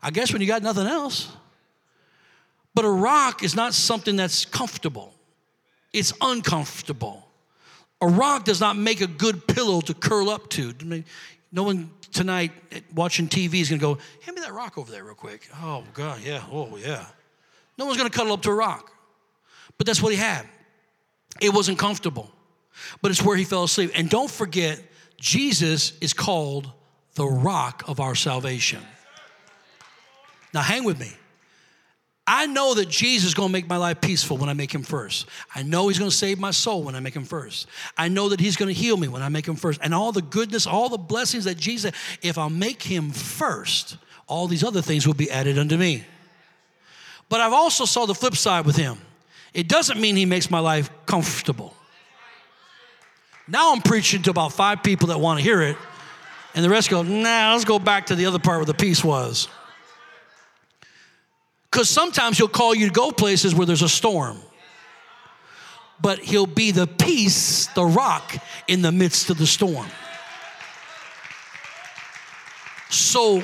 I 0.02 0.11
guess 0.11 0.32
when 0.32 0.40
you 0.40 0.48
got 0.48 0.62
nothing 0.62 0.87
else. 0.87 1.28
But 2.74 2.84
a 2.84 2.90
rock 2.90 3.42
is 3.42 3.56
not 3.56 3.74
something 3.74 4.16
that's 4.16 4.44
comfortable, 4.44 5.12
it's 5.92 6.12
uncomfortable. 6.20 7.24
A 8.00 8.06
rock 8.06 8.44
does 8.44 8.61
not 8.61 8.76
make 8.76 9.00
a 9.00 9.08
good 9.08 9.48
pillow 9.48 9.80
to 9.80 9.94
curl 9.94 10.30
up 10.30 10.48
to. 10.50 10.72
No 11.50 11.64
one 11.64 11.90
tonight 12.12 12.52
watching 12.94 13.26
TV 13.26 13.54
is 13.54 13.70
to 13.70 13.78
go, 13.78 13.98
hand 14.22 14.37
me 14.37 14.42
that 14.42 14.52
rock 14.52 14.78
over 14.78 14.92
there 14.92 15.02
real 15.02 15.16
quick. 15.16 15.48
Oh, 15.56 15.82
God, 15.94 16.20
yeah, 16.22 16.44
oh, 16.52 16.76
yeah. 16.76 17.04
No 17.76 17.87
one's 17.87 18.00
to 18.00 18.11
cuddle 18.11 18.32
up 18.34 18.42
to 18.42 18.50
a 18.50 18.54
rock. 18.54 18.92
But 19.76 19.88
that's 19.88 20.00
what 20.00 20.12
he 20.12 20.18
had. 20.18 20.46
It 21.40 21.52
wasn't 21.52 21.78
comfortable, 21.78 22.30
but 23.02 23.11
it's 23.11 23.20
where 23.22 23.37
he 23.37 23.42
fell 23.42 23.64
asleep. 23.64 23.90
And 23.96 24.08
don't 24.08 24.30
forget, 24.30 24.80
Jesus 25.20 25.92
is 26.00 26.12
called 26.12 26.70
the 27.14 27.26
rock 27.26 27.83
of 27.87 28.00
our 28.00 28.14
salvation. 28.14 28.81
Now, 30.54 30.62
hang 30.62 30.85
with 30.85 30.98
me. 30.98 31.12
I 32.31 32.46
know 32.46 32.74
that 32.74 32.90
Jesus 32.90 33.28
is 33.28 33.35
going 33.35 33.48
to 33.48 33.52
make 33.52 33.68
my 33.68 33.78
life 33.78 34.02
peaceful 34.02 34.37
when 34.37 34.50
I 34.50 34.52
make 34.52 34.70
him 34.70 34.83
first. 34.83 35.26
I 35.54 35.62
know 35.62 35.88
he's 35.88 35.98
going 35.98 36.11
to 36.11 36.16
save 36.16 36.38
my 36.38 36.50
soul 36.50 36.83
when 36.83 36.94
I 36.94 37.00
make 37.00 37.16
him 37.16 37.24
first. 37.24 37.66
I 37.96 38.09
know 38.09 38.28
that 38.28 38.38
he's 38.38 38.54
going 38.54 38.72
to 38.72 38.78
heal 38.78 38.98
me 38.98 39.09
when 39.09 39.22
I 39.22 39.31
make 39.31 39.48
him 39.48 39.57
first. 39.57 39.81
And 39.83 39.94
all 39.94 40.12
the 40.12 40.20
goodness, 40.20 40.66
all 40.66 40.90
the 40.90 40.98
blessings 40.98 41.44
that 41.44 41.57
Jesus, 41.57 41.92
if 42.20 42.37
I 42.37 42.48
make 42.48 42.83
him 42.83 43.11
first, 43.12 43.96
all 44.26 44.46
these 44.46 44.62
other 44.62 44.83
things 44.83 45.07
will 45.07 45.14
be 45.14 45.31
added 45.31 45.59
unto 45.59 45.78
me. 45.78 46.04
But 47.31 47.40
I've 47.40 47.54
also 47.54 47.87
saw 47.87 48.04
the 48.04 48.14
flip 48.14 48.37
side 48.37 48.66
with 48.66 48.76
him. 48.76 48.98
It 49.54 49.66
doesn't 49.66 49.98
mean 49.98 50.14
he 50.14 50.26
makes 50.26 50.50
my 50.50 50.61
life 50.61 50.90
comfortable. 51.07 51.74
Now 53.48 53.72
I'm 53.72 53.80
preaching 53.80 54.22
to 54.22 54.30
about 54.30 54.52
five 54.52 54.82
people 54.82 55.08
that 55.08 55.18
want 55.18 55.38
to 55.38 55.42
hear 55.42 55.62
it, 55.62 55.76
and 56.54 56.62
the 56.62 56.68
rest 56.68 56.90
go, 56.90 57.02
nah, 57.02 57.52
let's 57.52 57.64
go 57.64 57.78
back 57.78 58.06
to 58.06 58.14
the 58.14 58.26
other 58.26 58.38
part 58.38 58.58
where 58.58 58.66
the 58.66 58.74
peace 58.74 59.02
was. 59.02 59.48
Because 61.70 61.88
sometimes 61.88 62.37
he'll 62.37 62.48
call 62.48 62.74
you 62.74 62.88
to 62.88 62.92
go 62.92 63.11
places 63.11 63.54
where 63.54 63.66
there's 63.66 63.82
a 63.82 63.88
storm. 63.88 64.38
But 66.00 66.20
he'll 66.20 66.46
be 66.46 66.70
the 66.70 66.87
peace, 66.87 67.66
the 67.68 67.84
rock 67.84 68.37
in 68.68 68.82
the 68.82 68.92
midst 68.92 69.30
of 69.30 69.38
the 69.38 69.46
storm. 69.46 69.87
So 72.90 73.42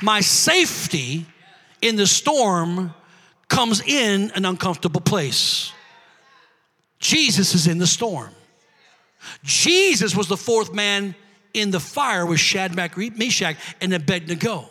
my 0.00 0.20
safety 0.20 1.26
in 1.80 1.96
the 1.96 2.06
storm 2.06 2.94
comes 3.48 3.82
in 3.82 4.30
an 4.34 4.44
uncomfortable 4.44 5.00
place. 5.00 5.72
Jesus 6.98 7.54
is 7.54 7.66
in 7.66 7.78
the 7.78 7.86
storm. 7.86 8.30
Jesus 9.42 10.16
was 10.16 10.28
the 10.28 10.36
fourth 10.36 10.72
man 10.72 11.14
in 11.54 11.70
the 11.70 11.80
fire 11.80 12.24
with 12.24 12.40
Shadrach, 12.40 12.96
Meshach, 13.16 13.56
and 13.80 13.92
Abednego. 13.92 14.68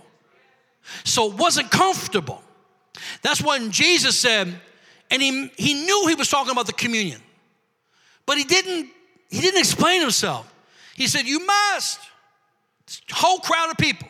So 1.03 1.31
it 1.31 1.37
wasn't 1.37 1.69
comfortable. 1.71 2.41
That's 3.21 3.41
when 3.41 3.71
Jesus 3.71 4.17
said, 4.17 4.53
and 5.09 5.21
he, 5.21 5.51
he 5.57 5.73
knew 5.73 6.07
he 6.07 6.15
was 6.15 6.29
talking 6.29 6.51
about 6.51 6.67
the 6.67 6.73
communion, 6.73 7.21
but 8.25 8.37
he 8.37 8.43
didn't, 8.43 8.89
he 9.29 9.41
didn't 9.41 9.59
explain 9.59 10.01
himself. 10.01 10.51
He 10.95 11.07
said, 11.07 11.25
You 11.25 11.45
must, 11.45 11.99
whole 13.11 13.39
crowd 13.39 13.69
of 13.71 13.77
people, 13.77 14.07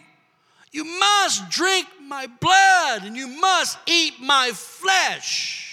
you 0.72 0.86
must 0.86 1.50
drink 1.50 1.88
my 2.02 2.28
blood 2.28 3.04
and 3.04 3.16
you 3.16 3.28
must 3.28 3.78
eat 3.88 4.14
my 4.22 4.52
flesh. 4.54 5.68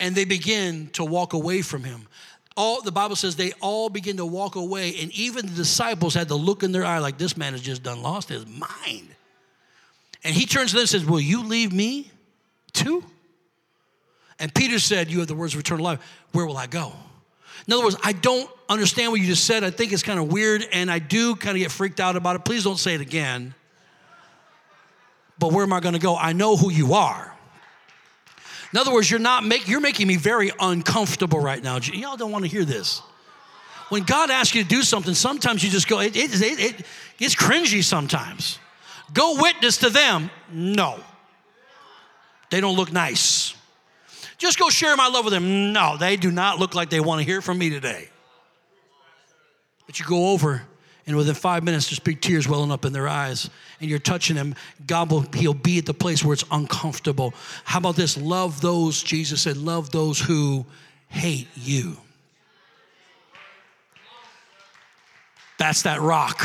And 0.00 0.16
they 0.16 0.24
begin 0.24 0.88
to 0.94 1.04
walk 1.04 1.32
away 1.32 1.62
from 1.62 1.84
him 1.84 2.08
all 2.56 2.82
the 2.82 2.92
Bible 2.92 3.16
says 3.16 3.36
they 3.36 3.52
all 3.60 3.88
begin 3.88 4.18
to 4.18 4.26
walk 4.26 4.56
away, 4.56 4.94
and 5.00 5.10
even 5.12 5.46
the 5.46 5.52
disciples 5.52 6.14
had 6.14 6.28
the 6.28 6.36
look 6.36 6.62
in 6.62 6.72
their 6.72 6.84
eye 6.84 6.98
like 6.98 7.18
this 7.18 7.36
man 7.36 7.52
has 7.52 7.62
just 7.62 7.82
done 7.82 8.02
lost 8.02 8.28
his 8.28 8.46
mind. 8.46 9.08
And 10.24 10.34
he 10.34 10.46
turns 10.46 10.70
to 10.70 10.76
them 10.76 10.82
and 10.82 10.88
says, 10.88 11.04
Will 11.04 11.20
you 11.20 11.44
leave 11.44 11.72
me 11.72 12.10
too? 12.72 13.04
And 14.38 14.54
Peter 14.54 14.78
said, 14.78 15.10
You 15.10 15.20
have 15.20 15.28
the 15.28 15.34
words 15.34 15.54
of 15.54 15.60
eternal 15.60 15.84
life. 15.84 16.00
Where 16.32 16.46
will 16.46 16.56
I 16.56 16.66
go? 16.66 16.92
In 17.66 17.72
other 17.72 17.84
words, 17.84 17.96
I 18.02 18.12
don't 18.12 18.50
understand 18.68 19.12
what 19.12 19.20
you 19.20 19.26
just 19.26 19.44
said. 19.44 19.62
I 19.62 19.70
think 19.70 19.92
it's 19.92 20.02
kind 20.02 20.18
of 20.18 20.32
weird, 20.32 20.66
and 20.72 20.90
I 20.90 20.98
do 20.98 21.36
kind 21.36 21.56
of 21.56 21.60
get 21.60 21.70
freaked 21.70 22.00
out 22.00 22.16
about 22.16 22.36
it. 22.36 22.44
Please 22.44 22.64
don't 22.64 22.78
say 22.78 22.94
it 22.94 23.00
again. 23.00 23.54
But 25.38 25.52
where 25.52 25.64
am 25.64 25.72
I 25.72 25.80
going 25.80 25.94
to 25.94 26.00
go? 26.00 26.16
I 26.16 26.32
know 26.32 26.56
who 26.56 26.70
you 26.70 26.94
are. 26.94 27.31
In 28.72 28.78
other 28.78 28.92
words, 28.92 29.10
you're 29.10 29.20
not 29.20 29.44
make, 29.44 29.68
you're 29.68 29.80
making 29.80 30.06
me 30.06 30.16
very 30.16 30.50
uncomfortable 30.58 31.40
right 31.40 31.62
now. 31.62 31.76
Y'all 31.78 32.16
don't 32.16 32.30
want 32.30 32.44
to 32.44 32.50
hear 32.50 32.64
this. 32.64 33.02
When 33.90 34.04
God 34.04 34.30
asks 34.30 34.54
you 34.54 34.62
to 34.62 34.68
do 34.68 34.82
something, 34.82 35.12
sometimes 35.12 35.62
you 35.62 35.68
just 35.68 35.86
go, 35.86 36.00
it, 36.00 36.16
it, 36.16 36.40
it, 36.40 36.60
it 36.60 36.86
it's 37.18 37.34
cringy 37.34 37.84
sometimes. 37.84 38.58
Go 39.12 39.36
witness 39.40 39.78
to 39.78 39.90
them. 39.90 40.30
No. 40.50 40.98
They 42.50 42.60
don't 42.60 42.76
look 42.76 42.90
nice. 42.90 43.54
Just 44.38 44.58
go 44.58 44.70
share 44.70 44.96
my 44.96 45.08
love 45.08 45.24
with 45.24 45.34
them. 45.34 45.72
No, 45.72 45.96
they 45.98 46.16
do 46.16 46.30
not 46.30 46.58
look 46.58 46.74
like 46.74 46.88
they 46.88 47.00
want 47.00 47.20
to 47.20 47.24
hear 47.24 47.42
from 47.42 47.58
me 47.58 47.68
today. 47.68 48.08
But 49.86 50.00
you 50.00 50.06
go 50.06 50.30
over, 50.30 50.62
and 51.06 51.16
within 51.16 51.34
five 51.34 51.64
minutes, 51.64 51.90
there's 51.90 51.98
big 51.98 52.20
tears 52.20 52.46
welling 52.46 52.70
up 52.70 52.84
in 52.84 52.92
their 52.92 53.08
eyes, 53.08 53.50
and 53.80 53.90
you're 53.90 53.98
touching 53.98 54.36
them. 54.36 54.54
God 54.86 55.10
will, 55.10 55.24
He'll 55.34 55.54
be 55.54 55.78
at 55.78 55.86
the 55.86 55.94
place 55.94 56.24
where 56.24 56.32
it's 56.32 56.44
uncomfortable. 56.50 57.34
How 57.64 57.78
about 57.78 57.96
this? 57.96 58.16
Love 58.16 58.60
those, 58.60 59.02
Jesus 59.02 59.42
said, 59.42 59.56
love 59.56 59.90
those 59.90 60.20
who 60.20 60.64
hate 61.08 61.48
you. 61.56 61.96
That's 65.58 65.82
that 65.82 66.00
rock. 66.00 66.40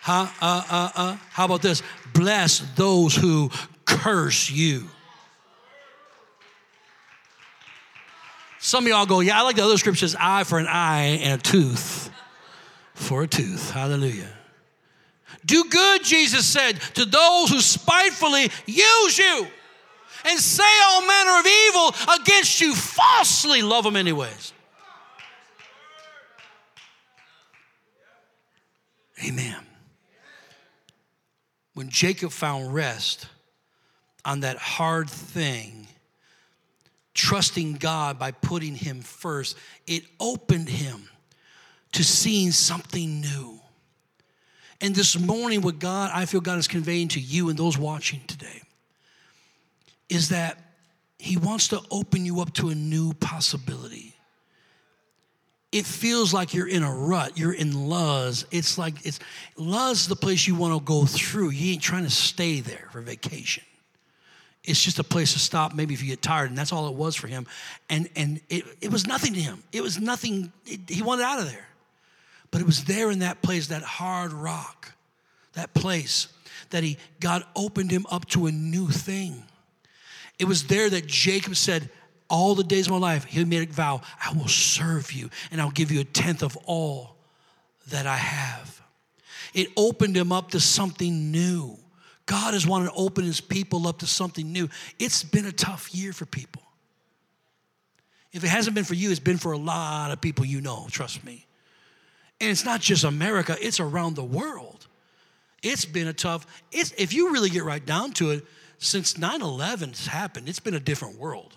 Huh? 0.00 0.26
Uh, 0.40 0.62
uh, 0.70 0.90
uh. 0.94 1.16
How 1.30 1.46
about 1.46 1.62
this? 1.62 1.82
Bless 2.12 2.58
those 2.76 3.14
who 3.14 3.50
curse 3.86 4.50
you. 4.50 4.88
Some 8.64 8.84
of 8.84 8.88
y'all 8.88 9.04
go, 9.04 9.20
yeah, 9.20 9.38
I 9.38 9.42
like 9.42 9.56
the 9.56 9.62
other 9.62 9.76
scriptures 9.76 10.16
eye 10.18 10.42
for 10.44 10.58
an 10.58 10.66
eye 10.66 11.18
and 11.20 11.38
a 11.38 11.42
tooth 11.42 12.10
for 12.94 13.24
a 13.24 13.26
tooth. 13.26 13.70
Hallelujah. 13.70 14.30
Do 15.44 15.64
good, 15.68 16.02
Jesus 16.02 16.46
said, 16.46 16.80
to 16.94 17.04
those 17.04 17.50
who 17.50 17.60
spitefully 17.60 18.50
use 18.64 19.18
you 19.18 19.46
and 20.24 20.40
say 20.40 20.64
all 20.86 21.06
manner 21.06 21.40
of 21.40 21.46
evil 21.46 21.94
against 22.18 22.62
you 22.62 22.74
falsely. 22.74 23.60
Love 23.60 23.84
them 23.84 23.96
anyways. 23.96 24.54
Amen. 29.28 29.58
When 31.74 31.90
Jacob 31.90 32.30
found 32.30 32.72
rest 32.72 33.26
on 34.24 34.40
that 34.40 34.56
hard 34.56 35.10
thing, 35.10 35.86
trusting 37.14 37.74
God 37.74 38.18
by 38.18 38.32
putting 38.32 38.74
Him 38.74 39.00
first, 39.00 39.56
it 39.86 40.04
opened 40.20 40.68
him 40.68 41.08
to 41.92 42.04
seeing 42.04 42.50
something 42.50 43.20
new. 43.20 43.60
And 44.80 44.94
this 44.94 45.18
morning, 45.18 45.62
what 45.62 45.78
God, 45.78 46.10
I 46.12 46.26
feel 46.26 46.40
God 46.40 46.58
is 46.58 46.68
conveying 46.68 47.08
to 47.08 47.20
you 47.20 47.48
and 47.48 47.58
those 47.58 47.78
watching 47.78 48.20
today 48.26 48.62
is 50.08 50.28
that 50.30 50.58
He 51.18 51.36
wants 51.36 51.68
to 51.68 51.80
open 51.90 52.26
you 52.26 52.40
up 52.40 52.52
to 52.54 52.68
a 52.68 52.74
new 52.74 53.14
possibility. 53.14 54.14
It 55.70 55.86
feels 55.86 56.34
like 56.34 56.54
you're 56.54 56.68
in 56.68 56.82
a 56.82 56.92
rut. 56.92 57.38
You're 57.38 57.52
in 57.52 57.88
Luz. 57.88 58.46
It's 58.50 58.76
like 58.78 59.06
it's 59.06 59.18
Luz, 59.56 60.06
the 60.06 60.16
place 60.16 60.46
you 60.46 60.54
want 60.54 60.74
to 60.74 60.84
go 60.84 61.06
through. 61.06 61.50
You 61.50 61.72
ain't 61.72 61.82
trying 61.82 62.04
to 62.04 62.10
stay 62.10 62.60
there 62.60 62.88
for 62.92 63.00
vacation. 63.00 63.64
It's 64.64 64.82
just 64.82 64.98
a 64.98 65.04
place 65.04 65.34
to 65.34 65.38
stop, 65.38 65.74
maybe 65.74 65.92
if 65.92 66.02
you 66.02 66.08
get 66.08 66.22
tired, 66.22 66.48
and 66.48 66.56
that's 66.56 66.72
all 66.72 66.88
it 66.88 66.94
was 66.94 67.14
for 67.14 67.26
him. 67.26 67.46
And 67.90 68.08
and 68.16 68.40
it, 68.48 68.64
it 68.80 68.90
was 68.90 69.06
nothing 69.06 69.34
to 69.34 69.40
him. 69.40 69.62
It 69.72 69.82
was 69.82 70.00
nothing. 70.00 70.52
It, 70.66 70.80
he 70.88 71.02
wanted 71.02 71.24
out 71.24 71.38
of 71.38 71.50
there, 71.50 71.68
but 72.50 72.60
it 72.60 72.66
was 72.66 72.84
there 72.84 73.10
in 73.10 73.18
that 73.18 73.42
place, 73.42 73.68
that 73.68 73.82
hard 73.82 74.32
rock, 74.32 74.92
that 75.52 75.74
place 75.74 76.28
that 76.70 76.82
he 76.82 76.96
God 77.20 77.44
opened 77.54 77.90
him 77.90 78.06
up 78.10 78.26
to 78.30 78.46
a 78.46 78.52
new 78.52 78.88
thing. 78.88 79.44
It 80.38 80.46
was 80.46 80.66
there 80.66 80.90
that 80.90 81.06
Jacob 81.06 81.56
said, 81.56 81.90
All 82.28 82.54
the 82.54 82.64
days 82.64 82.86
of 82.86 82.92
my 82.92 82.98
life, 82.98 83.24
he 83.24 83.44
made 83.44 83.68
a 83.68 83.72
vow, 83.72 84.00
I 84.22 84.32
will 84.32 84.48
serve 84.48 85.12
you 85.12 85.30
and 85.50 85.60
I'll 85.60 85.70
give 85.70 85.90
you 85.92 86.00
a 86.00 86.04
tenth 86.04 86.42
of 86.42 86.56
all 86.64 87.16
that 87.88 88.06
I 88.06 88.16
have. 88.16 88.82
It 89.52 89.68
opened 89.76 90.16
him 90.16 90.32
up 90.32 90.50
to 90.50 90.60
something 90.60 91.30
new. 91.30 91.78
God 92.26 92.54
has 92.54 92.66
wanted 92.66 92.86
to 92.86 92.94
open 92.94 93.24
his 93.24 93.40
people 93.40 93.86
up 93.86 93.98
to 93.98 94.06
something 94.06 94.52
new. 94.52 94.68
It's 94.98 95.22
been 95.22 95.46
a 95.46 95.52
tough 95.52 95.94
year 95.94 96.12
for 96.12 96.24
people. 96.24 96.62
If 98.32 98.42
it 98.42 98.48
hasn't 98.48 98.74
been 98.74 98.84
for 98.84 98.94
you, 98.94 99.10
it's 99.10 99.20
been 99.20 99.38
for 99.38 99.52
a 99.52 99.58
lot 99.58 100.10
of 100.10 100.20
people 100.20 100.44
you 100.44 100.60
know, 100.60 100.86
trust 100.90 101.22
me. 101.24 101.46
And 102.40 102.50
it's 102.50 102.64
not 102.64 102.80
just 102.80 103.04
America, 103.04 103.56
it's 103.60 103.78
around 103.78 104.16
the 104.16 104.24
world. 104.24 104.86
It's 105.62 105.84
been 105.84 106.08
a 106.08 106.12
tough, 106.12 106.46
it's, 106.72 106.92
if 106.98 107.12
you 107.12 107.32
really 107.32 107.48
get 107.48 107.64
right 107.64 107.84
down 107.84 108.12
to 108.14 108.32
it, 108.32 108.44
since 108.78 109.16
9 109.16 109.40
11 109.40 109.90
has 109.90 110.06
happened, 110.06 110.48
it's 110.48 110.60
been 110.60 110.74
a 110.74 110.80
different 110.80 111.18
world. 111.18 111.56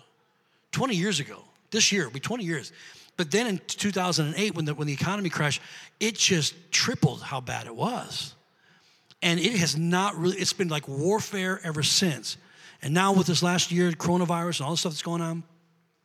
20 0.72 0.94
years 0.94 1.20
ago, 1.20 1.42
this 1.70 1.92
year, 1.92 2.02
it'll 2.02 2.12
be 2.12 2.20
20 2.20 2.44
years. 2.44 2.72
But 3.16 3.32
then 3.32 3.46
in 3.48 3.60
2008, 3.66 4.54
when 4.54 4.64
the, 4.64 4.74
when 4.74 4.86
the 4.86 4.92
economy 4.92 5.28
crashed, 5.28 5.60
it 5.98 6.14
just 6.14 6.54
tripled 6.70 7.20
how 7.20 7.40
bad 7.40 7.66
it 7.66 7.74
was. 7.74 8.34
And 9.22 9.40
it 9.40 9.56
has 9.56 9.76
not 9.76 10.16
really, 10.16 10.36
it's 10.36 10.52
been 10.52 10.68
like 10.68 10.86
warfare 10.88 11.60
ever 11.64 11.82
since. 11.82 12.36
And 12.82 12.94
now 12.94 13.12
with 13.12 13.26
this 13.26 13.42
last 13.42 13.72
year, 13.72 13.90
coronavirus 13.90 14.60
and 14.60 14.66
all 14.66 14.70
the 14.72 14.76
stuff 14.76 14.92
that's 14.92 15.02
going 15.02 15.22
on, 15.22 15.42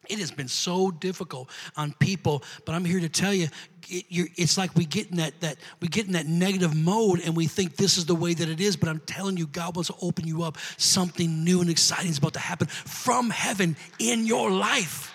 it 0.10 0.20
has 0.20 0.32
been 0.32 0.48
so 0.48 0.92
difficult 0.92 1.50
on 1.78 1.94
people, 1.94 2.44
but 2.66 2.76
I'm 2.76 2.84
here 2.84 3.00
to 3.00 3.08
tell 3.08 3.34
you, 3.34 3.48
it, 3.88 4.06
it's 4.36 4.58
like 4.58 4.76
we 4.76 4.86
get 4.86 5.10
in 5.12 5.18
that, 5.18 5.40
that 5.40 5.58
we 5.80 5.88
get 5.88 6.08
in 6.08 6.14
that 6.14 6.26
negative 6.26 6.76
mode 6.76 7.22
and 7.24 7.38
we 7.38 7.48
think 7.48 7.78
this 7.78 7.98
is 7.98 8.06
the 8.06 8.16
way 8.16 8.34
that 8.34 8.50
it 8.50 8.60
is. 8.60 8.76
But 8.76 8.90
I'm 8.90 9.00
telling 9.00 9.38
you, 9.38 9.48
God 9.48 9.76
wants 9.76 9.90
to 9.90 9.96
open 10.02 10.28
you 10.28 10.44
up. 10.44 10.58
Something 10.78 11.46
new 11.46 11.62
and 11.62 11.70
exciting 11.70 12.10
is 12.12 12.18
about 12.18 12.34
to 12.34 12.40
happen 12.40 12.68
from 12.68 13.30
heaven 13.30 13.78
in 14.00 14.26
your 14.26 14.52
life. 14.52 15.14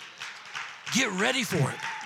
Get 0.94 1.10
ready 1.12 1.42
for 1.42 1.70
it. 1.70 1.97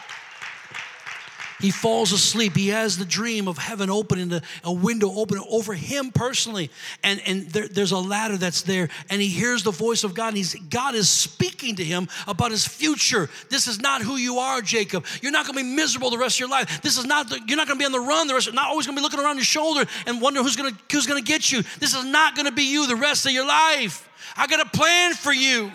He 1.63 1.71
falls 1.71 2.11
asleep. 2.11 2.57
He 2.57 2.69
has 2.71 2.99
the 2.99 3.05
dream 3.05 3.47
of 3.47 3.57
heaven 3.57 3.89
opening, 3.89 4.29
the, 4.29 4.43
a 4.65 4.73
window 4.73 5.09
opening 5.15 5.45
over 5.49 5.75
him 5.75 6.11
personally. 6.11 6.71
And, 7.05 7.23
and 7.25 7.49
there, 7.51 7.69
there's 7.69 7.93
a 7.93 7.99
ladder 7.99 8.37
that's 8.37 8.63
there. 8.63 8.89
And 9.09 9.23
he 9.23 9.29
hears 9.29 9.63
the 9.63 9.71
voice 9.71 10.03
of 10.03 10.13
God. 10.13 10.29
And 10.29 10.39
he's, 10.39 10.57
God 10.57 10.97
is 10.97 11.09
speaking 11.09 11.77
to 11.77 11.85
him 11.85 12.09
about 12.27 12.51
his 12.51 12.67
future. 12.67 13.31
This 13.49 13.69
is 13.69 13.81
not 13.81 14.03
who 14.03 14.17
you 14.17 14.39
are, 14.39 14.61
Jacob. 14.61 15.07
You're 15.23 15.31
not 15.31 15.47
going 15.47 15.57
to 15.57 15.65
be 15.65 15.71
miserable 15.71 16.11
the 16.11 16.19
rest 16.19 16.37
of 16.37 16.41
your 16.41 16.49
life. 16.49 16.83
This 16.83 16.99
is 16.99 17.07
not, 17.07 17.29
the, 17.29 17.41
you're 17.47 17.57
not 17.57 17.69
going 17.69 17.79
to 17.79 17.83
be 17.83 17.87
on 17.87 17.93
the 17.93 18.01
run 18.01 18.27
the 18.27 18.35
rest, 18.35 18.53
not 18.53 18.67
always 18.67 18.87
going 18.87 18.97
to 18.97 19.01
be 19.01 19.05
looking 19.05 19.21
around 19.21 19.37
your 19.37 19.45
shoulder 19.45 19.89
and 20.07 20.21
wonder 20.21 20.43
who's 20.43 20.57
going 20.57 20.75
to, 20.75 20.81
who's 20.91 21.07
going 21.07 21.23
to 21.23 21.27
get 21.27 21.53
you. 21.53 21.63
This 21.79 21.95
is 21.95 22.05
not 22.05 22.35
going 22.35 22.47
to 22.47 22.53
be 22.53 22.65
you 22.73 22.89
the 22.89 22.97
rest 22.97 23.25
of 23.25 23.31
your 23.31 23.47
life. 23.47 24.09
I 24.37 24.49
got 24.49 24.67
a 24.67 24.69
plan 24.77 25.15
for 25.15 25.33
you. 25.33 25.71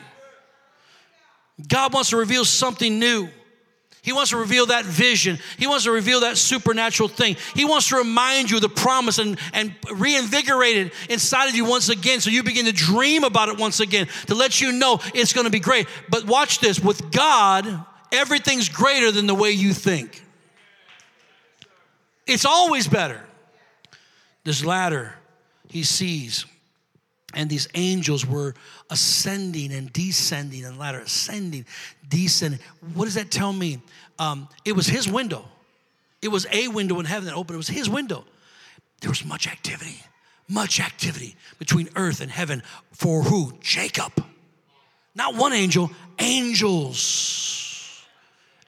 God 1.66 1.94
wants 1.94 2.10
to 2.10 2.18
reveal 2.18 2.44
something 2.44 3.00
new. 3.00 3.30
He 4.08 4.14
wants 4.14 4.30
to 4.30 4.38
reveal 4.38 4.68
that 4.68 4.86
vision. 4.86 5.38
He 5.60 5.68
wants 5.68 5.84
to 5.84 5.92
reveal 5.92 6.22
that 6.22 6.38
supernatural 6.38 7.10
thing. 7.10 7.36
He 7.54 7.66
wants 7.66 7.90
to 7.90 7.98
remind 7.98 8.50
you 8.50 8.56
of 8.56 8.62
the 8.62 8.70
promise 8.70 9.18
and, 9.18 9.38
and 9.52 9.76
reinvigorate 9.92 10.78
it 10.78 10.94
inside 11.10 11.50
of 11.50 11.56
you 11.56 11.66
once 11.66 11.90
again 11.90 12.22
so 12.22 12.30
you 12.30 12.42
begin 12.42 12.68
to 12.68 12.72
dream 12.72 13.26
about 13.26 13.50
it 13.50 13.58
once 13.58 13.82
again 13.82 14.08
to 14.28 14.34
let 14.34 14.62
you 14.62 14.72
know 14.72 15.02
it's 15.14 15.34
going 15.34 15.44
to 15.44 15.52
be 15.52 15.60
great. 15.60 15.88
But 16.08 16.26
watch 16.26 16.60
this 16.60 16.80
with 16.80 17.12
God, 17.12 17.86
everything's 18.14 18.70
greater 18.70 19.12
than 19.12 19.28
the 19.28 19.36
way 19.36 19.52
you 19.52 19.74
think. 19.74 20.24
It's 22.26 22.46
always 22.46 22.88
better. 22.88 23.22
This 24.46 24.64
ladder 24.64 25.16
he 25.68 25.84
sees, 25.84 26.46
and 27.34 27.50
these 27.50 27.68
angels 27.76 28.26
were 28.26 28.56
ascending 28.90 29.74
and 29.74 29.92
descending 29.92 30.64
and 30.64 30.80
ladder, 30.80 31.00
ascending, 31.00 31.66
descending. 32.08 32.62
What 32.94 33.04
does 33.04 33.16
that 33.16 33.32
tell 33.32 33.52
me? 33.52 33.82
Um, 34.20 34.48
it 34.66 34.74
was 34.74 34.88
his 34.88 35.08
window. 35.08 35.46
It 36.22 36.30
was 36.30 36.48
a 36.52 36.68
window 36.68 37.00
in 37.00 37.06
heaven 37.06 37.26
that 37.26 37.36
opened. 37.36 37.56
It 37.56 37.58
was 37.58 37.68
his 37.68 37.90
window. 37.90 38.26
There 39.02 39.10
was 39.10 39.24
much 39.24 39.48
activity, 39.48 40.02
much 40.48 40.80
activity 40.80 41.36
between 41.60 41.90
earth 41.96 42.22
and 42.22 42.32
heaven 42.32 42.64
for 42.92 43.24
who? 43.24 43.54
Jacob. 43.62 44.12
Not 45.14 45.36
one 45.36 45.54
angel, 45.54 45.92
angels. 46.20 48.04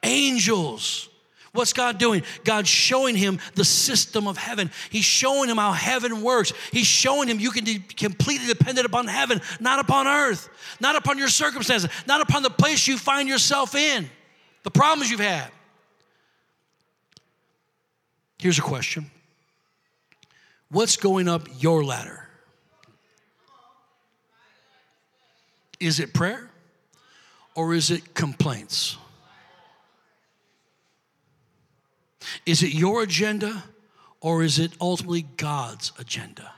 Angels. 0.03 1.09
What's 1.51 1.73
God 1.73 1.97
doing? 1.97 2.23
God's 2.43 2.69
showing 2.69 3.15
him 3.15 3.39
the 3.55 3.65
system 3.65 4.27
of 4.27 4.37
heaven. 4.37 4.69
He's 4.91 5.05
showing 5.05 5.49
him 5.49 5.57
how 5.57 5.71
heaven 5.71 6.21
works. 6.21 6.53
He's 6.71 6.85
showing 6.85 7.27
him 7.27 7.39
you 7.39 7.51
can 7.51 7.65
be 7.65 7.79
completely 7.79 8.47
dependent 8.47 8.85
upon 8.85 9.07
heaven, 9.07 9.41
not 9.59 9.79
upon 9.79 10.07
earth, 10.07 10.47
not 10.79 10.95
upon 10.95 11.17
your 11.17 11.27
circumstances, 11.27 11.89
not 12.05 12.21
upon 12.21 12.43
the 12.43 12.51
place 12.51 12.87
you 12.87 12.97
find 12.97 13.27
yourself 13.27 13.73
in, 13.73 14.09
the 14.69 14.79
problems 14.79 15.09
you've 15.09 15.19
had. 15.19 15.49
Here's 18.37 18.59
a 18.59 18.61
question 18.61 19.09
What's 20.69 20.95
going 20.95 21.27
up 21.27 21.47
your 21.57 21.83
ladder? 21.83 22.27
Is 25.79 25.99
it 25.99 26.13
prayer 26.13 26.51
or 27.55 27.73
is 27.73 27.89
it 27.89 28.13
complaints? 28.13 28.95
Is 32.45 32.61
it 32.61 32.71
your 32.71 33.01
agenda 33.01 33.63
or 34.21 34.43
is 34.43 34.59
it 34.59 34.73
ultimately 34.79 35.23
God's 35.37 35.93
agenda? 35.97 36.51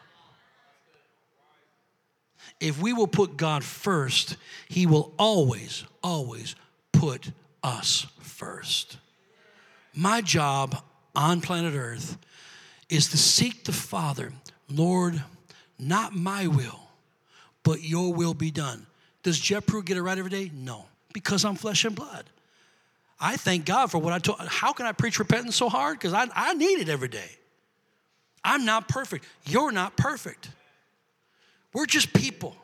If 2.59 2.81
we 2.81 2.91
will 2.91 3.07
put 3.07 3.37
God 3.37 3.63
first, 3.63 4.35
He 4.67 4.85
will 4.85 5.13
always, 5.17 5.85
always 6.03 6.57
put 6.91 7.31
us 7.63 8.07
first. 8.19 8.97
My 9.93 10.21
job 10.21 10.81
on 11.15 11.41
planet 11.41 11.73
Earth 11.75 12.17
is 12.89 13.09
to 13.09 13.17
seek 13.17 13.63
the 13.63 13.71
Father, 13.71 14.31
Lord, 14.69 15.21
not 15.79 16.13
my 16.13 16.47
will, 16.47 16.79
but 17.63 17.83
your 17.83 18.13
will 18.13 18.33
be 18.33 18.51
done. 18.51 18.85
Does 19.23 19.39
Jeff 19.39 19.65
Pruitt 19.65 19.85
get 19.85 19.97
it 19.97 20.01
right 20.01 20.17
every 20.17 20.31
day? 20.31 20.51
No, 20.53 20.85
because 21.13 21.45
I'm 21.45 21.55
flesh 21.55 21.85
and 21.85 21.95
blood. 21.95 22.25
I 23.19 23.37
thank 23.37 23.65
God 23.65 23.91
for 23.91 23.99
what 23.99 24.13
I 24.13 24.19
told. 24.19 24.39
How 24.39 24.73
can 24.73 24.85
I 24.87 24.93
preach 24.93 25.19
repentance 25.19 25.55
so 25.55 25.69
hard? 25.69 25.99
Because 25.99 26.13
I, 26.13 26.27
I 26.33 26.53
need 26.55 26.79
it 26.79 26.89
every 26.89 27.07
day. 27.07 27.29
I'm 28.43 28.65
not 28.65 28.87
perfect. 28.87 29.25
You're 29.45 29.71
not 29.71 29.95
perfect. 29.95 30.49
We're 31.73 31.85
just 31.85 32.13
people. 32.13 32.55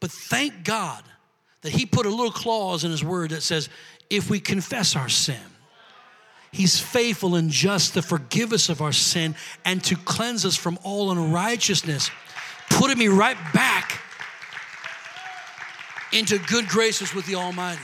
But 0.00 0.10
thank 0.10 0.64
God 0.64 1.02
that 1.62 1.72
He 1.72 1.86
put 1.86 2.04
a 2.04 2.10
little 2.10 2.30
clause 2.30 2.84
in 2.84 2.90
His 2.90 3.02
word 3.02 3.30
that 3.30 3.42
says, 3.42 3.70
if 4.10 4.30
we 4.30 4.40
confess 4.40 4.96
our 4.96 5.08
sin, 5.08 5.40
He's 6.54 6.78
faithful 6.78 7.34
and 7.34 7.50
just 7.50 7.94
to 7.94 8.02
forgive 8.02 8.52
us 8.52 8.68
of 8.68 8.80
our 8.80 8.92
sin 8.92 9.34
and 9.64 9.82
to 9.84 9.96
cleanse 9.96 10.44
us 10.44 10.54
from 10.54 10.78
all 10.84 11.10
unrighteousness, 11.10 12.12
putting 12.70 12.96
me 12.96 13.08
right 13.08 13.36
back 13.52 14.00
into 16.12 16.38
good 16.38 16.68
graces 16.68 17.12
with 17.12 17.26
the 17.26 17.34
Almighty. 17.34 17.82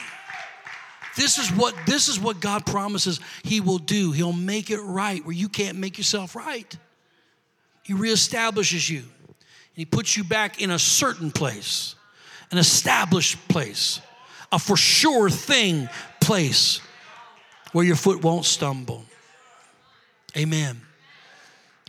This 1.16 1.38
is 1.38 1.50
what 1.50 1.74
this 1.84 2.06
is 2.06 2.20
what 2.20 2.40
God 2.40 2.64
promises 2.64 3.18
he 3.42 3.60
will 3.60 3.78
do. 3.78 4.12
He'll 4.12 4.32
make 4.32 4.70
it 4.70 4.78
right 4.78 5.24
where 5.24 5.34
you 5.34 5.48
can't 5.48 5.76
make 5.76 5.98
yourself 5.98 6.36
right. 6.36 6.76
He 7.82 7.92
reestablishes 7.92 8.88
you. 8.88 9.00
And 9.00 9.08
he 9.74 9.84
puts 9.84 10.16
you 10.16 10.22
back 10.22 10.60
in 10.60 10.70
a 10.70 10.78
certain 10.78 11.32
place, 11.32 11.96
an 12.52 12.58
established 12.58 13.48
place, 13.48 14.00
a 14.52 14.60
for 14.60 14.76
sure 14.76 15.28
thing 15.28 15.88
place 16.30 16.80
where 17.72 17.84
your 17.84 17.96
foot 17.96 18.22
won't 18.22 18.44
stumble. 18.44 19.04
Amen. 20.36 20.80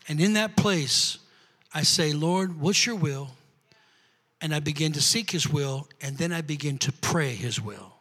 And 0.07 0.19
in 0.19 0.33
that 0.33 0.55
place, 0.57 1.19
I 1.75 1.83
say, 1.83 2.11
Lord, 2.11 2.59
what's 2.59 2.83
your 2.83 2.95
will? 2.95 3.29
And 4.41 4.51
I 4.51 4.59
begin 4.59 4.93
to 4.93 5.01
seek 5.01 5.29
his 5.29 5.47
will, 5.47 5.87
and 6.01 6.17
then 6.17 6.33
I 6.33 6.41
begin 6.41 6.79
to 6.79 6.91
pray 6.91 7.35
his 7.35 7.61
will. 7.61 7.93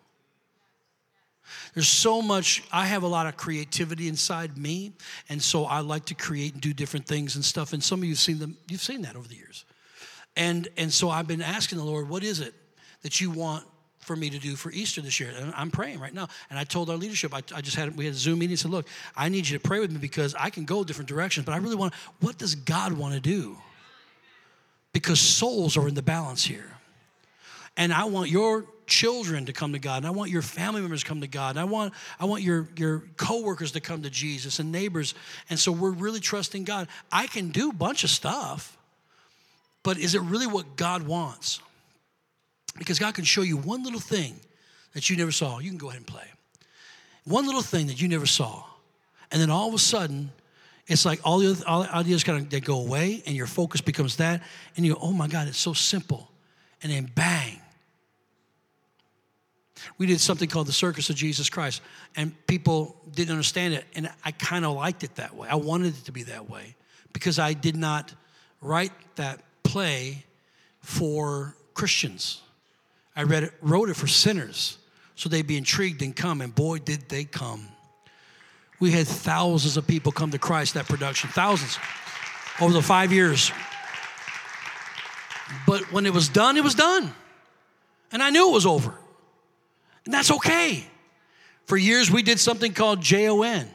There's 1.75 1.89
so 1.89 2.23
much, 2.23 2.63
I 2.73 2.87
have 2.87 3.03
a 3.03 3.07
lot 3.07 3.27
of 3.27 3.37
creativity 3.37 4.09
inside 4.09 4.57
me, 4.57 4.93
and 5.29 5.43
so 5.43 5.67
I 5.67 5.81
like 5.81 6.07
to 6.07 6.15
create 6.15 6.55
and 6.55 6.63
do 6.63 6.73
different 6.73 7.07
things 7.07 7.35
and 7.35 7.45
stuff. 7.45 7.75
And 7.75 7.85
some 7.85 8.01
of 8.01 8.05
you 8.05 8.13
have 8.13 8.19
seen 8.19 8.39
them, 8.39 8.57
you've 8.67 8.81
seen 8.81 9.03
that 9.03 9.15
over 9.15 9.29
the 9.29 9.37
years. 9.37 9.67
And 10.39 10.69
and 10.79 10.91
so 10.91 11.11
I've 11.11 11.27
been 11.27 11.43
asking 11.43 11.77
the 11.77 11.85
Lord, 11.85 12.09
what 12.09 12.25
is 12.25 12.41
it 12.41 12.55
that 13.03 13.21
you 13.21 13.31
want 13.31 13.67
for 14.11 14.17
me 14.17 14.29
to 14.29 14.41
do 14.41 14.57
for 14.57 14.73
Easter 14.73 15.01
this 15.01 15.21
year. 15.21 15.31
And 15.39 15.55
I'm 15.55 15.71
praying 15.71 16.01
right 16.01 16.13
now. 16.13 16.27
And 16.51 16.59
I 16.59 16.65
told 16.65 16.91
our 16.91 16.97
leadership, 16.97 17.33
I, 17.33 17.43
I 17.55 17.61
just 17.61 17.77
had, 17.77 17.97
we 17.97 18.07
had 18.07 18.15
a 18.15 18.17
Zoom 18.17 18.41
meeting 18.41 18.55
and 18.55 18.59
said, 18.59 18.73
look, 18.73 18.89
I 19.17 19.29
need 19.29 19.49
you 19.49 19.57
to 19.57 19.63
pray 19.63 19.79
with 19.79 19.93
me 19.93 19.99
because 19.99 20.35
I 20.35 20.51
can 20.51 20.65
go 20.65 20.83
different 20.83 21.09
directions, 21.09 21.47
but 21.47 21.53
I 21.53 21.59
really 21.59 21.77
want, 21.77 21.95
what 22.19 22.37
does 22.37 22.57
God 22.57 22.93
want 22.93 23.15
to 23.15 23.21
do? 23.21 23.57
Because 24.93 25.21
souls 25.21 25.77
are 25.77 25.87
in 25.87 25.95
the 25.95 26.03
balance 26.03 26.45
here. 26.45 26.73
And 27.77 27.93
I 27.93 28.07
want 28.07 28.31
your 28.31 28.67
children 28.89 29.47
to 29.47 29.53
come 29.53 29.75
to 29.75 29.79
God, 29.79 29.99
and 29.99 30.09
I 30.09 30.11
want 30.11 30.33
your 30.33 30.43
family 30.43 30.81
members 30.81 31.05
to 31.05 31.07
come 31.09 31.21
to 31.21 31.29
God, 31.29 31.51
and 31.51 31.61
I 31.61 31.65
want, 31.65 31.95
I 32.19 32.25
want 32.25 32.43
your, 32.43 32.69
your 32.77 33.05
coworkers 33.17 33.71
to 33.73 33.81
come 33.81 34.03
to 34.03 34.11
Jesus 34.11 34.59
and 34.59 34.73
neighbors. 34.73 35.15
And 35.51 35.57
so 35.57 35.71
we're 35.71 35.93
really 35.93 36.19
trusting 36.19 36.65
God. 36.65 36.89
I 37.13 37.29
can 37.29 37.51
do 37.51 37.71
a 37.71 37.73
bunch 37.73 38.03
of 38.03 38.11
stuff, 38.11 38.77
but 39.85 39.99
is 39.99 40.17
it 40.17 40.23
really 40.23 40.49
what 40.49 40.75
God 40.75 41.05
wants? 41.05 41.61
Because 42.79 42.99
God 42.99 43.15
can 43.15 43.25
show 43.25 43.43
you 43.43 43.57
one 43.57 43.83
little 43.83 44.01
thing 44.01 44.39
that 44.93 45.11
you 45.11 45.17
never 45.17 45.33
saw. 45.33 45.59
You 45.59 45.71
can 45.71 45.79
go 45.79 45.89
ahead 45.89 45.99
and 45.99 46.07
play. 46.07 46.27
One 47.25 47.47
little 47.47 47.63
thing 47.63 47.89
that 47.89 48.01
you 48.01 48.09
never 48.09 48.27
saw. 48.27 48.65
And 49.31 49.41
then 49.41 49.51
all 49.51 49.69
of 49.69 49.75
a 49.75 49.79
sudden, 49.79 50.33
it's 50.87 51.05
like 51.05 51.21
all 51.23 51.39
the, 51.39 51.51
other, 51.51 51.65
all 51.69 51.83
the 51.83 51.95
ideas 51.95 52.25
kind 52.25 52.39
of 52.39 52.51
they 52.51 52.61
go 52.61 52.81
away 52.81 53.23
and 53.27 53.37
your 53.37 53.47
focus 53.47 53.81
becomes 53.81 54.17
that. 54.17 54.43
And 54.77 54.85
you 54.85 54.95
go, 54.95 55.01
oh 55.01 55.13
my 55.13 55.29
God, 55.29 55.47
it's 55.47 55.59
so 55.59 55.73
simple. 55.73 56.31
And 56.83 56.91
then 56.91 57.11
bang. 57.15 57.61
We 59.99 60.07
did 60.07 60.21
something 60.21 60.49
called 60.49 60.67
the 60.67 60.73
Circus 60.73 61.11
of 61.11 61.17
Jesus 61.17 61.49
Christ, 61.49 61.81
and 62.17 62.35
people 62.47 62.97
didn't 63.15 63.31
understand 63.31 63.75
it. 63.75 63.85
And 63.95 64.11
I 64.25 64.33
kind 64.33 64.65
of 64.65 64.75
liked 64.75 65.05
it 65.05 65.15
that 65.17 65.35
way. 65.35 65.49
I 65.49 65.55
wanted 65.55 65.97
it 65.97 66.05
to 66.07 66.13
be 66.13 66.25
that 66.25 66.51
way 66.51 66.77
because 67.13 67.39
I 67.39 67.53
did 67.53 67.77
not 67.77 68.13
write 68.61 68.93
that 69.17 69.41
play 69.63 70.25
for 70.81 71.57
Christians. 71.75 72.43
I 73.17 73.25
read 73.25 73.45
it, 73.45 73.53
wrote 73.61 73.91
it 73.91 73.95
for 73.95 74.07
sinners 74.07 74.79
so 75.15 75.29
they'd 75.29 75.47
be 75.47 75.57
intrigued 75.57 76.03
and 76.03 76.17
come. 76.17 76.41
And 76.41 76.55
boy, 76.55 76.79
did 76.79 77.09
they 77.09 77.25
come. 77.25 77.69
We 78.79 78.93
had 78.93 79.07
thousands 79.07 79.77
of 79.77 79.87
people 79.87 80.13
come 80.13 80.31
to 80.31 80.39
Christ 80.39 80.75
that 80.75 80.87
production, 80.87 81.29
thousands 81.31 81.79
over 82.61 82.73
the 82.73 82.83
five 82.83 83.13
years. 83.13 83.53
But 85.67 85.93
when 85.93 86.07
it 86.07 86.15
was 86.15 86.29
done, 86.29 86.57
it 86.57 86.65
was 86.65 86.75
done. 86.75 87.13
And 88.13 88.23
I 88.23 88.31
knew 88.31 88.49
it 88.49 88.53
was 88.53 88.67
over. 88.67 88.95
And 90.05 90.15
that's 90.15 90.31
okay. 90.31 90.85
For 91.67 91.77
years, 91.77 92.11
we 92.11 92.23
did 92.23 92.41
something 92.41 92.73
called 92.73 93.01
JON. 93.03 93.69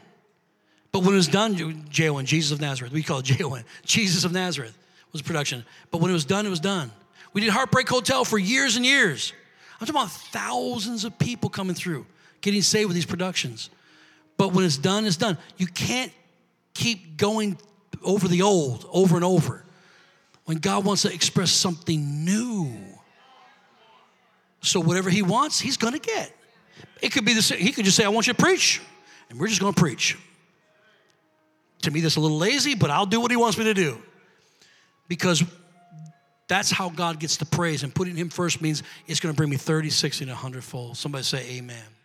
But 0.92 1.00
when 1.00 1.12
it 1.12 1.16
was 1.16 1.28
done, 1.28 1.84
JON, 1.90 2.26
Jesus 2.26 2.52
of 2.52 2.60
Nazareth, 2.60 2.92
we 2.92 3.02
call 3.02 3.20
it 3.20 3.26
JON, 3.26 3.64
Jesus 3.84 4.24
of 4.24 4.32
Nazareth 4.32 4.76
was 5.12 5.20
a 5.20 5.24
production. 5.24 5.64
But 5.90 6.00
when 6.00 6.10
it 6.10 6.14
was 6.14 6.24
done, 6.24 6.44
it 6.46 6.50
was 6.50 6.60
done. 6.60 6.90
We 7.36 7.42
did 7.42 7.50
Heartbreak 7.50 7.86
Hotel 7.86 8.24
for 8.24 8.38
years 8.38 8.76
and 8.76 8.86
years. 8.86 9.34
I'm 9.78 9.86
talking 9.86 10.00
about 10.00 10.10
thousands 10.10 11.04
of 11.04 11.18
people 11.18 11.50
coming 11.50 11.74
through, 11.74 12.06
getting 12.40 12.62
saved 12.62 12.86
with 12.88 12.94
these 12.94 13.04
productions. 13.04 13.68
But 14.38 14.54
when 14.54 14.64
it's 14.64 14.78
done, 14.78 15.04
it's 15.04 15.18
done. 15.18 15.36
You 15.58 15.66
can't 15.66 16.10
keep 16.72 17.18
going 17.18 17.58
over 18.02 18.26
the 18.26 18.40
old 18.40 18.88
over 18.90 19.16
and 19.16 19.24
over 19.24 19.62
when 20.46 20.56
God 20.56 20.86
wants 20.86 21.02
to 21.02 21.12
express 21.12 21.50
something 21.50 22.24
new. 22.24 22.74
So 24.62 24.80
whatever 24.80 25.10
He 25.10 25.20
wants, 25.20 25.60
He's 25.60 25.76
going 25.76 25.92
to 25.92 25.98
get. 25.98 26.34
It 27.02 27.12
could 27.12 27.26
be 27.26 27.34
the 27.34 27.42
same. 27.42 27.58
He 27.58 27.70
could 27.70 27.84
just 27.84 27.98
say, 27.98 28.06
"I 28.06 28.08
want 28.08 28.26
you 28.26 28.32
to 28.32 28.42
preach," 28.42 28.80
and 29.28 29.38
we're 29.38 29.48
just 29.48 29.60
going 29.60 29.74
to 29.74 29.78
preach. 29.78 30.16
To 31.82 31.90
me, 31.90 32.00
that's 32.00 32.16
a 32.16 32.20
little 32.20 32.38
lazy, 32.38 32.74
but 32.74 32.90
I'll 32.90 33.04
do 33.04 33.20
what 33.20 33.30
He 33.30 33.36
wants 33.36 33.58
me 33.58 33.64
to 33.64 33.74
do 33.74 33.98
because 35.06 35.44
that's 36.48 36.70
how 36.70 36.90
God 36.90 37.18
gets 37.18 37.36
the 37.36 37.44
praise. 37.44 37.82
And 37.82 37.94
putting 37.94 38.16
Him 38.16 38.28
first 38.28 38.62
means 38.62 38.82
it's 39.06 39.20
going 39.20 39.34
to 39.34 39.36
bring 39.36 39.50
me 39.50 39.56
30, 39.56 39.90
60, 39.90 40.24
and 40.24 40.30
100 40.30 40.62
fold. 40.64 40.96
Somebody 40.96 41.24
say, 41.24 41.58
Amen. 41.58 41.95